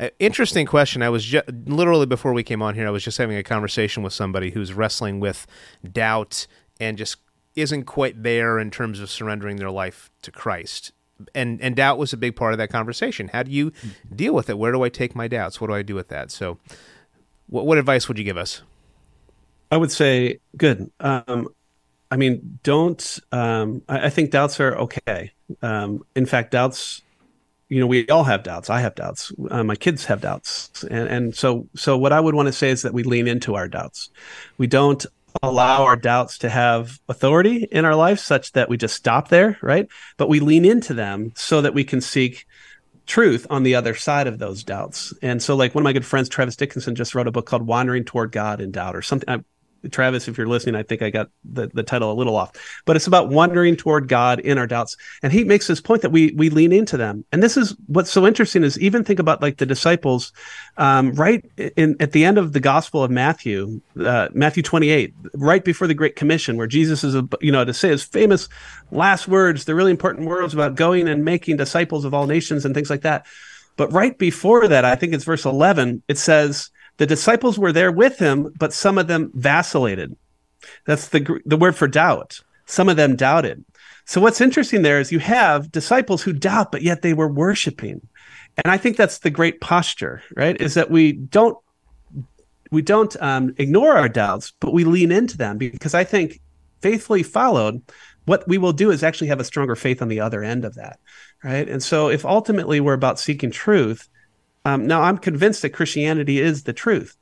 Uh, 0.00 0.08
interesting 0.18 0.64
question. 0.64 1.02
I 1.02 1.10
was 1.10 1.24
ju- 1.24 1.42
literally 1.66 2.06
before 2.06 2.32
we 2.32 2.44
came 2.44 2.62
on 2.62 2.76
here. 2.76 2.86
I 2.86 2.90
was 2.90 3.02
just 3.02 3.18
having 3.18 3.36
a 3.36 3.42
conversation 3.42 4.02
with 4.02 4.12
somebody 4.12 4.52
who's 4.52 4.72
wrestling 4.72 5.18
with 5.18 5.46
doubt 5.92 6.46
and 6.80 6.96
just 6.96 7.16
isn't 7.60 7.84
quite 7.84 8.22
there 8.22 8.58
in 8.58 8.70
terms 8.70 9.00
of 9.00 9.10
surrendering 9.10 9.56
their 9.56 9.70
life 9.70 10.10
to 10.22 10.30
Christ. 10.30 10.92
And 11.34 11.60
and 11.60 11.74
doubt 11.74 11.98
was 11.98 12.12
a 12.12 12.16
big 12.16 12.36
part 12.36 12.52
of 12.52 12.58
that 12.58 12.70
conversation. 12.70 13.28
How 13.28 13.42
do 13.42 13.50
you 13.50 13.72
deal 14.14 14.32
with 14.32 14.48
it? 14.48 14.58
Where 14.58 14.70
do 14.70 14.84
I 14.84 14.88
take 14.88 15.16
my 15.16 15.26
doubts? 15.26 15.60
What 15.60 15.66
do 15.66 15.74
I 15.74 15.82
do 15.82 15.96
with 15.96 16.08
that? 16.08 16.30
So, 16.30 16.58
what 17.48 17.66
what 17.66 17.76
advice 17.76 18.06
would 18.06 18.18
you 18.18 18.24
give 18.24 18.36
us? 18.36 18.62
I 19.70 19.76
would 19.76 19.90
say 19.90 20.38
good. 20.56 20.90
Um, 21.00 21.48
I 22.10 22.16
mean, 22.16 22.58
don't. 22.62 23.20
Um, 23.32 23.82
I, 23.88 24.06
I, 24.06 24.10
think 24.10 24.30
doubts 24.30 24.60
are 24.60 24.76
okay. 24.76 25.32
Um, 25.60 26.04
in 26.14 26.26
fact, 26.26 26.52
doubts. 26.52 27.02
You 27.68 27.80
know, 27.80 27.86
we 27.86 28.08
all 28.08 28.24
have 28.24 28.44
doubts. 28.44 28.70
I 28.70 28.80
have 28.80 28.94
doubts. 28.94 29.30
Uh, 29.50 29.62
my 29.62 29.76
kids 29.76 30.06
have 30.06 30.22
doubts, 30.22 30.84
and 30.84 31.08
and 31.08 31.34
so 31.34 31.68
so 31.74 31.98
what 31.98 32.12
I 32.12 32.20
would 32.20 32.34
want 32.34 32.46
to 32.46 32.52
say 32.52 32.70
is 32.70 32.82
that 32.82 32.94
we 32.94 33.02
lean 33.02 33.28
into 33.28 33.56
our 33.56 33.68
doubts. 33.68 34.08
We 34.56 34.66
don't 34.66 35.04
allow 35.42 35.84
our 35.84 35.96
doubts 35.96 36.38
to 36.38 36.48
have 36.48 36.98
authority 37.08 37.66
in 37.70 37.84
our 37.84 37.94
life 37.94 38.18
such 38.18 38.52
that 38.52 38.68
we 38.68 38.76
just 38.76 38.96
stop 38.96 39.28
there, 39.28 39.58
right? 39.62 39.88
But 40.16 40.28
we 40.28 40.40
lean 40.40 40.64
into 40.64 40.94
them 40.94 41.32
so 41.36 41.60
that 41.62 41.74
we 41.74 41.84
can 41.84 42.00
seek 42.00 42.46
truth 43.06 43.46
on 43.50 43.62
the 43.62 43.74
other 43.74 43.94
side 43.94 44.26
of 44.26 44.38
those 44.38 44.62
doubts. 44.62 45.12
And 45.22 45.42
so, 45.42 45.56
like 45.56 45.74
one 45.74 45.82
of 45.82 45.84
my 45.84 45.92
good 45.92 46.06
friends, 46.06 46.28
Travis 46.28 46.56
Dickinson, 46.56 46.94
just 46.94 47.14
wrote 47.14 47.26
a 47.26 47.32
book 47.32 47.46
called 47.46 47.66
Wandering 47.66 48.04
Toward 48.04 48.32
God 48.32 48.60
in 48.60 48.70
Doubt 48.70 48.94
or 48.94 49.02
something. 49.02 49.28
I, 49.28 49.44
Travis, 49.90 50.28
if 50.28 50.36
you're 50.36 50.48
listening, 50.48 50.74
I 50.74 50.82
think 50.82 51.02
I 51.02 51.10
got 51.10 51.28
the, 51.44 51.68
the 51.68 51.82
title 51.82 52.12
a 52.12 52.14
little 52.14 52.36
off, 52.36 52.52
but 52.84 52.96
it's 52.96 53.06
about 53.06 53.28
wandering 53.28 53.76
toward 53.76 54.08
God 54.08 54.40
in 54.40 54.58
our 54.58 54.66
doubts. 54.66 54.96
And 55.22 55.32
he 55.32 55.44
makes 55.44 55.66
this 55.66 55.80
point 55.80 56.02
that 56.02 56.10
we 56.10 56.32
we 56.36 56.50
lean 56.50 56.72
into 56.72 56.96
them. 56.96 57.24
And 57.32 57.42
this 57.42 57.56
is 57.56 57.76
what's 57.86 58.10
so 58.10 58.26
interesting 58.26 58.64
is 58.64 58.78
even 58.80 59.04
think 59.04 59.18
about 59.18 59.42
like 59.42 59.58
the 59.58 59.66
disciples, 59.66 60.32
um, 60.76 61.12
right 61.12 61.44
in 61.76 61.96
at 62.00 62.12
the 62.12 62.24
end 62.24 62.38
of 62.38 62.52
the 62.52 62.60
Gospel 62.60 63.02
of 63.02 63.10
Matthew, 63.10 63.80
uh, 64.00 64.28
Matthew 64.32 64.62
28, 64.62 65.14
right 65.34 65.64
before 65.64 65.86
the 65.86 65.94
Great 65.94 66.16
Commission, 66.16 66.56
where 66.56 66.66
Jesus 66.66 67.04
is, 67.04 67.14
you 67.40 67.52
know, 67.52 67.64
to 67.64 67.74
say 67.74 67.88
his 67.88 68.04
famous 68.04 68.48
last 68.90 69.28
words, 69.28 69.64
the 69.64 69.74
really 69.74 69.90
important 69.90 70.26
words 70.26 70.54
about 70.54 70.74
going 70.74 71.08
and 71.08 71.24
making 71.24 71.56
disciples 71.56 72.04
of 72.04 72.14
all 72.14 72.26
nations 72.26 72.64
and 72.64 72.74
things 72.74 72.90
like 72.90 73.02
that. 73.02 73.26
But 73.76 73.92
right 73.92 74.18
before 74.18 74.66
that, 74.68 74.84
I 74.84 74.96
think 74.96 75.14
it's 75.14 75.24
verse 75.24 75.44
11, 75.44 76.02
it 76.08 76.18
says, 76.18 76.70
the 76.98 77.06
disciples 77.06 77.58
were 77.58 77.72
there 77.72 77.92
with 77.92 78.18
him, 78.18 78.52
but 78.58 78.72
some 78.72 78.98
of 78.98 79.06
them 79.06 79.30
vacillated. 79.34 80.16
That's 80.86 81.08
the 81.08 81.40
the 81.46 81.56
word 81.56 81.76
for 81.76 81.88
doubt. 81.88 82.40
Some 82.66 82.88
of 82.88 82.96
them 82.96 83.16
doubted. 83.16 83.64
So 84.04 84.20
what's 84.20 84.40
interesting 84.40 84.82
there 84.82 85.00
is 85.00 85.12
you 85.12 85.18
have 85.18 85.70
disciples 85.72 86.22
who 86.22 86.32
doubt, 86.32 86.72
but 86.72 86.82
yet 86.82 87.02
they 87.02 87.14
were 87.14 87.28
worshiping. 87.28 88.06
And 88.56 88.72
I 88.72 88.76
think 88.76 88.96
that's 88.96 89.18
the 89.18 89.30
great 89.30 89.60
posture, 89.60 90.22
right? 90.34 90.60
Is 90.60 90.74
that 90.74 90.90
we 90.90 91.12
don't 91.12 91.56
we 92.70 92.82
don't 92.82 93.16
um, 93.22 93.54
ignore 93.58 93.96
our 93.96 94.08
doubts, 94.08 94.52
but 94.60 94.72
we 94.72 94.84
lean 94.84 95.12
into 95.12 95.36
them 95.36 95.56
because 95.56 95.94
I 95.94 96.04
think 96.04 96.40
faithfully 96.82 97.22
followed, 97.22 97.82
what 98.26 98.46
we 98.46 98.58
will 98.58 98.72
do 98.72 98.90
is 98.90 99.02
actually 99.02 99.28
have 99.28 99.40
a 99.40 99.44
stronger 99.44 99.74
faith 99.74 100.02
on 100.02 100.08
the 100.08 100.20
other 100.20 100.42
end 100.42 100.64
of 100.64 100.74
that, 100.74 100.98
right? 101.42 101.68
And 101.68 101.82
so 101.82 102.10
if 102.10 102.24
ultimately 102.24 102.80
we're 102.80 102.92
about 102.92 103.18
seeking 103.18 103.50
truth, 103.50 104.08
um, 104.68 104.86
now, 104.86 105.02
I'm 105.02 105.18
convinced 105.18 105.62
that 105.62 105.70
Christianity 105.70 106.40
is 106.40 106.64
the 106.64 106.72
truth, 106.72 107.16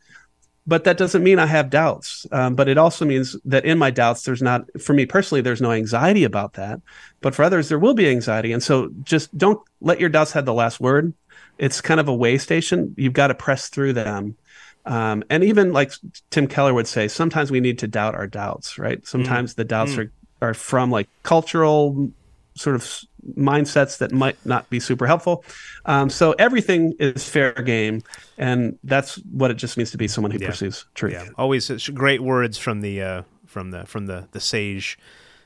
but 0.67 0.85
that 0.85 0.99
doesn't 0.99 1.23
mean 1.23 1.39
I 1.39 1.47
have 1.47 1.71
doubts. 1.71 2.27
Um, 2.33 2.55
but 2.55 2.69
it 2.69 2.77
also 2.77 3.05
means 3.05 3.37
that 3.45 3.65
in 3.65 3.79
my 3.79 3.91
doubts, 3.91 4.23
there's 4.25 4.43
not, 4.43 4.65
for 4.81 4.95
me 4.95 5.07
personally, 5.07 5.43
there's 5.43 5.61
no 5.61 5.71
anxiety 5.73 6.25
about 6.25 6.55
that. 6.55 6.81
But 7.21 7.35
for 7.35 7.45
others, 7.45 7.69
there 7.69 7.79
will 7.79 7.95
be 7.95 8.09
anxiety. 8.09 8.53
And 8.53 8.63
so 8.63 8.91
just 9.05 9.37
don't 9.37 9.61
let 9.81 10.01
your 10.01 10.09
doubts 10.09 10.33
have 10.33 10.45
the 10.45 10.55
last 10.55 10.81
word. 10.81 11.15
It's 11.59 11.81
kind 11.81 12.01
of 12.01 12.09
a 12.09 12.15
way 12.15 12.37
station. 12.39 12.95
You've 12.97 13.13
got 13.13 13.29
to 13.29 13.35
press 13.35 13.69
through 13.69 13.93
them. 13.93 14.37
Um, 14.85 15.25
and 15.31 15.45
even 15.45 15.73
like 15.73 15.93
Tim 16.31 16.47
Keller 16.47 16.75
would 16.75 16.87
say, 16.87 17.09
sometimes 17.09 17.51
we 17.51 17.61
need 17.61 17.79
to 17.81 17.89
doubt 17.89 18.15
our 18.15 18.27
doubts, 18.27 18.79
right? 18.79 19.07
Sometimes 19.07 19.53
mm. 19.53 19.57
the 19.57 19.65
doubts 19.65 19.93
mm. 19.93 19.99
are, 19.99 20.49
are 20.49 20.55
from 20.55 20.91
like 20.91 21.09
cultural 21.23 22.11
sort 22.57 22.75
of 22.75 23.01
mindsets 23.37 23.99
that 23.99 24.13
might 24.13 24.37
not 24.45 24.69
be 24.71 24.81
super 24.81 25.07
helpful. 25.07 25.45
Um, 25.85 26.11
so 26.11 26.33
everything 26.33 26.95
is 26.99 27.29
fair 27.29 27.53
game, 27.53 28.03
and 28.39 28.79
that's 28.83 29.17
what 29.31 29.51
it 29.51 29.55
just 29.55 29.77
means 29.77 29.91
to 29.93 29.99
be 29.99 30.09
someone 30.09 30.31
who 30.31 30.39
yeah. 30.39 30.49
pursues 30.49 30.87
truth. 30.95 31.13
Yeah, 31.13 31.29
always 31.37 31.71
great 31.91 32.23
words 32.23 32.59
from 32.59 32.81
the 32.81 33.03
uh, 33.03 33.23
from 33.47 33.71
the 33.71 33.87
from 33.87 34.07
the 34.07 34.29
the 34.33 34.41
sage 34.41 34.99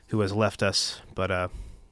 who 0.07 0.19
has 0.21 0.33
left 0.33 0.63
us. 0.63 0.99
But 1.13 1.31
uh, 1.31 1.47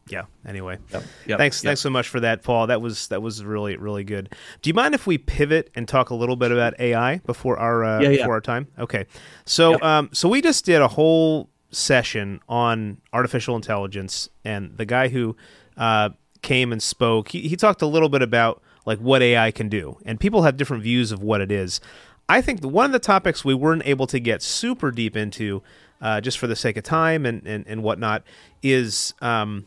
yeah. 0.09 0.23
Anyway, 0.45 0.77
yep. 0.91 1.03
Yep. 1.27 1.37
thanks. 1.37 1.63
Yep. 1.63 1.69
Thanks 1.69 1.81
so 1.81 1.89
much 1.89 2.09
for 2.09 2.19
that, 2.19 2.43
Paul. 2.43 2.67
That 2.67 2.81
was 2.81 3.07
that 3.09 3.21
was 3.21 3.43
really 3.43 3.77
really 3.77 4.03
good. 4.03 4.33
Do 4.61 4.69
you 4.69 4.73
mind 4.73 4.95
if 4.95 5.07
we 5.07 5.17
pivot 5.17 5.69
and 5.75 5.87
talk 5.87 6.09
a 6.09 6.15
little 6.15 6.35
bit 6.35 6.51
about 6.51 6.79
AI 6.79 7.17
before 7.19 7.57
our 7.57 7.83
uh, 7.83 8.01
yeah, 8.01 8.09
before 8.09 8.33
our 8.33 8.41
time? 8.41 8.67
Okay. 8.77 9.05
So 9.45 9.81
um 9.81 10.09
so 10.13 10.27
we 10.27 10.41
just 10.41 10.65
did 10.65 10.81
a 10.81 10.87
whole 10.87 11.48
session 11.71 12.39
on 12.49 12.97
artificial 13.13 13.55
intelligence, 13.55 14.29
and 14.43 14.77
the 14.77 14.85
guy 14.85 15.09
who 15.09 15.35
uh, 15.77 16.09
came 16.41 16.71
and 16.71 16.81
spoke. 16.81 17.29
He, 17.29 17.41
he 17.47 17.55
talked 17.55 17.81
a 17.81 17.87
little 17.87 18.09
bit 18.09 18.21
about 18.21 18.61
like 18.85 18.99
what 18.99 19.21
AI 19.21 19.51
can 19.51 19.69
do, 19.69 19.97
and 20.05 20.19
people 20.19 20.43
have 20.43 20.57
different 20.57 20.83
views 20.83 21.11
of 21.11 21.21
what 21.21 21.41
it 21.41 21.51
is. 21.51 21.79
I 22.27 22.41
think 22.41 22.63
one 22.63 22.85
of 22.85 22.91
the 22.91 22.99
topics 22.99 23.43
we 23.43 23.53
weren't 23.53 23.83
able 23.85 24.07
to 24.07 24.19
get 24.19 24.41
super 24.41 24.91
deep 24.91 25.17
into, 25.17 25.63
uh, 26.01 26.21
just 26.21 26.37
for 26.37 26.47
the 26.47 26.55
sake 26.55 26.77
of 26.77 26.83
time 26.83 27.25
and 27.25 27.45
and, 27.45 27.65
and 27.67 27.83
whatnot, 27.83 28.23
is 28.61 29.13
um, 29.21 29.65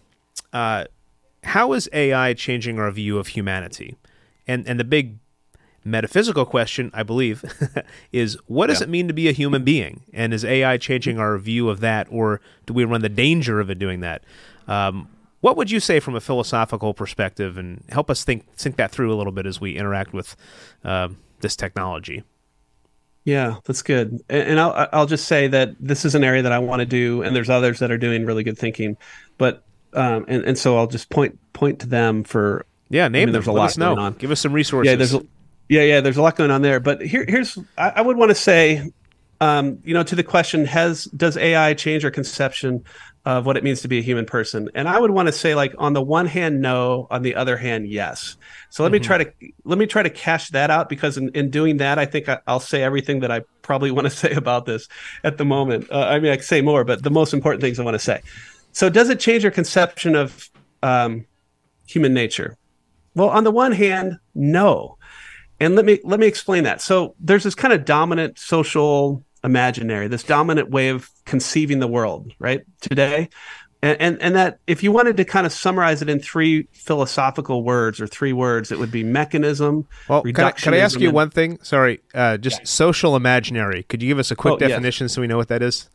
uh, 0.52 0.84
how 1.44 1.72
is 1.72 1.88
AI 1.92 2.34
changing 2.34 2.78
our 2.78 2.90
view 2.90 3.18
of 3.18 3.28
humanity? 3.28 3.96
And 4.46 4.66
and 4.66 4.78
the 4.78 4.84
big 4.84 5.18
metaphysical 5.84 6.44
question, 6.44 6.90
I 6.94 7.02
believe, 7.02 7.44
is 8.12 8.36
what 8.46 8.68
does 8.68 8.80
yeah. 8.80 8.84
it 8.84 8.90
mean 8.90 9.08
to 9.08 9.14
be 9.14 9.28
a 9.28 9.32
human 9.32 9.64
being? 9.64 10.02
And 10.12 10.32
is 10.32 10.44
AI 10.44 10.76
changing 10.76 11.18
our 11.18 11.38
view 11.38 11.68
of 11.68 11.80
that, 11.80 12.06
or 12.10 12.40
do 12.66 12.72
we 12.72 12.84
run 12.84 13.02
the 13.02 13.08
danger 13.08 13.60
of 13.60 13.70
it 13.70 13.78
doing 13.78 14.00
that? 14.00 14.22
Um, 14.68 15.08
what 15.40 15.56
would 15.56 15.70
you 15.70 15.80
say 15.80 15.98
from 15.98 16.14
a 16.14 16.20
philosophical 16.20 16.94
perspective, 16.94 17.58
and 17.58 17.82
help 17.88 18.10
us 18.10 18.24
think 18.24 18.46
think 18.54 18.76
that 18.76 18.92
through 18.92 19.12
a 19.12 19.16
little 19.16 19.32
bit 19.32 19.46
as 19.46 19.60
we 19.60 19.76
interact 19.76 20.12
with 20.12 20.36
uh, 20.84 21.08
this 21.40 21.56
technology? 21.56 22.22
Yeah, 23.24 23.56
that's 23.64 23.82
good. 23.82 24.20
And, 24.28 24.58
I'll 24.58 24.88
I'll 24.92 25.06
just 25.06 25.26
say 25.26 25.46
that 25.48 25.74
this 25.78 26.04
is 26.04 26.14
an 26.14 26.24
area 26.24 26.42
that 26.42 26.52
I 26.52 26.58
want 26.58 26.80
to 26.80 26.86
do, 26.86 27.22
and 27.22 27.34
there's 27.34 27.50
others 27.50 27.78
that 27.80 27.90
are 27.90 27.98
doing 27.98 28.24
really 28.24 28.44
good 28.44 28.58
thinking, 28.58 28.96
but 29.38 29.64
um, 29.94 30.24
and 30.28 30.44
and 30.44 30.58
so 30.58 30.76
I'll 30.76 30.86
just 30.86 31.10
point 31.10 31.38
point 31.52 31.80
to 31.80 31.86
them 31.88 32.24
for 32.24 32.66
yeah, 32.92 33.08
name 33.08 33.22
I 33.22 33.26
mean, 33.26 33.32
There's 33.32 33.46
a 33.46 33.52
Let 33.52 33.78
lot 33.78 33.96
going 33.96 33.98
on. 33.98 34.12
Give 34.14 34.30
us 34.30 34.40
some 34.40 34.52
resources. 34.52 34.90
Yeah, 34.90 34.96
there's 34.96 35.14
a, 35.14 35.24
yeah, 35.68 35.82
yeah. 35.82 36.00
There's 36.00 36.16
a 36.16 36.22
lot 36.22 36.36
going 36.36 36.50
on 36.50 36.62
there, 36.62 36.80
but 36.80 37.00
here 37.00 37.24
here's 37.26 37.58
I, 37.78 37.90
I 37.96 38.00
would 38.00 38.16
want 38.16 38.30
to 38.30 38.34
say, 38.34 38.90
um, 39.40 39.78
you 39.84 39.94
know, 39.94 40.02
to 40.02 40.14
the 40.14 40.24
question: 40.24 40.64
Has 40.64 41.04
does 41.04 41.36
AI 41.36 41.74
change 41.74 42.04
our 42.04 42.10
conception 42.10 42.84
of 43.24 43.46
what 43.46 43.56
it 43.56 43.62
means 43.62 43.80
to 43.82 43.88
be 43.88 43.98
a 43.98 44.02
human 44.02 44.26
person. 44.26 44.68
And 44.74 44.88
I 44.88 44.98
would 44.98 45.12
want 45.12 45.26
to 45.26 45.32
say 45.32 45.54
like 45.54 45.74
on 45.78 45.92
the 45.92 46.02
one 46.02 46.26
hand 46.26 46.60
no, 46.60 47.06
on 47.10 47.22
the 47.22 47.36
other 47.36 47.56
hand 47.56 47.86
yes. 47.86 48.36
So 48.70 48.82
let 48.82 48.88
mm-hmm. 48.88 48.94
me 48.94 48.98
try 48.98 49.18
to 49.18 49.32
let 49.64 49.78
me 49.78 49.86
try 49.86 50.02
to 50.02 50.10
cash 50.10 50.48
that 50.50 50.70
out 50.70 50.88
because 50.88 51.16
in, 51.16 51.28
in 51.30 51.50
doing 51.50 51.76
that 51.76 51.98
I 51.98 52.06
think 52.06 52.28
I, 52.28 52.40
will 52.48 52.58
say 52.58 52.82
everything 52.82 53.20
that 53.20 53.30
I 53.30 53.42
probably 53.62 53.92
want 53.92 54.06
to 54.06 54.10
say 54.16 54.32
about 54.32 54.66
this 54.66 54.88
at 55.22 55.38
the 55.38 55.44
moment. 55.44 55.88
Uh, 55.90 56.00
I 56.00 56.18
mean 56.18 56.32
I 56.32 56.36
could 56.36 56.44
say 56.44 56.62
more, 56.62 56.84
but 56.84 57.02
the 57.02 57.10
most 57.10 57.32
important 57.32 57.62
things 57.62 57.78
I 57.78 57.84
want 57.84 57.94
to 57.94 58.00
say. 58.00 58.22
So 58.72 58.88
does 58.88 59.08
it 59.08 59.20
change 59.20 59.44
your 59.44 59.52
conception 59.52 60.16
of 60.16 60.50
um, 60.82 61.26
human 61.86 62.12
nature? 62.12 62.56
Well, 63.14 63.28
on 63.28 63.44
the 63.44 63.50
one 63.50 63.72
hand, 63.72 64.18
no. 64.34 64.96
And 65.62 65.76
let 65.76 65.84
me 65.84 66.00
let 66.02 66.18
me 66.18 66.26
explain 66.26 66.64
that. 66.64 66.80
So 66.80 67.14
there's 67.20 67.44
this 67.44 67.54
kind 67.54 67.72
of 67.72 67.84
dominant 67.84 68.36
social 68.36 69.24
imaginary, 69.44 70.08
this 70.08 70.24
dominant 70.24 70.70
way 70.70 70.88
of 70.88 71.08
conceiving 71.24 71.78
the 71.78 71.86
world, 71.86 72.32
right? 72.40 72.62
Today. 72.80 73.28
And, 73.80 74.00
and, 74.00 74.22
and 74.22 74.34
that 74.36 74.58
if 74.66 74.82
you 74.82 74.92
wanted 74.92 75.16
to 75.16 75.24
kind 75.24 75.44
of 75.46 75.52
summarize 75.52 76.02
it 76.02 76.08
in 76.08 76.20
three 76.20 76.68
philosophical 76.72 77.64
words 77.64 78.00
or 78.00 78.06
three 78.06 78.32
words, 78.32 78.70
it 78.70 78.78
would 78.78 78.92
be 78.92 79.04
mechanism. 79.04 79.86
Well, 80.08 80.22
can 80.22 80.40
I, 80.40 80.50
can 80.52 80.74
I 80.74 80.78
ask 80.78 80.98
you 81.00 81.08
and, 81.08 81.14
one 81.14 81.30
thing? 81.30 81.58
Sorry, 81.62 82.00
uh, 82.14 82.38
just 82.38 82.60
yeah. 82.60 82.64
social 82.64 83.16
imaginary. 83.16 83.84
Could 83.84 84.02
you 84.02 84.08
give 84.08 84.18
us 84.20 84.30
a 84.30 84.36
quick 84.36 84.54
oh, 84.54 84.58
definition 84.58 85.08
so 85.08 85.20
we 85.20 85.26
know 85.26 85.36
what 85.36 85.48
that 85.48 85.62
is? 85.62 85.88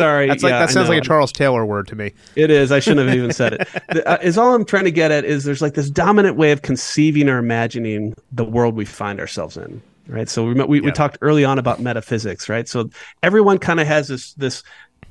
Sorry, 0.00 0.28
that's 0.28 0.42
like 0.42 0.52
yeah, 0.52 0.58
that 0.60 0.70
sounds 0.70 0.88
like 0.88 0.98
a 0.98 1.04
Charles 1.04 1.32
Taylor 1.32 1.64
word 1.64 1.86
to 1.88 1.96
me. 1.96 2.12
It 2.36 2.50
is. 2.50 2.72
I 2.72 2.80
shouldn't 2.80 3.08
have 3.08 3.16
even 3.16 3.32
said 3.32 3.54
it. 3.54 3.68
The, 3.90 4.08
uh, 4.08 4.18
is 4.22 4.38
all 4.38 4.54
I'm 4.54 4.64
trying 4.64 4.84
to 4.84 4.92
get 4.92 5.10
at 5.10 5.24
is 5.24 5.44
there's 5.44 5.62
like 5.62 5.74
this 5.74 5.90
dominant 5.90 6.36
way 6.36 6.52
of 6.52 6.62
conceiving 6.62 7.28
or 7.28 7.38
imagining 7.38 8.14
the 8.30 8.44
world 8.44 8.76
we 8.76 8.84
find 8.84 9.18
ourselves 9.18 9.56
in 9.56 9.82
right? 10.10 10.28
So 10.28 10.44
we 10.44 10.54
we, 10.54 10.78
yeah. 10.78 10.86
we 10.86 10.92
talked 10.92 11.18
early 11.22 11.44
on 11.44 11.58
about 11.58 11.80
metaphysics, 11.80 12.48
right? 12.48 12.68
So 12.68 12.90
everyone 13.22 13.58
kind 13.58 13.80
of 13.80 13.86
has 13.86 14.08
this 14.08 14.34
this 14.34 14.62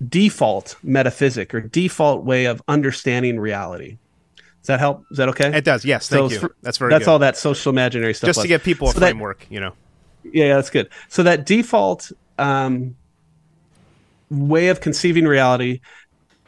default 0.07 0.75
metaphysic 0.83 1.53
or 1.53 1.61
default 1.61 2.23
way 2.23 2.45
of 2.45 2.61
understanding 2.67 3.39
reality. 3.39 3.97
Does 4.61 4.67
that 4.67 4.79
help? 4.79 5.05
Is 5.11 5.17
that 5.17 5.29
okay? 5.29 5.55
It 5.55 5.63
does. 5.63 5.85
Yes. 5.85 6.09
Thank 6.09 6.31
so 6.31 6.41
you. 6.41 6.53
that's 6.61 6.77
very. 6.77 6.91
That's 6.91 7.05
good. 7.05 7.11
all 7.11 7.19
that 7.19 7.37
social 7.37 7.69
imaginary 7.69 8.13
stuff. 8.13 8.27
Just 8.27 8.37
was. 8.37 8.43
to 8.43 8.47
give 8.47 8.63
people 8.63 8.89
a 8.89 8.93
so 8.93 8.99
framework, 8.99 9.39
that, 9.39 9.51
you 9.51 9.59
know. 9.59 9.73
Yeah, 10.23 10.45
yeah, 10.45 10.55
that's 10.55 10.69
good. 10.69 10.89
So 11.07 11.23
that 11.23 11.45
default 11.45 12.11
um, 12.37 12.95
way 14.29 14.69
of 14.69 14.81
conceiving 14.81 15.25
reality, 15.25 15.81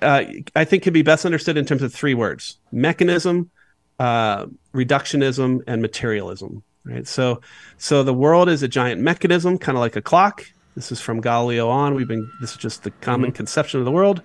uh, 0.02 0.24
I 0.56 0.66
think, 0.66 0.84
can 0.84 0.94
be 0.94 1.02
best 1.02 1.26
understood 1.26 1.58
in 1.58 1.66
terms 1.66 1.82
of 1.82 1.94
three 1.94 2.14
words: 2.14 2.58
mechanism, 2.72 3.52
uh, 4.00 4.48
reductionism, 4.74 5.62
and 5.68 5.82
materialism 5.82 6.64
right? 6.84 7.08
So, 7.08 7.42
so 7.78 8.04
the 8.04 8.14
world 8.14 8.50
is 8.50 8.64
a 8.64 8.68
giant 8.68 9.02
mechanism, 9.02 9.58
kind 9.58 9.78
of 9.78 9.82
like 9.82 9.96
a 9.96 10.02
clock. 10.02 10.46
This 10.76 10.92
is 10.92 11.02
from 11.02 11.22
Galileo 11.22 11.70
on. 11.70 11.96
We've 11.96 12.08
been. 12.08 12.30
This 12.40 12.52
is 12.52 12.58
just 12.58 12.84
the 12.84 12.92
common 12.92 13.32
mm-hmm. 13.32 13.38
conception 13.38 13.80
of 13.80 13.86
the 13.86 13.92
world. 13.92 14.22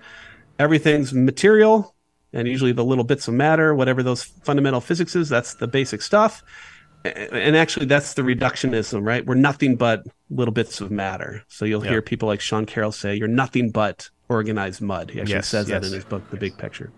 Everything's 0.59 1.13
material, 1.13 1.93
and 2.33 2.47
usually 2.47 2.71
the 2.71 2.85
little 2.85 3.03
bits 3.03 3.27
of 3.27 3.33
matter, 3.33 3.75
whatever 3.75 4.01
those 4.01 4.23
fundamental 4.23 4.81
physics 4.81 5.15
is, 5.15 5.29
that's 5.29 5.55
the 5.55 5.67
basic 5.67 6.01
stuff. 6.01 6.43
And 7.07 7.55
actually, 7.55 7.85
that's 7.85 8.13
the 8.13 8.21
reductionism, 8.21 9.05
right? 9.05 9.25
We're 9.25 9.35
nothing 9.35 9.75
but 9.75 10.03
little 10.29 10.53
bits 10.53 10.81
of 10.81 10.91
matter. 10.91 11.43
So 11.47 11.65
you'll 11.65 11.83
yep. 11.83 11.91
hear 11.91 12.01
people 12.01 12.27
like 12.27 12.41
Sean 12.41 12.65
Carroll 12.65 12.91
say, 12.91 13.15
"You're 13.15 13.27
nothing 13.27 13.71
but 13.71 14.09
organized 14.29 14.81
mud." 14.81 15.11
He 15.11 15.19
actually 15.19 15.35
yes, 15.35 15.47
says 15.47 15.69
yes. 15.69 15.81
that 15.81 15.87
in 15.87 15.93
his 15.93 16.05
book, 16.05 16.29
The 16.29 16.37
Big 16.37 16.57
Picture. 16.57 16.91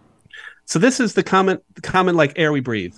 So 0.65 0.79
this 0.79 0.99
is 0.99 1.13
the 1.13 1.23
common, 1.23 1.59
the 1.73 1.81
common 1.81 2.15
like 2.15 2.37
air 2.37 2.51
we 2.51 2.59
breathe. 2.59 2.95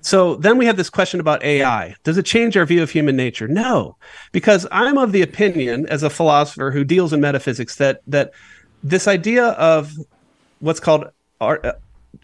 So 0.00 0.36
then 0.36 0.56
we 0.56 0.66
have 0.66 0.76
this 0.76 0.88
question 0.88 1.18
about 1.18 1.42
AI. 1.42 1.96
Does 2.04 2.16
it 2.16 2.24
change 2.24 2.56
our 2.56 2.64
view 2.64 2.82
of 2.82 2.90
human 2.90 3.16
nature? 3.16 3.48
No, 3.48 3.96
because 4.30 4.64
I'm 4.70 4.98
of 4.98 5.10
the 5.10 5.22
opinion 5.22 5.86
as 5.88 6.04
a 6.04 6.10
philosopher 6.10 6.70
who 6.70 6.84
deals 6.84 7.12
in 7.12 7.20
metaphysics 7.20 7.74
that 7.76 8.02
that 8.06 8.32
this 8.84 9.08
idea 9.08 9.46
of 9.46 9.92
what's 10.60 10.78
called 10.78 11.06
art, 11.40 11.66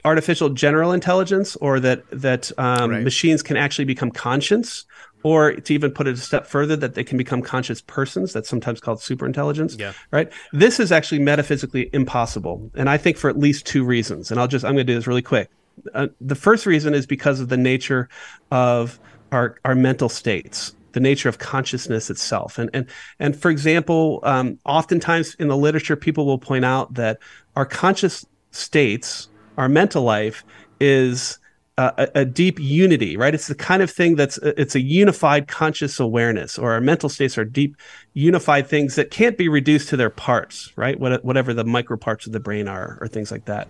artificial 0.05 0.49
general 0.51 0.93
intelligence 0.93 1.57
or 1.57 1.81
that 1.81 2.03
that 2.11 2.51
um, 2.59 2.91
right. 2.91 3.05
machines 3.05 3.43
can 3.43 3.57
actually 3.57 3.85
become 3.85 4.11
conscious 4.11 4.85
or 5.25 5.55
to 5.55 5.75
even 5.75 5.91
put 5.91 6.07
it 6.07 6.15
a 6.15 6.17
step 6.17 6.47
further 6.47 6.75
that 6.77 6.95
they 6.95 7.05
can 7.05 7.17
become 7.17 7.43
conscious 7.43 7.81
persons 7.81 8.33
that's 8.33 8.49
sometimes 8.49 8.81
called 8.81 8.99
superintelligence 8.99 9.79
yeah. 9.79 9.93
right 10.11 10.31
this 10.53 10.81
is 10.81 10.93
actually 10.93 11.19
metaphysically 11.19 11.89
impossible 11.93 12.71
and 12.75 12.89
i 12.89 12.97
think 12.97 13.17
for 13.17 13.31
at 13.31 13.39
least 13.39 13.67
two 13.67 13.85
reasons 13.85 14.31
and 14.31 14.41
i'll 14.41 14.49
just 14.49 14.65
i'm 14.65 14.75
going 14.75 14.87
to 14.87 14.93
do 14.93 14.95
this 14.95 15.07
really 15.07 15.23
quick 15.23 15.51
uh, 15.95 16.09
the 16.21 16.35
first 16.35 16.67
reason 16.67 16.95
is 16.95 17.07
because 17.07 17.41
of 17.41 17.49
the 17.49 17.57
nature 17.57 18.09
of 18.51 18.99
our 19.31 19.57
our 19.65 19.75
mental 19.75 20.09
states 20.09 20.75
the 20.93 21.01
nature 21.01 21.29
of 21.29 21.39
consciousness 21.39 22.11
itself 22.11 22.59
and 22.59 22.71
and 22.75 22.87
and 23.19 23.37
for 23.37 23.51
example 23.51 24.21
um, 24.25 24.59
oftentimes 24.65 25.35
in 25.37 25.49
the 25.49 25.57
literature 25.57 25.97
people 25.97 26.27
will 26.27 26.39
point 26.39 26.65
out 26.65 26.93
that 26.95 27.19
our 27.57 27.65
conscious 27.65 28.27
states 28.51 29.29
our 29.57 29.69
mental 29.69 30.03
life 30.03 30.45
is 30.81 31.39
uh, 31.79 31.93
a, 31.97 32.21
a, 32.21 32.25
deep 32.25 32.61
unity, 32.61 33.17
right? 33.17 33.35
It's 33.35 33.47
the 33.47 33.55
kind 33.55 33.83
of 33.83 33.91
thing 33.91 34.15
that's 34.15 34.39
uh, 34.39 34.53
it's 34.59 34.75
a 34.75 34.81
unified 34.81 35.49
conscious 35.49 35.99
awareness, 35.99 36.59
or 36.59 36.73
our 36.73 36.83
mental 36.83 37.09
states 37.09 37.39
are 37.39 37.47
deep 37.47 37.77
unified 38.13 38.67
things 38.67 38.95
that 38.97 39.11
can't 39.11 39.39
be 39.39 39.49
reduced 39.49 39.89
to 39.89 39.97
their 39.97 40.11
parts, 40.11 40.71
right? 40.77 41.01
What, 41.01 41.25
whatever 41.25 41.55
the 41.55 41.65
micro 41.65 41.97
parts 41.97 42.27
of 42.27 42.33
the 42.33 42.41
brain 42.41 42.69
are, 42.69 42.99
or 43.01 43.09
things 43.09 43.31
like 43.31 43.47
that. 43.47 43.69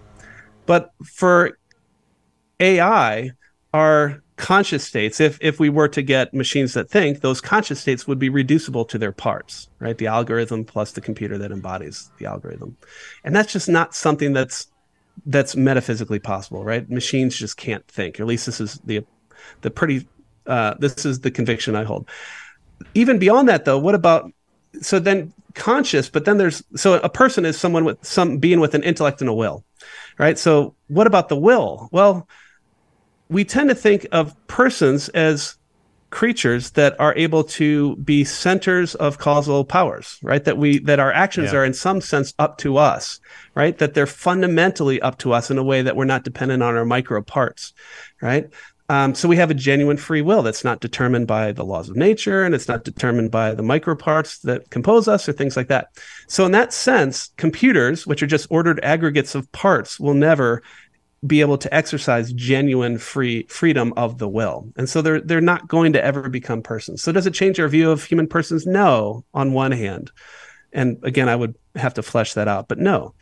But 0.66 0.90
for 1.04 1.56
AI, 2.58 3.30
our 3.72 4.22
conscious 4.34 4.82
states, 4.84 5.20
if 5.20 5.38
if 5.40 5.60
we 5.60 5.68
were 5.68 5.88
to 5.88 6.02
get 6.02 6.34
machines 6.34 6.74
that 6.74 6.90
think, 6.90 7.20
those 7.20 7.40
conscious 7.40 7.80
states 7.80 8.08
would 8.08 8.18
be 8.18 8.28
reducible 8.28 8.84
to 8.86 8.98
their 8.98 9.12
parts, 9.12 9.68
right? 9.78 9.96
The 9.96 10.08
algorithm 10.08 10.64
plus 10.64 10.90
the 10.90 11.00
computer 11.00 11.38
that 11.38 11.52
embodies 11.52 12.10
the 12.18 12.26
algorithm, 12.26 12.76
and 13.22 13.36
that's 13.36 13.52
just 13.52 13.68
not 13.68 13.94
something 13.94 14.32
that's 14.32 14.71
that's 15.26 15.56
metaphysically 15.56 16.18
possible, 16.18 16.64
right? 16.64 16.88
Machines 16.90 17.36
just 17.36 17.56
can't 17.56 17.86
think. 17.88 18.20
At 18.20 18.26
least 18.26 18.46
this 18.46 18.60
is 18.60 18.80
the 18.84 19.04
the 19.60 19.70
pretty 19.70 20.08
uh, 20.46 20.74
this 20.78 21.04
is 21.04 21.20
the 21.20 21.30
conviction 21.30 21.76
I 21.76 21.84
hold. 21.84 22.08
Even 22.94 23.18
beyond 23.18 23.48
that, 23.48 23.64
though, 23.64 23.78
what 23.78 23.94
about 23.94 24.32
so 24.80 24.98
then 24.98 25.32
conscious? 25.54 26.08
But 26.08 26.24
then 26.24 26.38
there's 26.38 26.62
so 26.74 26.94
a 26.94 27.08
person 27.08 27.44
is 27.44 27.58
someone 27.58 27.84
with 27.84 28.04
some 28.04 28.38
being 28.38 28.60
with 28.60 28.74
an 28.74 28.82
intellect 28.82 29.20
and 29.20 29.30
a 29.30 29.34
will, 29.34 29.64
right? 30.18 30.38
So 30.38 30.74
what 30.88 31.06
about 31.06 31.28
the 31.28 31.36
will? 31.36 31.88
Well, 31.92 32.28
we 33.28 33.44
tend 33.44 33.68
to 33.70 33.74
think 33.74 34.06
of 34.12 34.34
persons 34.46 35.08
as 35.10 35.56
creatures 36.12 36.72
that 36.72 36.94
are 37.00 37.14
able 37.16 37.42
to 37.42 37.96
be 37.96 38.22
centers 38.22 38.94
of 38.96 39.18
causal 39.18 39.64
powers 39.64 40.18
right? 40.22 40.44
That 40.44 40.58
we 40.58 40.78
that 40.80 41.00
our 41.00 41.12
actions 41.12 41.52
yeah. 41.52 41.60
are 41.60 41.64
in 41.64 41.74
some 41.74 42.00
sense 42.00 42.34
up 42.38 42.58
to 42.58 42.76
us 42.76 43.18
right? 43.54 43.76
That 43.78 43.94
they're 43.94 44.06
fundamentally 44.06 45.00
up 45.00 45.18
to 45.18 45.32
us 45.32 45.50
in 45.50 45.58
a 45.58 45.64
way 45.64 45.82
that 45.82 45.96
we're 45.96 46.04
not 46.04 46.22
dependent 46.22 46.62
on 46.62 46.76
our 46.76 46.84
micro 46.84 47.22
parts 47.22 47.72
right? 48.20 48.48
Um, 48.88 49.14
so 49.14 49.26
we 49.26 49.36
have 49.36 49.50
a 49.50 49.54
genuine 49.54 49.96
free 49.96 50.20
will 50.20 50.42
that's 50.42 50.64
not 50.64 50.80
determined 50.80 51.26
by 51.26 51.52
the 51.52 51.64
laws 51.64 51.88
of 51.88 51.96
nature 51.96 52.44
and 52.44 52.54
it's 52.54 52.68
not 52.68 52.84
determined 52.84 53.30
by 53.30 53.54
the 53.54 53.62
micro 53.62 53.96
parts 53.96 54.38
that 54.40 54.68
compose 54.68 55.08
us 55.08 55.26
or 55.26 55.32
things 55.32 55.56
like 55.56 55.68
that. 55.68 55.88
So 56.28 56.44
in 56.44 56.52
that 56.52 56.74
sense 56.74 57.30
computers 57.38 58.06
which 58.06 58.22
are 58.22 58.26
just 58.26 58.48
ordered 58.50 58.80
aggregates 58.84 59.34
of 59.34 59.50
parts 59.52 59.98
will 59.98 60.14
never 60.14 60.62
be 61.24 61.40
able 61.40 61.58
to 61.58 61.72
exercise 61.72 62.32
genuine 62.32 62.98
free 62.98 63.44
freedom 63.44 63.92
of 63.96 64.18
the 64.18 64.28
will. 64.28 64.68
And 64.76 64.88
so 64.88 65.02
they're 65.02 65.20
they're 65.20 65.40
not 65.40 65.68
going 65.68 65.92
to 65.92 66.04
ever 66.04 66.28
become 66.28 66.62
persons. 66.62 67.02
So 67.02 67.12
does 67.12 67.26
it 67.26 67.34
change 67.34 67.60
our 67.60 67.68
view 67.68 67.90
of 67.90 68.04
human 68.04 68.26
persons? 68.26 68.66
No, 68.66 69.24
on 69.32 69.52
one 69.52 69.72
hand. 69.72 70.10
And 70.72 70.98
again, 71.02 71.28
I 71.28 71.36
would 71.36 71.54
have 71.76 71.94
to 71.94 72.02
flesh 72.02 72.34
that 72.34 72.48
out, 72.48 72.68
but 72.68 72.78
no. 72.78 73.14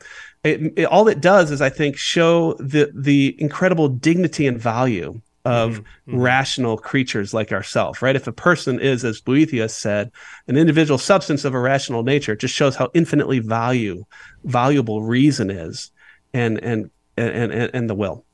It, 0.42 0.72
it, 0.78 0.84
all 0.86 1.08
it 1.08 1.20
does 1.20 1.50
is 1.50 1.60
I 1.60 1.68
think 1.68 1.96
show 1.96 2.54
the 2.54 2.90
the 2.94 3.36
incredible 3.38 3.88
dignity 3.88 4.46
and 4.46 4.58
value 4.58 5.20
of 5.44 5.72
mm-hmm. 5.72 5.80
mm-hmm. 6.10 6.20
rational 6.20 6.78
creatures 6.78 7.34
like 7.34 7.52
ourselves, 7.52 8.00
right? 8.00 8.16
If 8.16 8.26
a 8.26 8.32
person 8.32 8.80
is, 8.80 9.04
as 9.04 9.20
Boethius 9.20 9.74
said, 9.74 10.10
an 10.48 10.56
individual 10.56 10.98
substance 10.98 11.44
of 11.44 11.54
a 11.54 11.58
rational 11.58 12.02
nature, 12.02 12.32
it 12.32 12.40
just 12.40 12.54
shows 12.54 12.76
how 12.76 12.90
infinitely 12.94 13.40
value 13.40 14.04
valuable 14.44 15.02
reason 15.02 15.50
is 15.50 15.90
and 16.32 16.58
and 16.62 16.90
and, 17.20 17.52
and, 17.52 17.70
and 17.74 17.90
the 17.90 17.94
will. 17.94 18.24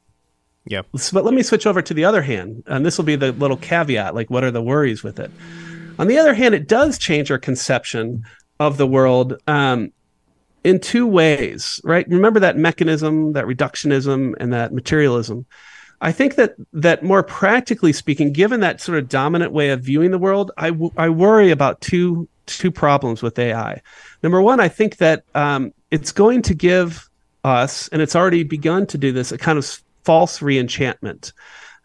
Yeah. 0.66 0.82
But 1.12 1.24
let 1.24 1.32
me 1.32 1.42
switch 1.42 1.66
over 1.66 1.80
to 1.80 1.94
the 1.94 2.04
other 2.04 2.22
hand, 2.22 2.64
and 2.66 2.84
this 2.84 2.98
will 2.98 3.04
be 3.04 3.16
the 3.16 3.32
little 3.32 3.56
caveat 3.56 4.14
like, 4.14 4.30
what 4.30 4.44
are 4.44 4.50
the 4.50 4.62
worries 4.62 5.02
with 5.02 5.20
it? 5.20 5.30
On 5.98 6.08
the 6.08 6.18
other 6.18 6.34
hand, 6.34 6.54
it 6.54 6.66
does 6.66 6.98
change 6.98 7.30
our 7.30 7.38
conception 7.38 8.24
of 8.58 8.76
the 8.76 8.86
world 8.86 9.40
um, 9.46 9.92
in 10.64 10.80
two 10.80 11.06
ways, 11.06 11.80
right? 11.84 12.06
Remember 12.08 12.40
that 12.40 12.56
mechanism, 12.56 13.32
that 13.34 13.44
reductionism, 13.44 14.34
and 14.40 14.52
that 14.52 14.72
materialism. 14.72 15.46
I 16.00 16.12
think 16.12 16.34
that 16.34 16.56
that 16.72 17.02
more 17.02 17.22
practically 17.22 17.92
speaking, 17.92 18.32
given 18.32 18.60
that 18.60 18.80
sort 18.80 18.98
of 18.98 19.08
dominant 19.08 19.52
way 19.52 19.70
of 19.70 19.80
viewing 19.80 20.10
the 20.10 20.18
world, 20.18 20.50
I, 20.58 20.70
w- 20.70 20.92
I 20.96 21.08
worry 21.08 21.50
about 21.50 21.80
two 21.80 22.28
two 22.46 22.70
problems 22.70 23.22
with 23.22 23.38
AI. 23.38 23.82
Number 24.22 24.40
one, 24.40 24.60
I 24.60 24.68
think 24.68 24.98
that 24.98 25.24
um, 25.34 25.72
it's 25.90 26.12
going 26.12 26.42
to 26.42 26.54
give 26.54 27.08
us, 27.46 27.88
and 27.88 28.02
it's 28.02 28.16
already 28.16 28.42
begun 28.42 28.86
to 28.86 28.98
do 28.98 29.12
this, 29.12 29.32
a 29.32 29.38
kind 29.38 29.58
of 29.58 29.80
false 30.04 30.40
reenchantment. 30.40 31.32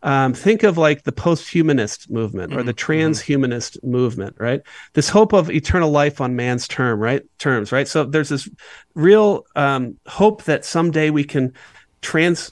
Um, 0.04 0.34
think 0.34 0.64
of 0.64 0.80
like 0.80 1.04
the 1.04 1.12
post-humanist 1.12 2.10
movement 2.10 2.54
or 2.54 2.64
the 2.64 2.74
mm-hmm. 2.74 2.92
transhumanist 2.92 3.78
mm-hmm. 3.78 3.92
movement, 3.92 4.36
right? 4.40 4.62
This 4.94 5.10
hope 5.10 5.32
of 5.32 5.52
eternal 5.52 5.92
life 5.92 6.20
on 6.20 6.36
man's 6.36 6.68
term, 6.68 7.00
right? 7.00 7.22
Terms, 7.38 7.72
right? 7.72 7.88
So 7.88 8.04
there's 8.04 8.30
this 8.30 8.50
real 8.96 9.46
um, 9.56 10.00
hope 10.08 10.46
that 10.46 10.66
someday 10.66 11.12
we 11.12 11.24
can 11.24 11.54
trans 12.02 12.52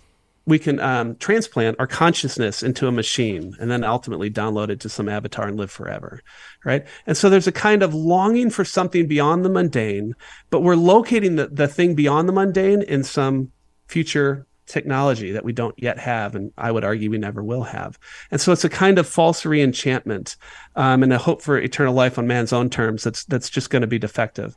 we 0.49 0.59
can 0.59 0.79
um, 0.79 1.15
transplant 1.17 1.79
our 1.79 1.87
consciousness 1.87 2.63
into 2.63 2.87
a 2.87 2.91
machine 2.91 3.55
and 3.59 3.71
then 3.71 3.83
ultimately 3.83 4.29
download 4.29 4.69
it 4.69 4.79
to 4.81 4.89
some 4.89 5.07
avatar 5.07 5.47
and 5.47 5.57
live 5.57 5.71
forever 5.71 6.21
right? 6.65 6.85
And 7.07 7.15
so 7.15 7.29
there's 7.29 7.47
a 7.47 7.51
kind 7.51 7.83
of 7.83 7.93
longing 7.93 8.49
for 8.49 8.65
something 8.65 9.07
beyond 9.07 9.45
the 9.45 9.49
mundane 9.49 10.15
but 10.49 10.61
we're 10.61 10.75
locating 10.75 11.35
the, 11.35 11.47
the 11.47 11.67
thing 11.67 11.95
beyond 11.95 12.27
the 12.27 12.33
mundane 12.33 12.81
in 12.81 13.03
some 13.03 13.51
future 13.87 14.45
technology 14.69 15.31
that 15.31 15.43
we 15.43 15.51
don't 15.51 15.73
yet 15.77 15.97
have 15.97 16.35
and 16.35 16.53
i 16.55 16.71
would 16.71 16.83
argue 16.85 17.09
we 17.09 17.17
never 17.17 17.43
will 17.43 17.63
have. 17.63 17.99
And 18.31 18.39
so 18.39 18.51
it's 18.53 18.63
a 18.63 18.69
kind 18.69 18.99
of 18.99 19.07
false 19.07 19.43
reenchantment 19.43 20.37
um, 20.75 21.03
and 21.03 21.11
a 21.11 21.17
hope 21.17 21.41
for 21.41 21.57
eternal 21.57 21.93
life 21.93 22.17
on 22.17 22.27
man's 22.27 22.53
own 22.53 22.69
terms 22.69 23.03
that's 23.03 23.25
that's 23.25 23.49
just 23.49 23.71
going 23.71 23.81
to 23.81 23.87
be 23.87 23.99
defective 23.99 24.55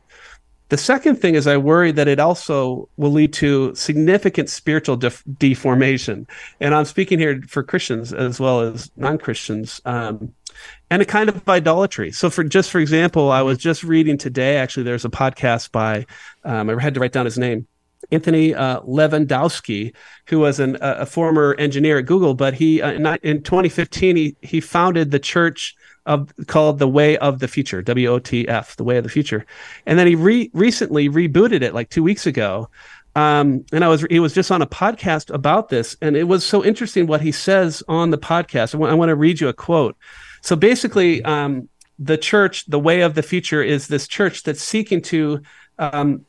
the 0.73 0.77
second 0.77 1.17
thing 1.17 1.35
is 1.35 1.45
I 1.45 1.57
worry 1.57 1.91
that 1.91 2.07
it 2.07 2.19
also 2.19 2.89
will 2.97 3.11
lead 3.11 3.31
to 3.33 3.75
significant 3.75 4.49
spiritual 4.49 4.97
def- 4.97 5.23
deformation. 5.37 6.25
And 6.59 6.73
I'm 6.73 6.85
speaking 6.85 7.19
here 7.19 7.43
for 7.47 7.61
Christians 7.61 8.11
as 8.11 8.39
well 8.39 8.61
as 8.61 8.89
non 8.97 9.19
Christians. 9.19 9.81
Um, 9.85 10.33
and 10.89 10.99
a 10.99 11.05
kind 11.05 11.29
of 11.29 11.47
idolatry. 11.47 12.11
So, 12.11 12.31
for 12.31 12.43
just 12.43 12.71
for 12.71 12.79
example, 12.79 13.31
I 13.31 13.43
was 13.43 13.59
just 13.59 13.83
reading 13.83 14.17
today. 14.17 14.57
Actually, 14.57 14.81
there's 14.81 15.05
a 15.05 15.09
podcast 15.09 15.71
by 15.71 16.07
um, 16.43 16.71
I 16.71 16.81
had 16.81 16.95
to 16.95 16.99
write 16.99 17.11
down 17.11 17.25
his 17.25 17.37
name, 17.37 17.67
Anthony 18.13 18.53
uh, 18.53 18.81
Levandowski, 18.81 19.93
who 20.27 20.39
was 20.39 20.59
an, 20.59 20.77
a 20.81 21.05
former 21.05 21.55
engineer 21.55 21.97
at 21.97 22.05
Google, 22.05 22.33
but 22.33 22.53
he 22.53 22.81
uh, 22.81 22.91
in, 22.91 23.05
in 23.23 23.43
2015 23.43 24.15
he 24.15 24.35
he 24.41 24.61
founded 24.61 25.11
the 25.11 25.19
church 25.19 25.75
of 26.05 26.31
called 26.47 26.79
the 26.79 26.87
Way 26.87 27.17
of 27.17 27.39
the 27.39 27.47
Future, 27.47 27.81
W 27.81 28.07
O 28.09 28.19
T 28.19 28.47
F, 28.47 28.75
the 28.75 28.83
Way 28.83 28.97
of 28.97 29.03
the 29.03 29.09
Future, 29.09 29.45
and 29.85 29.97
then 29.97 30.07
he 30.07 30.15
re- 30.15 30.51
recently 30.53 31.09
rebooted 31.09 31.61
it 31.61 31.73
like 31.73 31.89
two 31.89 32.03
weeks 32.03 32.25
ago. 32.25 32.69
Um, 33.15 33.63
and 33.71 33.85
I 33.85 33.89
was 33.89 34.05
he 34.09 34.19
was 34.19 34.33
just 34.33 34.51
on 34.51 34.61
a 34.61 34.67
podcast 34.67 35.33
about 35.33 35.69
this, 35.69 35.95
and 36.01 36.15
it 36.15 36.27
was 36.27 36.45
so 36.45 36.63
interesting 36.63 37.07
what 37.07 37.21
he 37.21 37.31
says 37.31 37.83
on 37.87 38.09
the 38.09 38.17
podcast. 38.17 38.73
I 38.73 38.77
want, 38.77 38.97
want 38.97 39.09
to 39.09 39.15
read 39.15 39.39
you 39.39 39.49
a 39.49 39.53
quote. 39.53 39.95
So 40.41 40.55
basically, 40.55 41.23
um, 41.23 41.69
the 41.99 42.17
church, 42.17 42.65
the 42.65 42.79
Way 42.79 43.01
of 43.01 43.13
the 43.13 43.23
Future, 43.23 43.63
is 43.63 43.87
this 43.87 44.07
church 44.07 44.43
that's 44.43 44.61
seeking 44.61 45.01
to 45.03 45.41
um, 45.79 46.25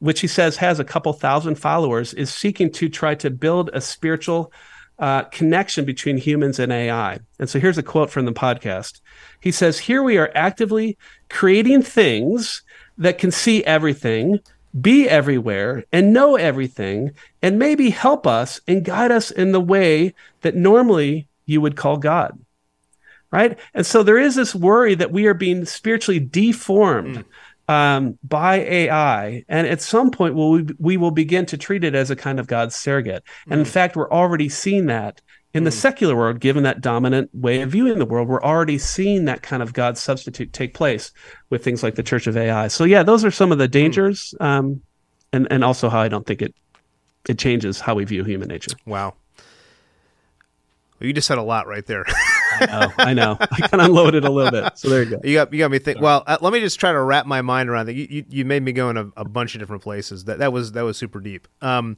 which 0.00 0.20
he 0.20 0.26
says 0.26 0.56
has 0.56 0.80
a 0.80 0.84
couple 0.84 1.12
thousand 1.12 1.54
followers, 1.54 2.12
is 2.14 2.32
seeking 2.32 2.70
to 2.72 2.88
try 2.88 3.14
to 3.14 3.30
build 3.30 3.70
a 3.72 3.80
spiritual 3.80 4.52
uh, 4.98 5.22
connection 5.24 5.84
between 5.84 6.18
humans 6.18 6.58
and 6.58 6.72
AI. 6.72 7.20
And 7.38 7.48
so 7.48 7.58
here's 7.58 7.78
a 7.78 7.82
quote 7.82 8.10
from 8.10 8.24
the 8.24 8.32
podcast. 8.32 9.00
He 9.40 9.50
says, 9.50 9.78
Here 9.78 10.02
we 10.02 10.18
are 10.18 10.32
actively 10.34 10.98
creating 11.28 11.82
things 11.82 12.62
that 12.98 13.18
can 13.18 13.30
see 13.30 13.64
everything, 13.64 14.40
be 14.78 15.08
everywhere, 15.08 15.84
and 15.90 16.12
know 16.12 16.36
everything, 16.36 17.12
and 17.40 17.58
maybe 17.58 17.90
help 17.90 18.26
us 18.26 18.60
and 18.68 18.84
guide 18.84 19.10
us 19.10 19.30
in 19.30 19.52
the 19.52 19.60
way 19.60 20.14
that 20.42 20.54
normally 20.54 21.28
you 21.46 21.60
would 21.60 21.76
call 21.76 21.96
God. 21.96 22.38
Right. 23.30 23.58
And 23.74 23.86
so 23.86 24.02
there 24.02 24.18
is 24.18 24.34
this 24.34 24.56
worry 24.56 24.96
that 24.96 25.12
we 25.12 25.26
are 25.26 25.34
being 25.34 25.64
spiritually 25.64 26.18
deformed. 26.18 27.18
Mm 27.18 27.24
um, 27.70 28.18
by 28.24 28.56
AI, 28.56 29.44
and 29.48 29.64
at 29.64 29.80
some 29.80 30.10
point, 30.10 30.34
we'll, 30.34 30.64
we 30.80 30.96
will 30.96 31.12
begin 31.12 31.46
to 31.46 31.56
treat 31.56 31.84
it 31.84 31.94
as 31.94 32.10
a 32.10 32.16
kind 32.16 32.40
of 32.40 32.48
God's 32.48 32.74
surrogate. 32.74 33.22
And 33.48 33.60
in 33.60 33.66
mm. 33.66 33.70
fact, 33.70 33.94
we're 33.94 34.10
already 34.10 34.48
seeing 34.48 34.86
that 34.86 35.22
in 35.54 35.62
the 35.62 35.70
secular 35.70 36.16
world, 36.16 36.40
given 36.40 36.64
that 36.64 36.80
dominant 36.80 37.30
way 37.32 37.60
of 37.60 37.70
viewing 37.70 38.00
the 38.00 38.06
world, 38.06 38.26
we're 38.26 38.42
already 38.42 38.76
seeing 38.76 39.26
that 39.26 39.42
kind 39.42 39.62
of 39.62 39.72
God 39.72 39.96
substitute 39.96 40.52
take 40.52 40.74
place 40.74 41.12
with 41.48 41.62
things 41.62 41.84
like 41.84 41.94
the 41.94 42.02
Church 42.02 42.26
of 42.26 42.36
AI. 42.36 42.66
So 42.66 42.82
yeah, 42.82 43.04
those 43.04 43.24
are 43.24 43.30
some 43.30 43.52
of 43.52 43.58
the 43.58 43.68
dangers, 43.68 44.34
um, 44.40 44.82
and 45.32 45.46
and 45.48 45.62
also 45.62 45.88
how 45.88 46.00
I 46.00 46.08
don't 46.08 46.26
think 46.26 46.42
it 46.42 46.54
it 47.28 47.38
changes 47.38 47.78
how 47.78 47.94
we 47.94 48.04
view 48.04 48.24
human 48.24 48.48
nature. 48.48 48.72
Wow. 48.84 49.14
Well, 50.98 51.06
you 51.06 51.12
just 51.12 51.28
said 51.28 51.38
a 51.38 51.42
lot 51.42 51.68
right 51.68 51.86
there. 51.86 52.04
I 52.60 52.66
know, 52.66 52.92
I 52.98 53.14
know. 53.14 53.36
I 53.40 53.68
kind 53.68 53.80
of 53.80 53.88
unloaded 53.88 54.24
a 54.24 54.30
little 54.30 54.50
bit. 54.50 54.78
So 54.78 54.88
there 54.88 55.02
you 55.02 55.10
go. 55.10 55.20
You 55.24 55.34
got 55.34 55.52
you 55.52 55.58
got 55.58 55.70
me 55.70 55.78
think. 55.78 56.00
Well, 56.00 56.22
uh, 56.26 56.38
let 56.40 56.52
me 56.52 56.60
just 56.60 56.78
try 56.78 56.92
to 56.92 57.00
wrap 57.00 57.26
my 57.26 57.42
mind 57.42 57.68
around 57.68 57.86
that. 57.86 57.94
You, 57.94 58.06
you, 58.10 58.24
you 58.28 58.44
made 58.44 58.62
me 58.62 58.72
go 58.72 58.90
in 58.90 58.96
a, 58.96 59.10
a, 59.16 59.24
bunch 59.24 59.54
of 59.54 59.60
different 59.60 59.82
places. 59.82 60.24
That 60.24 60.38
that 60.38 60.52
was 60.52 60.72
that 60.72 60.82
was 60.82 60.96
super 60.96 61.20
deep. 61.20 61.48
Um, 61.62 61.96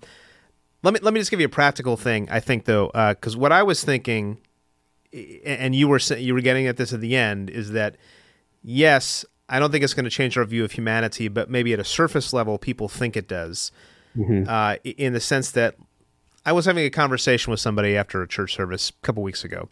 let 0.83 0.95
me 0.95 1.01
let 1.01 1.15
me 1.15 1.21
just 1.21 1.31
give 1.31 1.41
you 1.41 1.47
a 1.47 1.51
practical 1.51 1.97
thing. 1.97 2.29
I 2.31 2.41
think 2.41 2.65
though, 2.65 2.87
because 2.89 3.37
uh, 3.37 3.39
what 3.39 3.53
I 3.53 3.63
was 3.63 3.85
thinking, 3.85 4.39
and 5.13 5.75
you 5.75 5.89
were 5.89 6.01
you 6.17 6.35
were 6.35 6.41
getting 6.41 6.67
at 6.67 6.77
this 6.77 6.93
at 6.93 7.01
the 7.01 7.17
end, 7.17 7.51
is 7.51 7.73
that 7.73 7.97
yes, 8.63 9.25
I 9.49 9.59
don't 9.59 9.71
think 9.71 9.85
it's 9.85 9.95
going 9.95 10.05
to 10.05 10.11
change 10.11 10.37
our 10.37 10.45
view 10.45 10.65
of 10.65 10.73
humanity, 10.73 11.29
but 11.29 11.51
maybe 11.51 11.73
at 11.73 11.79
a 11.79 11.85
surface 11.85 12.33
level, 12.33 12.59
people 12.59 12.89
think 12.89 13.17
it 13.17 13.29
does. 13.29 13.71
Mm-hmm. 14.17 14.49
Uh, 14.49 14.77
in 14.85 15.15
the 15.15 15.21
sense 15.21 15.51
that 15.53 15.77
I 16.45 16.53
was 16.53 16.67
having 16.67 16.85
a 16.85 16.91
conversation 16.91 17.51
with 17.51 17.61
somebody 17.61 17.97
after 17.97 18.21
a 18.23 18.29
church 18.29 18.55
service 18.55 18.91
a 18.91 19.07
couple 19.07 19.23
weeks 19.23 19.45
ago, 19.45 19.69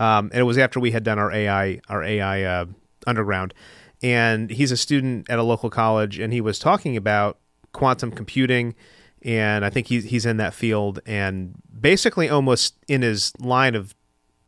um, 0.00 0.30
and 0.32 0.40
it 0.40 0.44
was 0.44 0.58
after 0.58 0.80
we 0.80 0.90
had 0.90 1.04
done 1.04 1.18
our 1.18 1.30
AI 1.30 1.80
our 1.88 2.02
AI 2.02 2.42
uh, 2.42 2.66
underground, 3.06 3.54
and 4.02 4.50
he's 4.50 4.72
a 4.72 4.76
student 4.76 5.30
at 5.30 5.38
a 5.38 5.42
local 5.44 5.70
college, 5.70 6.18
and 6.18 6.32
he 6.32 6.40
was 6.40 6.58
talking 6.58 6.96
about 6.96 7.38
quantum 7.72 8.10
computing 8.10 8.74
and 9.22 9.64
I 9.64 9.70
think 9.70 9.86
he's 9.86 10.04
he's 10.04 10.26
in 10.26 10.38
that 10.38 10.54
field. 10.54 11.00
And 11.06 11.54
basically, 11.78 12.28
almost 12.28 12.76
in 12.88 13.02
his 13.02 13.32
line 13.38 13.74
of 13.74 13.94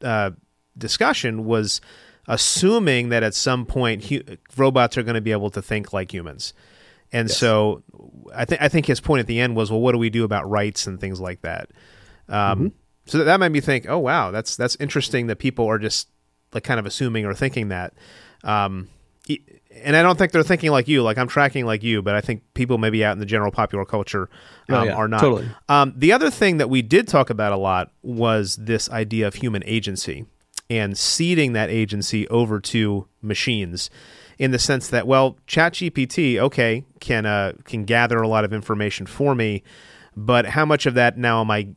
uh, 0.02 0.30
discussion 0.76 1.44
was 1.44 1.80
assuming 2.28 3.10
that 3.10 3.22
at 3.22 3.34
some 3.34 3.66
point 3.66 4.04
hu- 4.04 4.22
robots 4.56 4.96
are 4.96 5.02
going 5.02 5.14
to 5.14 5.20
be 5.20 5.32
able 5.32 5.50
to 5.50 5.62
think 5.62 5.92
like 5.92 6.12
humans. 6.12 6.54
And 7.12 7.28
yes. 7.28 7.36
so, 7.36 7.82
I 8.34 8.46
think 8.46 8.62
I 8.62 8.68
think 8.68 8.86
his 8.86 9.00
point 9.00 9.20
at 9.20 9.26
the 9.26 9.40
end 9.40 9.56
was, 9.56 9.70
well, 9.70 9.80
what 9.80 9.92
do 9.92 9.98
we 9.98 10.08
do 10.08 10.24
about 10.24 10.48
rights 10.48 10.86
and 10.86 10.98
things 10.98 11.20
like 11.20 11.42
that? 11.42 11.70
Um, 12.28 12.36
mm-hmm. 12.36 12.66
So 13.06 13.24
that, 13.24 13.40
made 13.40 13.52
me 13.52 13.60
think, 13.60 13.88
oh 13.88 13.98
wow, 13.98 14.30
that's 14.30 14.56
that's 14.56 14.76
interesting 14.76 15.26
that 15.26 15.36
people 15.36 15.66
are 15.66 15.78
just 15.78 16.08
like 16.52 16.64
kind 16.64 16.78
of 16.78 16.86
assuming 16.86 17.24
or 17.24 17.34
thinking 17.34 17.68
that. 17.68 17.94
Um, 18.44 18.88
and 19.74 19.96
I 19.96 20.02
don't 20.02 20.18
think 20.18 20.32
they're 20.32 20.42
thinking 20.42 20.70
like 20.70 20.88
you. 20.88 21.02
Like 21.02 21.18
I'm 21.18 21.28
tracking 21.28 21.64
like 21.64 21.82
you, 21.82 22.02
but 22.02 22.14
I 22.14 22.20
think 22.20 22.42
people 22.54 22.78
maybe 22.78 23.04
out 23.04 23.12
in 23.12 23.18
the 23.18 23.26
general 23.26 23.50
popular 23.50 23.84
culture 23.84 24.28
oh, 24.68 24.74
um, 24.74 24.82
oh, 24.82 24.84
yeah, 24.84 24.94
are 24.94 25.08
not. 25.08 25.20
Totally. 25.20 25.48
Um, 25.68 25.94
the 25.96 26.12
other 26.12 26.30
thing 26.30 26.58
that 26.58 26.68
we 26.68 26.82
did 26.82 27.08
talk 27.08 27.30
about 27.30 27.52
a 27.52 27.56
lot 27.56 27.90
was 28.02 28.56
this 28.56 28.90
idea 28.90 29.26
of 29.26 29.34
human 29.34 29.62
agency 29.64 30.26
and 30.68 30.96
ceding 30.96 31.52
that 31.52 31.70
agency 31.70 32.28
over 32.28 32.60
to 32.60 33.06
machines, 33.20 33.90
in 34.38 34.50
the 34.50 34.58
sense 34.58 34.88
that 34.88 35.06
well, 35.06 35.36
ChatGPT, 35.46 36.38
okay, 36.38 36.84
can 37.00 37.26
uh, 37.26 37.52
can 37.64 37.84
gather 37.84 38.18
a 38.18 38.28
lot 38.28 38.44
of 38.44 38.52
information 38.52 39.06
for 39.06 39.34
me, 39.34 39.62
but 40.16 40.46
how 40.46 40.64
much 40.64 40.86
of 40.86 40.94
that 40.94 41.16
now 41.16 41.40
am 41.40 41.50
I 41.50 41.68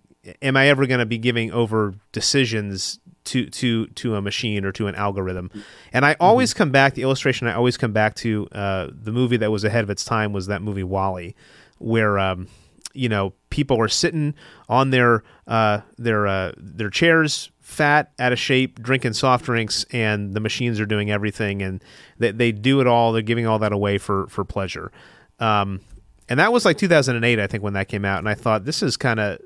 am 0.42 0.58
I 0.58 0.68
ever 0.68 0.86
going 0.88 1.00
to 1.00 1.06
be 1.06 1.18
giving 1.18 1.52
over 1.52 1.94
decisions 2.12 3.00
to 3.26 3.50
to 3.50 3.88
to 3.88 4.16
a 4.16 4.22
machine 4.22 4.64
or 4.64 4.72
to 4.72 4.88
an 4.88 4.96
algorithm. 4.96 5.52
And 5.92 6.06
I 6.06 6.16
always 6.20 6.52
mm-hmm. 6.52 6.60
come 6.60 6.72
back 6.72 6.94
the 6.94 7.02
illustration. 7.02 7.48
I 7.48 7.54
always 7.54 7.78
come 7.78 7.92
back 7.92 8.16
to 8.16 8.48
uh, 8.52 8.88
the 8.92 9.12
movie 9.12 9.38
that 9.38 9.52
was 9.52 9.64
ahead 9.64 9.84
of 9.84 9.90
its 9.90 10.06
time 10.06 10.32
was 10.32 10.48
that 10.48 10.62
movie 10.62 10.84
WALL-E, 10.84 11.36
where 11.80 12.18
um, 12.18 12.48
you 12.94 13.10
know 13.10 13.34
people 13.50 13.80
are 13.82 13.88
sitting 13.88 14.34
on 14.70 14.92
their 14.92 15.24
uh, 15.48 15.82
their 15.98 16.28
uh, 16.28 16.54
their 16.58 16.90
chairs, 16.90 17.52
fat, 17.60 18.12
out 18.20 18.32
of 18.32 18.40
shape, 18.40 18.82
drinking 18.82 19.14
soft 19.14 19.46
drinks, 19.46 19.86
and 19.92 20.34
the 20.34 20.40
machines 20.40 20.80
are 20.80 20.86
doing 20.86 21.12
everything, 21.12 21.62
and 21.62 21.84
they 22.18 22.32
they 22.32 22.52
do 22.52 22.80
it 22.80 22.88
all. 22.88 23.12
They're 23.12 23.22
giving 23.22 23.48
all 23.48 23.60
that 23.60 23.74
away 23.74 23.98
for 23.98 24.28
for 24.28 24.46
pleasure. 24.46 24.92
Um, 25.40 25.82
and 26.28 26.40
that 26.40 26.52
was 26.52 26.66
like 26.66 26.78
2008, 26.78 27.40
I 27.40 27.46
think, 27.46 27.62
when 27.64 27.74
that 27.74 27.88
came 27.88 28.04
out. 28.04 28.18
And 28.18 28.28
I 28.28 28.34
thought 28.34 28.66
this 28.66 28.82
is 28.82 28.98
kind 28.98 29.20
of 29.20 29.40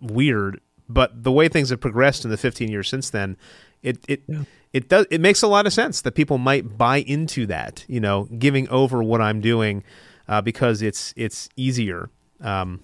weird 0.00 0.60
but 0.90 1.22
the 1.22 1.30
way 1.30 1.48
things 1.48 1.70
have 1.70 1.80
progressed 1.80 2.24
in 2.24 2.30
the 2.30 2.36
15 2.36 2.68
years 2.68 2.88
since 2.88 3.10
then, 3.10 3.36
it 3.82 3.98
it 4.08 4.22
yeah. 4.26 4.42
it 4.72 4.88
does 4.88 5.06
it 5.10 5.20
makes 5.20 5.40
a 5.40 5.46
lot 5.46 5.66
of 5.66 5.72
sense 5.72 6.00
that 6.02 6.12
people 6.12 6.36
might 6.36 6.76
buy 6.76 6.98
into 6.98 7.46
that. 7.46 7.84
You 7.86 8.00
know, 8.00 8.24
giving 8.38 8.68
over 8.68 9.02
what 9.02 9.20
I'm 9.20 9.40
doing 9.40 9.84
uh, 10.28 10.40
because 10.42 10.82
it's 10.82 11.14
it's 11.16 11.48
easier. 11.56 12.10
Um, 12.40 12.80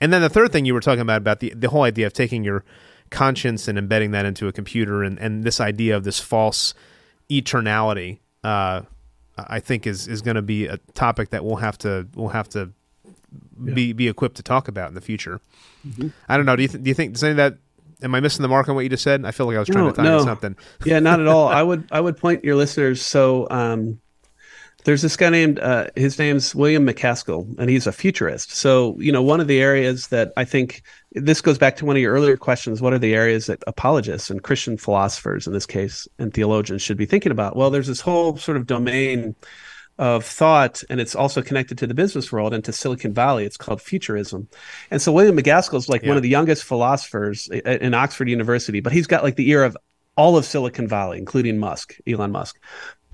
and 0.00 0.12
then 0.12 0.22
the 0.22 0.28
third 0.28 0.52
thing 0.52 0.64
you 0.64 0.74
were 0.74 0.80
talking 0.80 1.00
about 1.00 1.18
about 1.18 1.38
the 1.38 1.54
the 1.56 1.68
whole 1.68 1.84
idea 1.84 2.06
of 2.06 2.12
taking 2.12 2.42
your 2.42 2.64
conscience 3.10 3.68
and 3.68 3.78
embedding 3.78 4.10
that 4.10 4.26
into 4.26 4.48
a 4.48 4.52
computer 4.52 5.04
and, 5.04 5.16
and 5.20 5.44
this 5.44 5.60
idea 5.60 5.96
of 5.96 6.02
this 6.02 6.18
false 6.18 6.74
eternality 7.30 8.18
uh, 8.42 8.82
I 9.38 9.60
think 9.60 9.86
is 9.86 10.08
is 10.08 10.22
going 10.22 10.34
to 10.34 10.42
be 10.42 10.66
a 10.66 10.78
topic 10.94 11.30
that 11.30 11.44
we'll 11.44 11.56
have 11.56 11.78
to 11.78 12.08
we'll 12.16 12.28
have 12.28 12.48
to 12.50 12.72
yeah. 13.62 13.74
be 13.74 13.92
be 13.92 14.08
equipped 14.08 14.36
to 14.36 14.42
talk 14.42 14.68
about 14.68 14.88
in 14.88 14.94
the 14.94 15.00
future. 15.00 15.40
Mm-hmm. 15.86 16.08
I 16.28 16.36
don't 16.36 16.46
know. 16.46 16.56
Do 16.56 16.62
you 16.62 16.68
th- 16.68 16.82
do 16.82 16.88
you 16.88 16.94
think 16.94 17.12
does 17.12 17.24
any 17.24 17.32
of 17.32 17.36
that? 17.36 17.54
Am 18.02 18.14
I 18.14 18.20
missing 18.20 18.42
the 18.42 18.48
mark 18.48 18.68
on 18.68 18.74
what 18.74 18.82
you 18.82 18.90
just 18.90 19.02
said? 19.02 19.24
I 19.24 19.30
feel 19.30 19.46
like 19.46 19.56
I 19.56 19.60
was 19.60 19.68
trying 19.68 19.84
no, 19.84 19.90
to 19.90 19.96
tie 19.96 20.02
no. 20.02 20.22
something. 20.22 20.54
yeah, 20.84 20.98
not 20.98 21.20
at 21.20 21.26
all. 21.26 21.48
I 21.48 21.62
would 21.62 21.88
I 21.90 22.00
would 22.00 22.18
point 22.18 22.44
your 22.44 22.54
listeners. 22.54 23.00
So 23.00 23.46
um, 23.50 24.00
there's 24.84 25.02
this 25.02 25.16
guy 25.16 25.30
named 25.30 25.58
uh, 25.58 25.88
his 25.96 26.18
name's 26.18 26.54
William 26.54 26.86
MacAskill, 26.86 27.58
and 27.58 27.68
he's 27.68 27.86
a 27.86 27.92
futurist. 27.92 28.54
So 28.54 28.96
you 28.98 29.10
know, 29.10 29.22
one 29.22 29.40
of 29.40 29.48
the 29.48 29.60
areas 29.60 30.08
that 30.08 30.32
I 30.36 30.44
think 30.44 30.82
this 31.12 31.40
goes 31.40 31.58
back 31.58 31.76
to 31.76 31.84
one 31.84 31.96
of 31.96 32.02
your 32.02 32.12
earlier 32.12 32.36
questions. 32.36 32.80
What 32.82 32.92
are 32.92 32.98
the 32.98 33.14
areas 33.14 33.46
that 33.46 33.64
apologists 33.66 34.30
and 34.30 34.42
Christian 34.42 34.76
philosophers, 34.76 35.46
in 35.46 35.52
this 35.52 35.66
case, 35.66 36.06
and 36.18 36.32
theologians 36.32 36.82
should 36.82 36.96
be 36.96 37.06
thinking 37.06 37.32
about? 37.32 37.56
Well, 37.56 37.70
there's 37.70 37.88
this 37.88 38.00
whole 38.00 38.36
sort 38.36 38.56
of 38.56 38.66
domain 38.66 39.34
of 39.98 40.24
thought, 40.24 40.82
and 40.90 41.00
it's 41.00 41.14
also 41.14 41.42
connected 41.42 41.78
to 41.78 41.86
the 41.86 41.94
business 41.94 42.30
world 42.30 42.52
and 42.52 42.64
to 42.64 42.72
Silicon 42.72 43.14
Valley. 43.14 43.44
It's 43.44 43.56
called 43.56 43.80
futurism. 43.80 44.48
And 44.90 45.00
so 45.00 45.12
William 45.12 45.36
MacAskill 45.36 45.78
is 45.78 45.88
like 45.88 46.02
yeah. 46.02 46.08
one 46.08 46.16
of 46.16 46.22
the 46.22 46.28
youngest 46.28 46.64
philosophers 46.64 47.48
in 47.48 47.94
Oxford 47.94 48.28
University, 48.28 48.80
but 48.80 48.92
he's 48.92 49.06
got 49.06 49.22
like 49.22 49.36
the 49.36 49.48
ear 49.50 49.64
of 49.64 49.76
all 50.16 50.36
of 50.36 50.44
Silicon 50.44 50.88
Valley, 50.88 51.18
including 51.18 51.58
Musk, 51.58 51.96
Elon 52.06 52.32
Musk. 52.32 52.58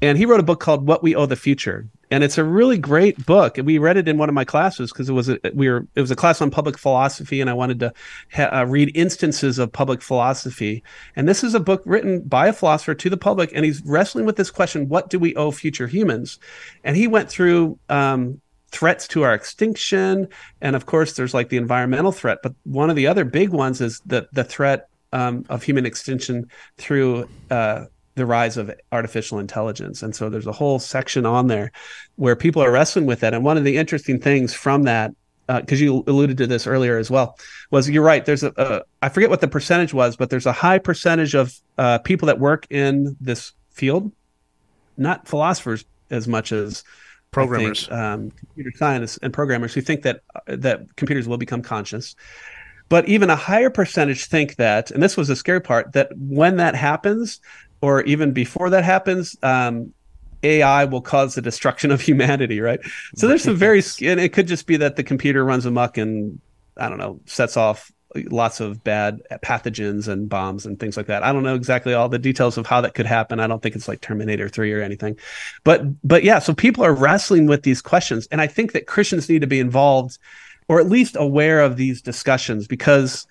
And 0.02 0.18
he 0.18 0.26
wrote 0.26 0.40
a 0.40 0.44
book 0.44 0.60
called 0.60 0.86
What 0.86 1.02
We 1.02 1.14
Owe 1.14 1.26
the 1.26 1.36
Future 1.36 1.86
and 2.12 2.22
it's 2.22 2.36
a 2.36 2.44
really 2.44 2.76
great 2.76 3.24
book. 3.24 3.56
And 3.56 3.66
We 3.66 3.78
read 3.78 3.96
it 3.96 4.06
in 4.06 4.18
one 4.18 4.28
of 4.28 4.34
my 4.34 4.44
classes 4.44 4.92
because 4.92 5.08
it 5.08 5.14
was 5.14 5.30
a, 5.30 5.38
we 5.54 5.70
were 5.70 5.86
it 5.94 6.00
was 6.02 6.10
a 6.10 6.16
class 6.16 6.42
on 6.42 6.50
public 6.50 6.76
philosophy, 6.76 7.40
and 7.40 7.48
I 7.48 7.54
wanted 7.54 7.80
to 7.80 7.92
ha- 8.34 8.50
uh, 8.52 8.64
read 8.66 8.94
instances 8.94 9.58
of 9.58 9.72
public 9.72 10.02
philosophy. 10.02 10.82
And 11.16 11.26
this 11.26 11.42
is 11.42 11.54
a 11.54 11.60
book 11.60 11.82
written 11.86 12.20
by 12.20 12.48
a 12.48 12.52
philosopher 12.52 12.94
to 12.94 13.08
the 13.08 13.16
public, 13.16 13.50
and 13.54 13.64
he's 13.64 13.82
wrestling 13.86 14.26
with 14.26 14.36
this 14.36 14.50
question: 14.50 14.90
What 14.90 15.08
do 15.08 15.18
we 15.18 15.34
owe 15.36 15.50
future 15.50 15.86
humans? 15.86 16.38
And 16.84 16.96
he 16.96 17.08
went 17.08 17.30
through. 17.30 17.78
Um, 17.88 18.40
threats 18.70 19.06
to 19.06 19.22
our 19.22 19.34
extinction 19.34 20.26
and 20.62 20.74
of 20.74 20.86
course 20.86 21.12
there's 21.12 21.34
like 21.34 21.50
the 21.50 21.58
environmental 21.58 22.10
threat 22.10 22.38
but 22.42 22.54
one 22.62 22.88
of 22.88 22.96
the 22.96 23.06
other 23.06 23.22
big 23.22 23.50
ones 23.50 23.82
is 23.82 24.00
the 24.06 24.26
the 24.32 24.42
threat 24.42 24.88
um, 25.12 25.44
of 25.50 25.62
human 25.62 25.84
extinction 25.84 26.48
through 26.78 27.28
uh, 27.50 27.84
the 28.14 28.26
rise 28.26 28.56
of 28.56 28.70
artificial 28.90 29.38
intelligence. 29.38 30.02
And 30.02 30.14
so 30.14 30.28
there's 30.28 30.46
a 30.46 30.52
whole 30.52 30.78
section 30.78 31.24
on 31.24 31.46
there 31.46 31.72
where 32.16 32.36
people 32.36 32.62
are 32.62 32.70
wrestling 32.70 33.06
with 33.06 33.20
that. 33.20 33.34
And 33.34 33.44
one 33.44 33.56
of 33.56 33.64
the 33.64 33.78
interesting 33.78 34.20
things 34.20 34.52
from 34.52 34.82
that, 34.82 35.12
because 35.46 35.80
uh, 35.80 35.84
you 35.84 36.04
alluded 36.06 36.36
to 36.38 36.46
this 36.46 36.66
earlier 36.66 36.98
as 36.98 37.10
well, 37.10 37.38
was 37.70 37.88
you're 37.88 38.04
right. 38.04 38.24
There's 38.24 38.42
a, 38.42 38.52
a 38.56 38.82
I 39.00 39.08
forget 39.08 39.30
what 39.30 39.40
the 39.40 39.48
percentage 39.48 39.94
was, 39.94 40.16
but 40.16 40.30
there's 40.30 40.46
a 40.46 40.52
high 40.52 40.78
percentage 40.78 41.34
of 41.34 41.54
uh, 41.78 41.98
people 41.98 42.26
that 42.26 42.38
work 42.38 42.66
in 42.70 43.16
this 43.20 43.52
field, 43.70 44.12
not 44.96 45.26
philosophers 45.26 45.84
as 46.10 46.28
much 46.28 46.52
as 46.52 46.84
programmers, 47.30 47.86
think, 47.86 47.92
um, 47.92 48.30
computer 48.30 48.72
scientists, 48.76 49.18
and 49.22 49.32
programmers 49.32 49.72
who 49.74 49.80
think 49.80 50.02
that 50.02 50.20
uh, 50.34 50.40
that 50.48 50.94
computers 50.96 51.26
will 51.26 51.38
become 51.38 51.62
conscious. 51.62 52.14
But 52.88 53.08
even 53.08 53.30
a 53.30 53.36
higher 53.36 53.70
percentage 53.70 54.26
think 54.26 54.56
that, 54.56 54.90
and 54.90 55.02
this 55.02 55.16
was 55.16 55.28
the 55.28 55.36
scary 55.36 55.62
part, 55.62 55.92
that 55.94 56.10
when 56.16 56.58
that 56.58 56.74
happens, 56.74 57.40
or 57.82 58.02
even 58.04 58.32
before 58.32 58.70
that 58.70 58.84
happens, 58.84 59.36
um, 59.42 59.92
AI 60.42 60.84
will 60.86 61.02
cause 61.02 61.34
the 61.34 61.42
destruction 61.42 61.90
of 61.90 62.00
humanity, 62.00 62.60
right? 62.60 62.80
So 63.16 63.28
there's 63.28 63.42
some 63.42 63.56
very, 63.56 63.82
and 64.02 64.20
it 64.20 64.32
could 64.32 64.48
just 64.48 64.66
be 64.66 64.76
that 64.78 64.96
the 64.96 65.04
computer 65.04 65.44
runs 65.44 65.66
amok 65.66 65.98
and 65.98 66.40
I 66.76 66.88
don't 66.88 66.98
know, 66.98 67.20
sets 67.26 67.56
off 67.56 67.92
lots 68.14 68.60
of 68.60 68.84
bad 68.84 69.22
pathogens 69.42 70.06
and 70.06 70.28
bombs 70.28 70.66
and 70.66 70.78
things 70.78 70.96
like 70.96 71.06
that. 71.06 71.22
I 71.22 71.32
don't 71.32 71.42
know 71.42 71.54
exactly 71.54 71.94
all 71.94 72.08
the 72.08 72.18
details 72.18 72.58
of 72.58 72.66
how 72.66 72.80
that 72.82 72.94
could 72.94 73.06
happen. 73.06 73.40
I 73.40 73.46
don't 73.46 73.62
think 73.62 73.74
it's 73.74 73.88
like 73.88 74.00
Terminator 74.00 74.48
3 74.48 74.72
or 74.72 74.82
anything. 74.82 75.18
But 75.64 75.82
but 76.06 76.22
yeah, 76.22 76.38
so 76.38 76.54
people 76.54 76.84
are 76.84 76.94
wrestling 76.94 77.46
with 77.46 77.62
these 77.62 77.82
questions 77.82 78.28
and 78.30 78.40
I 78.40 78.46
think 78.46 78.72
that 78.72 78.86
Christians 78.86 79.28
need 79.28 79.40
to 79.40 79.46
be 79.46 79.60
involved 79.60 80.18
or 80.68 80.78
at 80.80 80.88
least 80.88 81.16
aware 81.18 81.60
of 81.60 81.76
these 81.76 82.02
discussions 82.02 82.66
because 82.66 83.26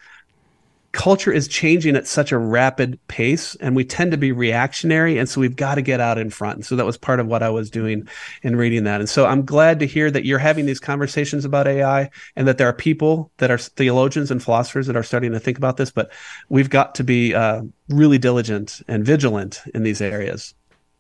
culture 0.92 1.32
is 1.32 1.48
changing 1.48 1.96
at 1.96 2.06
such 2.06 2.32
a 2.32 2.38
rapid 2.38 3.00
pace 3.08 3.56
and 3.56 3.76
we 3.76 3.86
tend 3.86 4.12
to 4.12 4.18
be 4.18 4.32
reactionary 4.32 5.18
and 5.18 5.30
so 5.30 5.40
we've 5.40 5.56
got 5.56 5.76
to 5.76 5.82
get 5.82 6.02
out 6.02 6.18
in 6.18 6.30
front. 6.30 6.56
And 6.58 6.66
so 6.66 6.76
that 6.76 6.86
was 6.86 6.98
part 6.98 7.20
of 7.20 7.28
what 7.28 7.42
i 7.42 7.50
was 7.50 7.70
doing 7.70 8.08
in 8.44 8.56
reading 8.56 8.84
that. 8.84 9.00
And 9.00 9.10
so 9.10 9.26
i'm 9.26 9.46
glad 9.46 9.80
to 9.80 9.88
hear 9.88 10.12
that 10.12 10.26
you're 10.26 10.40
having 10.40 10.66
these 10.66 10.80
conversations 10.80 11.46
about 11.46 11.68
ai 11.68 12.10
and 12.36 12.48
that 12.48 12.58
there 12.58 12.68
are 12.68 12.74
people 12.74 13.32
that 13.38 13.52
are 13.52 13.58
theologians 13.58 14.32
and 14.32 14.44
philosophers 14.44 14.88
that 14.88 14.98
are 14.98 15.04
starting 15.04 15.32
to 15.32 15.40
think 15.40 15.58
about 15.58 15.78
this 15.78 15.92
but 15.92 16.12
we've 16.50 16.70
got 16.70 16.96
to 16.96 17.04
be 17.04 17.34
uh, 17.34 17.62
really 17.88 18.18
diligent 18.18 18.82
and 18.88 19.06
vigilant 19.06 19.62
in 19.74 19.84
these 19.84 20.02
areas. 20.02 20.54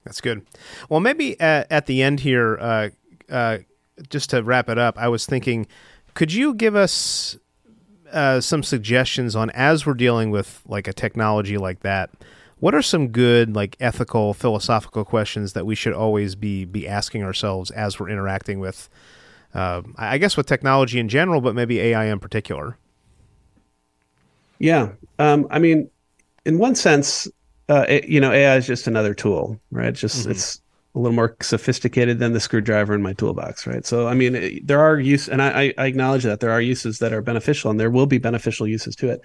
That's 0.06 0.22
good. 0.22 0.46
Well 0.90 1.02
maybe 1.02 1.40
at, 1.40 1.70
at 1.70 1.86
the 1.88 2.02
end 2.02 2.22
here 2.22 2.58
uh, 2.60 2.90
uh, 3.30 3.58
just 4.10 4.30
to 4.30 4.42
wrap 4.42 4.70
it 4.70 4.78
up 4.78 4.98
i 4.98 5.08
was 5.08 5.26
thinking 5.26 5.68
could 6.14 6.34
you 6.34 6.54
give 6.54 6.76
us 6.76 7.38
uh, 8.12 8.42
some 8.42 8.64
suggestions 8.64 9.36
on 9.36 9.50
as 9.52 9.86
we're 9.86 9.94
dealing 9.94 10.32
with 10.32 10.62
like 10.68 10.88
a 10.88 10.94
technology 10.94 11.58
like 11.58 11.82
that. 11.82 12.10
What 12.60 12.76
are 12.76 12.82
some 12.82 13.08
good 13.08 13.56
like 13.56 13.76
ethical, 13.80 14.34
philosophical 14.34 15.04
questions 15.04 15.54
that 15.54 15.66
we 15.66 15.74
should 15.74 15.94
always 15.94 16.36
be 16.36 16.66
be 16.66 16.88
asking 16.88 17.24
ourselves 17.24 17.72
as 17.72 18.00
we're 18.00 18.10
interacting 18.10 18.60
with, 18.60 18.90
uh, 19.54 19.82
I 19.98 20.18
guess, 20.20 20.38
with 20.38 20.46
technology 20.46 21.00
in 21.00 21.10
general, 21.10 21.42
but 21.42 21.56
maybe 21.56 21.80
AI 21.80 22.06
in 22.06 22.20
particular? 22.20 22.78
Yeah, 24.60 24.90
um, 25.18 25.48
I 25.50 25.58
mean, 25.58 25.90
in 26.46 26.60
one 26.60 26.76
sense, 26.76 27.28
uh, 27.68 27.86
it, 27.90 28.06
you 28.06 28.22
know, 28.22 28.32
AI 28.32 28.58
is 28.58 28.68
just 28.68 28.86
another 28.86 29.16
tool, 29.16 29.60
right? 29.72 29.94
Just 29.94 30.22
mm-hmm. 30.22 30.32
it's 30.32 30.62
a 30.94 31.00
little 31.00 31.16
more 31.16 31.36
sophisticated 31.42 32.20
than 32.20 32.34
the 32.34 32.40
screwdriver 32.40 32.94
in 32.94 33.02
my 33.02 33.14
toolbox, 33.14 33.66
right? 33.66 33.86
So, 33.86 34.08
I 34.08 34.14
mean, 34.14 34.60
there 34.66 34.80
are 34.80 35.00
use, 35.00 35.30
and 35.30 35.42
I, 35.42 35.74
I, 35.78 35.86
acknowledge 35.86 36.24
that 36.24 36.42
there 36.42 36.52
are 36.52 36.60
uses 36.60 37.00
that 37.00 37.14
are 37.14 37.22
beneficial, 37.22 37.72
and 37.72 37.80
there 37.80 37.90
will 37.90 38.08
be 38.08 38.18
beneficial 38.18 38.68
uses 38.68 38.96
to 38.98 39.10
it. 39.10 39.22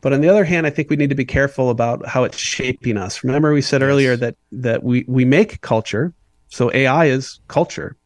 But 0.00 0.12
on 0.12 0.20
the 0.20 0.28
other 0.28 0.44
hand, 0.44 0.66
I 0.66 0.70
think 0.70 0.90
we 0.90 0.96
need 0.96 1.08
to 1.08 1.16
be 1.16 1.24
careful 1.24 1.70
about 1.70 2.06
how 2.06 2.22
it's 2.22 2.38
shaping 2.38 2.96
us. 2.96 3.24
Remember, 3.24 3.52
we 3.52 3.62
said 3.62 3.80
yes. 3.80 3.88
earlier 3.88 4.16
that 4.16 4.36
that 4.52 4.84
we 4.84 5.04
we 5.08 5.24
make 5.24 5.60
culture, 5.60 6.12
so 6.48 6.70
AI 6.72 7.06
is 7.06 7.40
culture, 7.48 7.96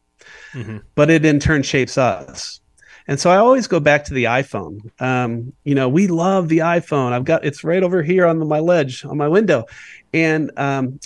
mm-hmm. 0.53 0.77
but 0.95 1.11
it 1.11 1.23
in 1.23 1.39
turn 1.39 1.61
shapes 1.61 1.99
us. 1.99 2.61
And 3.07 3.19
so 3.19 3.29
I 3.29 3.37
always 3.37 3.67
go 3.67 3.79
back 3.79 4.05
to 4.05 4.13
the 4.13 4.23
iPhone. 4.25 4.89
Um, 5.01 5.53
you 5.65 5.75
know, 5.75 5.89
we 5.89 6.07
love 6.07 6.47
the 6.47 6.59
iPhone. 6.59 7.11
I've 7.11 7.25
got 7.25 7.45
it's 7.45 7.63
right 7.63 7.83
over 7.83 8.01
here 8.01 8.25
on 8.25 8.47
my 8.47 8.59
ledge 8.59 9.05
on 9.05 9.17
my 9.17 9.27
window, 9.27 9.65
and 10.13 10.51
um, 10.57 10.99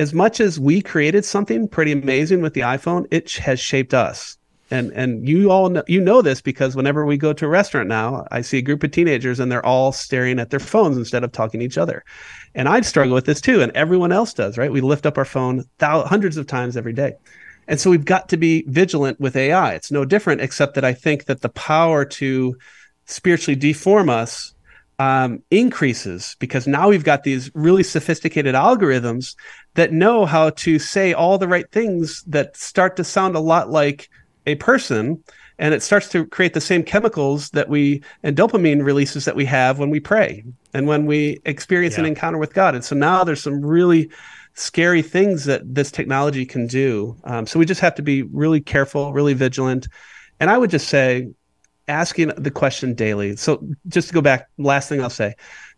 as 0.00 0.14
much 0.14 0.40
as 0.40 0.58
we 0.58 0.80
created 0.80 1.24
something 1.24 1.68
pretty 1.68 1.92
amazing 1.92 2.40
with 2.40 2.54
the 2.54 2.62
iPhone, 2.62 3.06
it 3.10 3.30
has 3.32 3.60
shaped 3.60 3.92
us. 3.92 4.38
And 4.72 4.92
and 4.92 5.28
you 5.28 5.50
all 5.50 5.68
know, 5.68 5.82
you 5.88 6.00
know 6.00 6.22
this 6.22 6.40
because 6.40 6.76
whenever 6.76 7.04
we 7.04 7.16
go 7.16 7.32
to 7.32 7.44
a 7.44 7.48
restaurant 7.48 7.88
now, 7.88 8.26
I 8.30 8.40
see 8.40 8.58
a 8.58 8.62
group 8.62 8.82
of 8.84 8.92
teenagers 8.92 9.40
and 9.40 9.50
they're 9.50 9.66
all 9.66 9.92
staring 9.92 10.38
at 10.38 10.50
their 10.50 10.60
phones 10.60 10.96
instead 10.96 11.24
of 11.24 11.32
talking 11.32 11.60
to 11.60 11.66
each 11.66 11.76
other. 11.76 12.04
And 12.54 12.68
I 12.68 12.80
struggle 12.80 13.14
with 13.14 13.26
this 13.26 13.40
too, 13.40 13.60
and 13.60 13.72
everyone 13.72 14.12
else 14.12 14.32
does, 14.32 14.56
right? 14.56 14.72
We 14.72 14.80
lift 14.80 15.06
up 15.06 15.18
our 15.18 15.24
phone 15.24 15.64
thousands, 15.78 16.08
hundreds 16.08 16.36
of 16.36 16.46
times 16.46 16.76
every 16.76 16.92
day. 16.92 17.14
And 17.68 17.80
so 17.80 17.90
we've 17.90 18.04
got 18.04 18.28
to 18.30 18.36
be 18.36 18.64
vigilant 18.68 19.20
with 19.20 19.36
AI. 19.36 19.74
It's 19.74 19.90
no 19.90 20.04
different, 20.04 20.40
except 20.40 20.74
that 20.74 20.84
I 20.84 20.94
think 20.94 21.26
that 21.26 21.42
the 21.42 21.50
power 21.50 22.04
to 22.04 22.56
spiritually 23.06 23.56
deform 23.56 24.08
us 24.08 24.54
um, 25.00 25.42
increases 25.50 26.36
because 26.40 26.66
now 26.66 26.90
we've 26.90 27.04
got 27.04 27.22
these 27.22 27.50
really 27.54 27.82
sophisticated 27.82 28.54
algorithms 28.54 29.34
that 29.72 29.94
know 29.94 30.26
how 30.26 30.50
to 30.50 30.78
say 30.78 31.14
all 31.14 31.38
the 31.38 31.48
right 31.48 31.72
things 31.72 32.22
that 32.24 32.54
start 32.54 32.96
to 32.96 33.02
sound 33.02 33.34
a 33.34 33.40
lot 33.40 33.70
like 33.70 34.10
a 34.46 34.56
person. 34.56 35.24
And 35.58 35.72
it 35.72 35.82
starts 35.82 36.10
to 36.10 36.26
create 36.26 36.52
the 36.52 36.60
same 36.60 36.82
chemicals 36.82 37.48
that 37.50 37.70
we 37.70 38.02
and 38.22 38.36
dopamine 38.36 38.84
releases 38.84 39.24
that 39.24 39.34
we 39.34 39.46
have 39.46 39.78
when 39.78 39.88
we 39.88 40.00
pray 40.00 40.44
and 40.74 40.86
when 40.86 41.06
we 41.06 41.38
experience 41.46 41.94
yeah. 41.94 42.00
an 42.00 42.06
encounter 42.06 42.36
with 42.36 42.52
god. 42.52 42.74
And 42.74 42.84
so 42.84 42.94
now 42.94 43.24
there's 43.24 43.42
some 43.42 43.64
really 43.64 44.10
scary 44.52 45.00
things 45.00 45.46
that 45.46 45.62
this 45.64 45.90
technology 45.90 46.44
can 46.44 46.66
do. 46.66 47.16
Um, 47.24 47.46
so 47.46 47.58
we 47.58 47.64
just 47.64 47.80
have 47.80 47.94
to 47.94 48.02
be 48.02 48.24
really 48.24 48.60
careful 48.60 49.14
really 49.14 49.32
vigilant. 49.32 49.88
And 50.40 50.50
i 50.50 50.58
would 50.58 50.70
just 50.70 50.88
say 50.88 51.28
asking 51.90 52.28
the 52.36 52.50
question 52.50 52.94
daily. 52.94 53.36
So 53.36 53.66
just 53.88 54.08
to 54.08 54.14
go 54.14 54.20
back, 54.20 54.48
last 54.58 54.88
thing 54.88 55.02
I'll 55.02 55.10
say, 55.10 55.34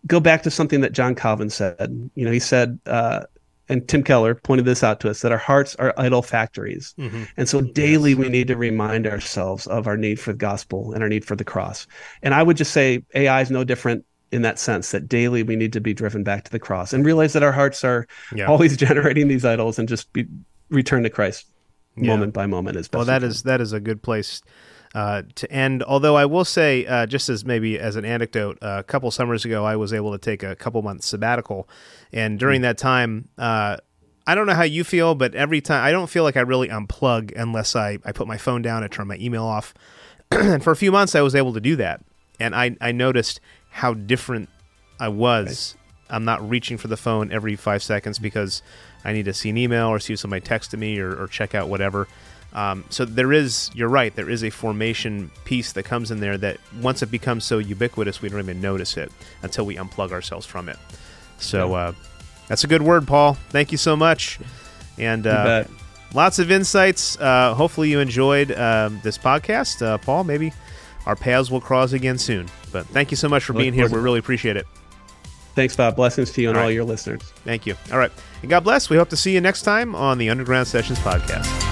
go 0.07 0.21
back 0.21 0.43
to 0.45 0.51
something 0.51 0.81
that 0.83 0.93
John 0.93 1.15
Calvin 1.15 1.51
said. 1.51 2.11
You 2.15 2.25
know, 2.25 2.31
he 2.31 2.39
said, 2.39 2.79
uh, 2.87 3.25
and 3.69 3.89
Tim 3.89 4.03
Keller 4.03 4.35
pointed 4.35 4.67
this 4.67 4.83
out 4.83 5.01
to 5.01 5.11
us 5.11 5.23
that 5.23 5.33
our 5.33 5.39
hearts 5.39 5.75
are 5.77 5.95
idol 5.97 6.23
factories. 6.23 6.95
Mm-hmm. 6.99 7.25
And 7.37 7.49
so 7.49 7.61
daily 7.61 8.11
yes. 8.11 8.19
we 8.19 8.29
need 8.29 8.49
to 8.49 8.57
remind 8.57 9.07
ourselves 9.07 9.67
of 9.67 9.87
our 9.87 9.97
need 9.97 10.21
for 10.21 10.33
the 10.33 10.39
gospel 10.39 10.93
and 10.93 11.03
our 11.03 11.09
need 11.09 11.25
for 11.25 11.37
the 11.37 11.45
cross. 11.45 11.87
And 12.23 12.35
I 12.35 12.43
would 12.43 12.57
just 12.57 12.73
say 12.73 13.03
AI 13.15 13.41
is 13.41 13.51
no 13.51 13.65
different 13.65 14.05
in 14.31 14.43
that 14.43 14.59
sense 14.59 14.91
that 14.91 15.09
daily 15.09 15.43
we 15.43 15.57
need 15.57 15.73
to 15.75 15.81
be 15.81 15.95
driven 15.95 16.25
back 16.25 16.45
to 16.45 16.51
the 16.51 16.59
cross 16.59 16.93
and 16.93 17.05
realize 17.05 17.35
that 17.35 17.43
our 17.43 17.53
hearts 17.53 17.85
are 17.85 18.07
yeah. 18.35 18.47
always 18.47 18.77
generating 18.87 19.29
these 19.29 19.45
idols 19.45 19.79
and 19.79 19.89
just 19.89 20.13
be 20.13 20.27
return 20.69 21.03
to 21.03 21.11
Christ 21.11 21.47
yeah. 21.97 22.09
moment 22.09 22.33
by 22.33 22.47
moment 22.47 22.77
as 22.77 22.89
best. 22.89 22.97
Well, 22.97 23.07
that 23.07 23.23
is 23.23 23.43
that 23.45 23.61
is 23.61 23.73
a 23.73 23.81
good 23.81 24.03
place 24.03 24.43
uh, 24.95 25.22
to 25.34 25.51
end. 25.51 25.82
Although 25.82 26.16
I 26.16 26.26
will 26.26 26.45
say, 26.45 26.86
uh, 26.86 27.07
just 27.07 27.28
as 27.28 27.45
maybe 27.45 27.78
as 27.78 27.97
an 27.97 28.05
anecdote, 28.05 28.59
uh, 28.62 28.76
a 28.78 28.82
couple 28.82 29.11
summers 29.11 29.45
ago, 29.45 29.64
I 29.64 29.76
was 29.76 29.93
able 29.93 30.12
to 30.12 30.18
take 30.18 30.43
a 30.43 30.55
couple 30.57 30.82
months 30.82 31.07
sabbatical, 31.07 31.68
and 32.12 32.38
during 32.38 32.61
mm. 32.61 32.64
that 32.64 32.78
time, 32.78 33.28
uh, 33.38 33.78
I 34.26 34.34
don't 34.34 34.47
know 34.47 34.55
how 34.55 34.62
you 34.62 34.84
feel, 34.84 35.14
but 35.14 35.34
every 35.34 35.61
time 35.61 35.84
I 35.84 35.90
don't 35.90 36.09
feel 36.09 36.24
like 36.24 36.36
I 36.36 36.40
really 36.40 36.68
unplug 36.68 37.32
unless 37.36 37.74
I, 37.74 37.99
I 38.05 38.12
put 38.12 38.28
my 38.28 38.36
phone 38.36 38.62
down, 38.62 38.84
I 38.84 38.88
turn 38.88 39.09
my 39.09 39.16
email 39.16 39.45
off, 39.45 39.74
and 40.30 40.62
for 40.62 40.70
a 40.70 40.76
few 40.76 40.93
months 40.93 41.14
I 41.14 41.22
was 41.22 41.34
able 41.34 41.53
to 41.55 41.61
do 41.61 41.76
that, 41.76 42.05
and 42.38 42.55
I 42.55 42.76
I 42.80 42.93
noticed 42.93 43.40
how 43.70 43.95
different 43.95 44.49
I 45.01 45.09
was. 45.09 45.74
Right. 45.74 45.78
I'm 46.12 46.24
not 46.26 46.47
reaching 46.47 46.76
for 46.76 46.88
the 46.88 46.97
phone 46.99 47.32
every 47.32 47.57
five 47.57 47.82
seconds 47.82 48.18
because 48.18 48.62
I 49.03 49.14
need 49.14 49.24
to 49.24 49.32
see 49.32 49.49
an 49.49 49.57
email 49.57 49.88
or 49.88 49.99
see 49.99 50.14
somebody 50.14 50.47
texted 50.47 50.78
me 50.78 50.99
or, 50.99 51.22
or 51.22 51.26
check 51.26 51.55
out 51.55 51.68
whatever. 51.68 52.07
Um, 52.55 52.85
so 52.91 53.05
there 53.05 53.33
is, 53.33 53.71
you're 53.75 53.89
right, 53.89 54.15
there 54.15 54.29
is 54.29 54.45
a 54.45 54.51
formation 54.51 55.31
piece 55.45 55.73
that 55.73 55.85
comes 55.85 56.11
in 56.11 56.21
there 56.21 56.37
that 56.39 56.59
once 56.81 57.03
it 57.03 57.11
becomes 57.11 57.45
so 57.45 57.59
ubiquitous, 57.59 58.21
we 58.21 58.29
don't 58.29 58.41
even 58.41 58.61
notice 58.61 58.97
it 58.97 59.11
until 59.43 59.65
we 59.65 59.77
unplug 59.77 60.13
ourselves 60.13 60.45
from 60.45 60.69
it. 60.69 60.77
So 61.39 61.75
uh, 61.75 61.93
that's 62.49 62.65
a 62.65 62.67
good 62.67 62.83
word, 62.83 63.07
Paul. 63.07 63.35
Thank 63.49 63.73
you 63.73 63.79
so 63.79 63.97
much. 63.97 64.39
And 64.99 65.27
uh, 65.27 65.65
lots 66.15 66.39
of 66.39 66.51
insights. 66.51 67.19
Uh, 67.19 67.55
hopefully 67.55 67.91
you 67.91 68.01
enjoyed 68.01 68.53
um, 68.53 69.01
this 69.03 69.17
podcast. 69.17 69.81
Uh, 69.81 69.97
Paul, 69.99 70.25
maybe 70.25 70.53
our 71.07 71.17
paths 71.17 71.51
will 71.51 71.61
cross 71.61 71.93
again 71.93 72.19
soon. 72.19 72.49
But 72.71 72.87
thank 72.87 73.11
you 73.11 73.17
so 73.17 73.29
much 73.29 73.45
for 73.45 73.55
being 73.55 73.73
here. 73.73 73.89
We 73.89 73.99
really 73.99 74.19
appreciate 74.19 74.57
it. 74.57 74.67
Thanks, 75.55 75.77
Bob. 75.77 75.97
Blessings 75.97 76.33
to 76.33 76.43
you 76.43 76.49
and 76.49 76.59
all, 76.59 76.65
all 76.65 76.71
your 76.71 76.85
listeners. 76.85 77.23
Thank 77.45 77.67
you. 77.67 77.77
All 77.91 77.99
right. 77.99 78.13
And 78.41 78.51
God 78.51 78.61
bless. 78.61 78.89
We 78.89 78.97
hope 78.97 79.11
to 79.11 79.17
see 79.17 79.33
you 79.35 79.41
next 79.41 79.63
time 79.63 79.95
on 79.95 80.19
the 80.19 80.31
Underground 80.31 80.67
Sessions 80.67 80.99
podcast. 81.01 81.72